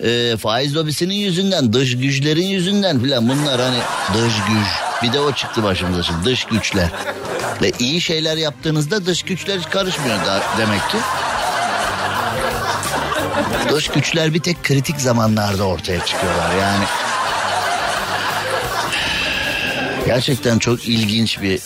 e, 0.02 0.36
faiz 0.36 0.76
lobisinin 0.76 1.14
yüzünden, 1.14 1.72
dış 1.72 1.96
güçlerin 1.96 2.46
yüzünden 2.46 3.00
filan 3.00 3.28
bunlar 3.28 3.60
hani 3.60 3.78
dış 4.14 4.34
güç. 4.34 4.68
Bir 5.02 5.12
de 5.12 5.20
o 5.20 5.32
çıktı 5.32 5.62
başımıza 5.62 6.02
şimdi 6.02 6.24
dış 6.24 6.44
güçler. 6.44 6.88
Ve 7.62 7.72
iyi 7.78 8.00
şeyler 8.00 8.36
yaptığınızda 8.36 9.06
dış 9.06 9.22
güçler 9.22 9.62
karışmıyor 9.62 10.26
da 10.26 10.42
demek 10.58 10.90
ki. 10.90 10.98
Dış 13.70 13.88
güçler 13.88 14.34
bir 14.34 14.40
tek 14.40 14.64
kritik 14.64 15.00
zamanlarda 15.00 15.64
ortaya 15.64 16.04
çıkıyorlar 16.06 16.54
yani. 16.60 16.84
Gerçekten 20.06 20.58
çok 20.58 20.88
ilginç 20.88 21.42
bir 21.42 21.60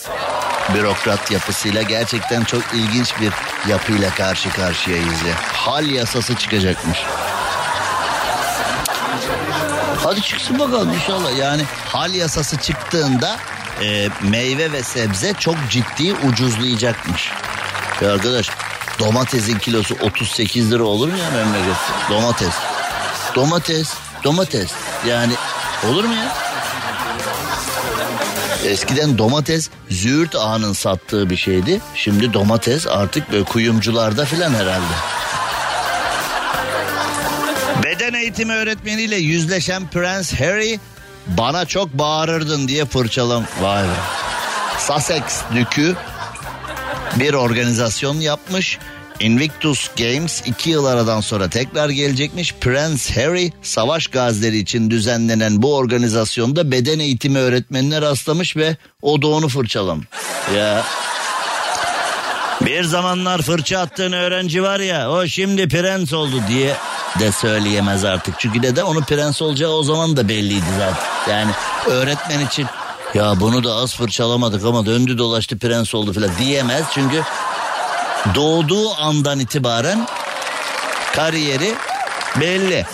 bürokrat 0.73 1.31
yapısıyla 1.31 1.81
gerçekten 1.81 2.43
çok 2.43 2.63
ilginç 2.73 3.13
bir 3.21 3.31
yapıyla 3.69 4.09
karşı 4.09 4.49
karşıyayız 4.49 5.21
ya. 5.21 5.35
Hal 5.53 5.89
yasası 5.89 6.35
çıkacakmış. 6.35 6.99
Hadi 10.03 10.21
çıksın 10.21 10.59
bakalım 10.59 10.93
inşallah. 10.93 11.37
Yani 11.37 11.63
hal 11.87 12.13
yasası 12.13 12.57
çıktığında 12.57 13.37
e, 13.81 14.09
meyve 14.21 14.71
ve 14.71 14.83
sebze 14.83 15.33
çok 15.39 15.55
ciddi 15.69 16.13
ucuzlayacakmış. 16.13 17.31
Ya 18.01 18.13
arkadaş 18.13 18.49
domatesin 18.99 19.57
kilosu 19.57 19.95
38 20.01 20.71
lira 20.71 20.83
olur 20.83 21.07
mu 21.07 21.17
ya 21.17 21.29
memleket? 21.31 21.75
Domates. 22.09 22.53
Domates. 23.35 23.93
Domates. 24.23 24.71
Yani 25.07 25.33
olur 25.89 26.03
mu 26.03 26.13
ya? 26.13 26.35
Eskiden 28.65 29.17
domates 29.17 29.69
Züğürt 29.89 30.35
Ağa'nın 30.35 30.73
sattığı 30.73 31.29
bir 31.29 31.37
şeydi. 31.37 31.81
Şimdi 31.95 32.33
domates 32.33 32.87
artık 32.87 33.31
böyle 33.31 33.43
kuyumcularda 33.43 34.25
filan 34.25 34.53
herhalde. 34.53 34.93
Beden 37.83 38.13
eğitimi 38.13 38.53
öğretmeniyle 38.53 39.15
yüzleşen 39.15 39.87
Prens 39.87 40.33
Harry 40.33 40.79
bana 41.27 41.65
çok 41.65 41.93
bağırırdın 41.93 42.67
diye 42.67 42.85
fırçalam. 42.85 43.43
Vay 43.61 43.83
be. 43.83 43.87
Sussex 44.79 45.23
Dükü 45.55 45.95
bir 47.15 47.33
organizasyon 47.33 48.15
yapmış. 48.15 48.79
Invictus 49.19 49.89
Games 49.97 50.41
iki 50.45 50.69
yıl 50.69 50.85
aradan 50.85 51.21
sonra 51.21 51.49
tekrar 51.49 51.89
gelecekmiş. 51.89 52.53
Prince 52.53 53.21
Harry 53.21 53.51
savaş 53.61 54.07
gazileri 54.07 54.57
için 54.57 54.89
düzenlenen 54.89 55.61
bu 55.61 55.75
organizasyonda 55.75 56.71
beden 56.71 56.99
eğitimi 56.99 57.39
öğretmenine 57.39 58.01
rastlamış 58.01 58.57
ve 58.57 58.77
o 59.01 59.21
da 59.21 59.27
onu 59.27 59.47
fırçalamış. 59.47 60.07
Ya 60.55 60.83
bir 62.61 62.83
zamanlar 62.83 63.41
fırça 63.41 63.79
attığın 63.79 64.11
öğrenci 64.11 64.63
var 64.63 64.79
ya 64.79 65.11
o 65.11 65.27
şimdi 65.27 65.67
prens 65.67 66.13
oldu 66.13 66.41
diye 66.49 66.75
de 67.19 67.31
söyleyemez 67.31 68.03
artık. 68.03 68.35
Çünkü 68.39 68.75
de 68.75 68.83
onu 68.83 69.01
prens 69.01 69.41
olacağı 69.41 69.71
o 69.71 69.83
zaman 69.83 70.17
da 70.17 70.29
belliydi 70.29 70.65
zaten. 70.77 71.39
Yani 71.39 71.51
öğretmen 71.87 72.39
için 72.39 72.67
ya 73.13 73.39
bunu 73.39 73.63
da 73.63 73.73
az 73.73 73.95
fırçalamadık 73.95 74.65
ama 74.65 74.85
döndü 74.85 75.17
dolaştı 75.17 75.57
prens 75.57 75.95
oldu 75.95 76.13
falan 76.13 76.29
diyemez. 76.39 76.83
Çünkü 76.93 77.23
doğduğu 78.35 78.95
andan 78.95 79.39
itibaren 79.39 80.07
kariyeri 81.15 81.75
belli. 82.39 82.85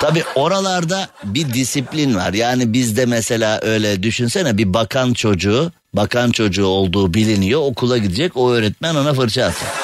Tabi 0.00 0.24
oralarda 0.34 1.08
bir 1.24 1.52
disiplin 1.52 2.14
var. 2.14 2.32
Yani 2.32 2.72
bizde 2.72 3.06
mesela 3.06 3.60
öyle 3.62 4.02
düşünsene 4.02 4.58
bir 4.58 4.74
bakan 4.74 5.12
çocuğu, 5.12 5.72
bakan 5.94 6.30
çocuğu 6.30 6.66
olduğu 6.66 7.14
biliniyor. 7.14 7.60
Okula 7.60 7.98
gidecek 7.98 8.36
o 8.36 8.50
öğretmen 8.50 8.94
ona 8.94 9.14
fırça 9.14 9.44
atacak. 9.44 9.83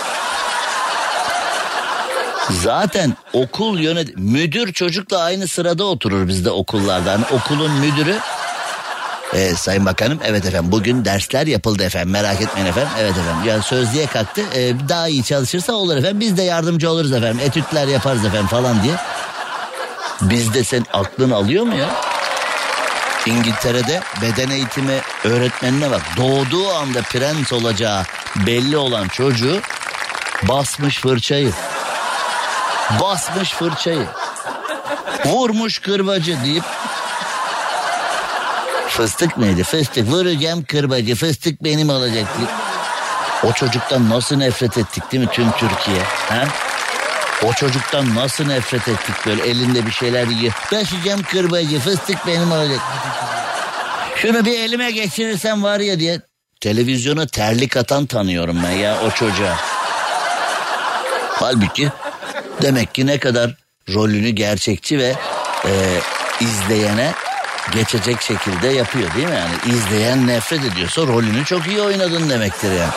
Zaten 2.51 3.17
okul 3.33 3.79
yönet 3.79 4.17
müdür 4.17 4.73
çocukla 4.73 5.19
aynı 5.19 5.49
sırada 5.49 5.85
oturur 5.85 6.29
bizde 6.29 6.51
okullarda. 6.51 7.13
Hani 7.13 7.25
okulun 7.33 7.73
müdürü 7.73 8.19
ee, 9.35 9.55
Sayın 9.55 9.87
Bakanım 9.87 10.19
evet 10.25 10.47
efendim 10.47 10.73
bugün 10.73 11.05
dersler 11.05 11.47
yapıldı 11.47 11.83
efendim 11.83 12.11
merak 12.11 12.41
etmeyin 12.41 12.69
efendim. 12.69 12.91
Evet 12.99 13.11
efendim 13.11 13.49
yani 13.49 13.63
sözlüğe 13.63 14.07
kalktı 14.07 14.43
ee, 14.55 14.75
daha 14.89 15.09
iyi 15.09 15.25
çalışırsa 15.25 15.73
olur 15.73 15.97
efendim 15.97 16.21
biz 16.21 16.37
de 16.37 16.43
yardımcı 16.43 16.91
oluruz 16.91 17.13
efendim 17.13 17.41
etütler 17.45 17.87
yaparız 17.87 18.25
efendim 18.25 18.47
falan 18.47 18.83
diye. 18.83 18.95
Bizde 20.23 20.65
sen 20.65 20.87
aklın 20.93 21.31
alıyor 21.31 21.65
mu 21.65 21.77
ya? 21.77 21.89
İngiltere'de 23.27 24.01
beden 24.23 24.51
eğitimi 24.51 25.01
öğretmenine 25.25 25.91
bak 25.91 26.03
doğduğu 26.17 26.73
anda 26.73 27.03
prens 27.03 27.53
olacağı 27.53 28.03
belli 28.47 28.77
olan 28.77 29.09
çocuğu 29.09 29.61
basmış 30.49 31.01
fırçayı. 31.01 31.53
Basmış 33.01 33.51
fırçayı. 33.51 34.07
Vurmuş 35.25 35.79
kırbacı 35.79 36.45
deyip 36.45 36.65
Fıstık 38.89 39.39
neydi? 39.39 39.65
Fıstık. 39.65 40.09
Vuracağım 40.09 40.65
kırbacı. 40.65 41.15
Fıstık 41.15 41.65
benim 41.65 41.89
olacak. 41.91 42.27
O 43.45 43.53
çocuktan 43.53 44.11
nasıl 44.11 44.37
nefret 44.37 44.79
ettik 44.79 45.13
değil 45.13 45.25
mi 45.25 45.31
tüm 45.33 45.51
Türkiye? 45.51 46.03
Ha? 46.29 46.45
O 47.47 47.53
çocuktan 47.53 48.15
nasıl 48.15 48.47
nefret 48.47 48.89
ettik 48.89 49.15
böyle 49.27 49.43
elinde 49.43 49.87
bir 49.87 49.91
şeyler 49.91 50.27
yiyor. 50.27 50.53
Taşıyacağım 50.71 51.23
kırbacı 51.23 51.81
fıstık 51.81 52.27
benim 52.27 52.53
olacak. 52.53 52.81
Şunu 54.17 54.45
bir 54.45 54.59
elime 54.59 54.91
geçirirsem 54.91 55.63
var 55.63 55.81
ya 55.81 55.99
diye 55.99 56.21
televizyona 56.61 57.27
terlik 57.27 57.77
atan 57.77 58.07
tanıyorum 58.07 58.59
ben 58.65 58.71
ya 58.71 58.97
o 59.07 59.11
çocuğa. 59.11 59.57
Halbuki 61.29 61.93
demek 62.63 62.95
ki 62.95 63.07
ne 63.07 63.19
kadar 63.19 63.55
rolünü 63.95 64.29
gerçekçi 64.29 64.99
ve 64.99 65.15
e, 65.65 65.73
izleyene 66.41 67.13
geçecek 67.73 68.23
şekilde 68.23 68.69
yapıyor 68.69 69.15
değil 69.15 69.29
mi? 69.29 69.35
Yani 69.35 69.77
izleyen 69.77 70.27
nefret 70.27 70.65
ediyorsa 70.65 71.03
rolünü 71.03 71.45
çok 71.45 71.67
iyi 71.67 71.81
oynadın 71.81 72.31
demektir 72.31 72.73
yani. 72.73 72.93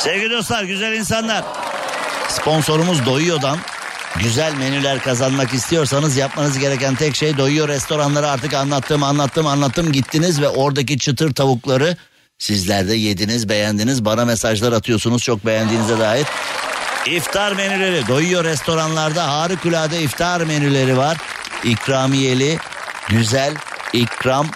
Sevgili 0.00 0.30
dostlar, 0.30 0.64
güzel 0.64 0.92
insanlar. 0.92 1.44
Sponsorumuz 2.28 3.06
Doyuyor'dan 3.06 3.58
güzel 4.16 4.54
menüler 4.54 5.00
kazanmak 5.00 5.54
istiyorsanız 5.54 6.16
yapmanız 6.16 6.58
gereken 6.58 6.94
tek 6.94 7.16
şey 7.16 7.36
Doyuyor 7.36 7.68
restoranları 7.68 8.28
artık 8.28 8.54
anlattım 8.54 9.02
anlattım 9.02 9.46
anlattım 9.46 9.92
gittiniz 9.92 10.40
ve 10.40 10.48
oradaki 10.48 10.98
çıtır 10.98 11.34
tavukları 11.34 11.96
sizler 12.38 12.88
de 12.88 12.94
yediniz 12.94 13.48
beğendiniz 13.48 14.04
bana 14.04 14.24
mesajlar 14.24 14.72
atıyorsunuz 14.72 15.22
çok 15.22 15.46
beğendiğinize 15.46 15.98
dair. 15.98 16.26
İftar 17.06 17.52
menüleri 17.52 18.08
Doyuyor 18.08 18.44
restoranlarda 18.44 19.32
harikulade 19.32 20.02
iftar 20.02 20.40
menüleri 20.40 20.96
var. 20.96 21.18
İkramiyeli 21.64 22.58
güzel 23.08 23.54
ikram 23.92 24.46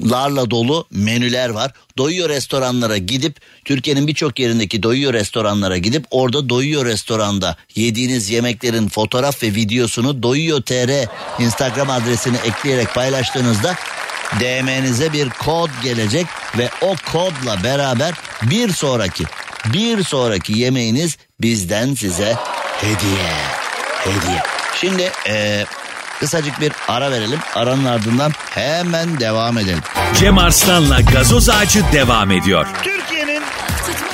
larla 0.00 0.50
dolu 0.50 0.86
menüler 0.90 1.48
var. 1.48 1.72
Doyuyor 1.98 2.28
restoranlara 2.28 2.96
gidip 2.96 3.40
Türkiye'nin 3.64 4.06
birçok 4.06 4.38
yerindeki 4.38 4.82
doyuyor 4.82 5.12
restoranlara 5.12 5.78
gidip 5.78 6.04
orada 6.10 6.48
doyuyor 6.48 6.84
restoranda 6.84 7.56
yediğiniz 7.74 8.30
yemeklerin 8.30 8.88
fotoğraf 8.88 9.42
ve 9.42 9.46
videosunu 9.46 10.22
doyuyor 10.22 10.62
tr 10.62 11.08
Instagram 11.42 11.90
adresini 11.90 12.36
ekleyerek 12.36 12.94
paylaştığınızda 12.94 13.74
DM'nize 14.40 15.12
bir 15.12 15.30
kod 15.30 15.70
gelecek 15.82 16.26
ve 16.58 16.70
o 16.82 16.94
kodla 17.12 17.64
beraber 17.64 18.14
bir 18.42 18.72
sonraki 18.72 19.24
bir 19.72 20.02
sonraki 20.04 20.58
yemeğiniz 20.58 21.16
bizden 21.40 21.94
size 21.94 22.36
hediye. 22.80 23.32
Hediye. 24.04 24.42
Şimdi 24.80 25.12
eee 25.26 25.66
Kısacık 26.20 26.60
bir 26.60 26.72
ara 26.88 27.10
verelim. 27.10 27.38
Aranın 27.54 27.84
ardından 27.84 28.32
hemen 28.50 29.20
devam 29.20 29.58
edelim. 29.58 29.80
Cem 30.20 30.38
Arslan'la 30.38 31.00
gazoz 31.00 31.48
ağacı 31.48 31.82
devam 31.92 32.30
ediyor. 32.30 32.66
Türkiye'nin 32.82 33.42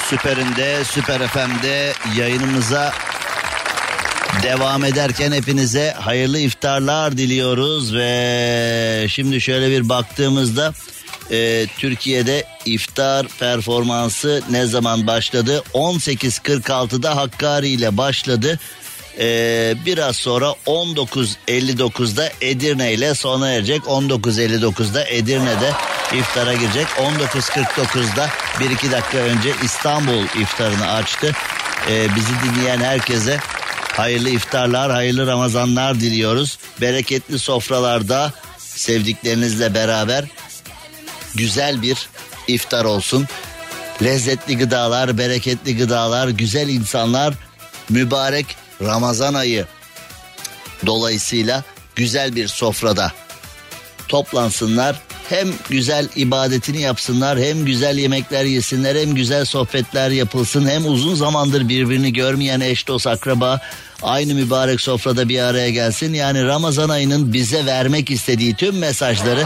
süperinde, 0.08 0.84
süper 0.84 1.28
FM'de 1.28 1.92
yayınımıza 2.16 2.92
devam 4.42 4.84
ederken 4.84 5.32
hepinize 5.32 5.94
hayırlı 6.00 6.38
iftarlar 6.38 7.16
diliyoruz 7.16 7.94
ve 7.94 9.06
şimdi 9.08 9.40
şöyle 9.40 9.70
bir 9.70 9.88
baktığımızda 9.88 10.72
e, 11.30 11.66
Türkiye'de 11.78 12.44
iftar 12.64 13.26
performansı 13.28 14.42
ne 14.50 14.66
zaman 14.66 15.06
başladı? 15.06 15.62
18.46'da 15.74 17.16
Hakkari 17.16 17.68
ile 17.68 17.96
başladı. 17.96 18.58
Ee, 19.18 19.74
biraz 19.86 20.16
sonra 20.16 20.54
19.59'da 20.66 22.28
Edirne 22.40 22.92
ile 22.92 23.14
sona 23.14 23.50
erecek. 23.50 23.82
19.59'da 23.82 25.04
Edirne'de 25.04 25.72
iftara 26.18 26.54
girecek. 26.54 26.86
19.49'da 26.86 28.28
1-2 28.60 28.90
dakika 28.90 29.18
önce 29.18 29.52
İstanbul 29.64 30.24
iftarını 30.24 30.92
açtı. 30.92 31.32
Ee, 31.90 32.06
bizi 32.16 32.32
dinleyen 32.44 32.80
herkese 32.80 33.38
hayırlı 33.96 34.28
iftarlar, 34.28 34.90
hayırlı 34.90 35.26
Ramazanlar 35.26 36.00
diliyoruz. 36.00 36.58
Bereketli 36.80 37.38
sofralarda 37.38 38.32
sevdiklerinizle 38.58 39.74
beraber 39.74 40.24
güzel 41.34 41.82
bir 41.82 42.08
iftar 42.48 42.84
olsun. 42.84 43.26
Lezzetli 44.02 44.58
gıdalar, 44.58 45.18
bereketli 45.18 45.76
gıdalar, 45.76 46.28
güzel 46.28 46.68
insanlar, 46.68 47.34
mübarek 47.88 48.46
Ramazan 48.82 49.34
ayı 49.34 49.66
dolayısıyla 50.86 51.64
güzel 51.96 52.36
bir 52.36 52.48
sofrada 52.48 53.12
toplansınlar. 54.08 55.00
Hem 55.28 55.48
güzel 55.68 56.08
ibadetini 56.16 56.80
yapsınlar, 56.80 57.38
hem 57.38 57.64
güzel 57.64 57.98
yemekler 57.98 58.44
yesinler, 58.44 58.96
hem 58.96 59.14
güzel 59.14 59.44
sohbetler 59.44 60.10
yapılsın, 60.10 60.68
hem 60.68 60.86
uzun 60.86 61.14
zamandır 61.14 61.68
birbirini 61.68 62.12
görmeyen 62.12 62.60
eş 62.60 62.88
dost 62.88 63.06
akraba 63.06 63.60
aynı 64.02 64.34
mübarek 64.34 64.80
sofrada 64.80 65.28
bir 65.28 65.40
araya 65.40 65.70
gelsin. 65.70 66.14
Yani 66.14 66.44
Ramazan 66.44 66.88
ayının 66.88 67.32
bize 67.32 67.66
vermek 67.66 68.10
istediği 68.10 68.54
tüm 68.54 68.78
mesajları 68.78 69.44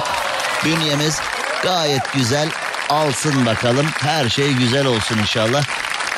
bünyemiz 0.65 1.15
gayet 1.65 2.13
güzel 2.15 2.49
alsın 2.89 3.47
bakalım. 3.47 3.87
Her 3.87 4.29
şey 4.29 4.53
güzel 4.53 4.87
olsun 4.87 5.19
inşallah. 5.19 5.65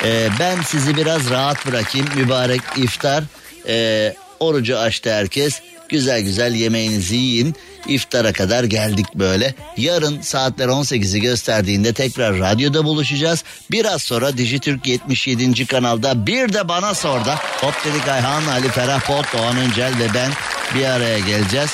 Ee, 0.04 0.28
ben 0.40 0.62
sizi 0.62 0.96
biraz 0.96 1.30
rahat 1.30 1.66
bırakayım. 1.66 2.08
Mübarek 2.16 2.60
iftar. 2.76 3.24
Ee, 3.68 4.14
orucu 4.40 4.78
açtı 4.78 5.12
herkes. 5.12 5.60
Güzel 5.88 6.20
güzel 6.20 6.54
yemeğinizi 6.54 7.16
yiyin. 7.16 7.54
İftara 7.88 8.32
kadar 8.32 8.64
geldik 8.64 9.06
böyle. 9.14 9.54
Yarın 9.76 10.20
saatler 10.20 10.68
18'i 10.68 11.20
gösterdiğinde 11.20 11.92
tekrar 11.92 12.38
radyoda 12.38 12.84
buluşacağız. 12.84 13.44
Biraz 13.70 14.02
sonra 14.02 14.38
Dijitürk 14.38 14.86
77. 14.86 15.66
kanalda 15.66 16.26
bir 16.26 16.52
de 16.52 16.68
bana 16.68 16.94
sor 16.94 17.24
da 17.24 17.34
Hop 17.34 17.74
dedik 17.84 18.08
Ayhan, 18.08 18.46
Ali 18.46 18.68
Ferah 18.68 19.00
Pot, 19.00 19.26
Doğan 19.32 19.56
Öncel 19.56 19.98
ve 19.98 20.14
ben 20.14 20.30
bir 20.74 20.84
araya 20.84 21.18
geleceğiz. 21.18 21.70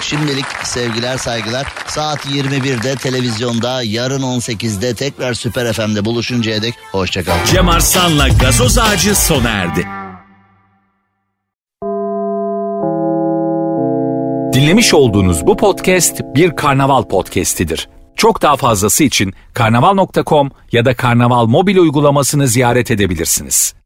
Şimdilik 0.00 0.46
sevgiler 0.64 1.18
saygılar. 1.18 1.66
Saat 1.86 2.26
21'de 2.26 2.94
televizyonda 2.94 3.82
yarın 3.82 4.22
18'de 4.22 4.94
tekrar 4.94 5.34
Süper 5.34 5.72
FM'de 5.72 6.04
buluşuncaya 6.04 6.62
dek 6.62 6.74
hoşçakalın. 6.92 7.44
Cem 7.44 7.68
Arslan'la 7.68 8.28
gazoz 8.28 8.78
ağacı 8.78 9.16
sona 9.16 9.48
erdi. 9.48 9.86
Dinlemiş 14.52 14.94
olduğunuz 14.94 15.46
bu 15.46 15.56
podcast 15.56 16.20
bir 16.34 16.56
karnaval 16.56 17.02
podcastidir. 17.02 17.88
Çok 18.16 18.42
daha 18.42 18.56
fazlası 18.56 19.04
için 19.04 19.34
karnaval.com 19.54 20.50
ya 20.72 20.84
da 20.84 20.94
karnaval 20.94 21.46
mobil 21.46 21.76
uygulamasını 21.76 22.48
ziyaret 22.48 22.90
edebilirsiniz. 22.90 23.77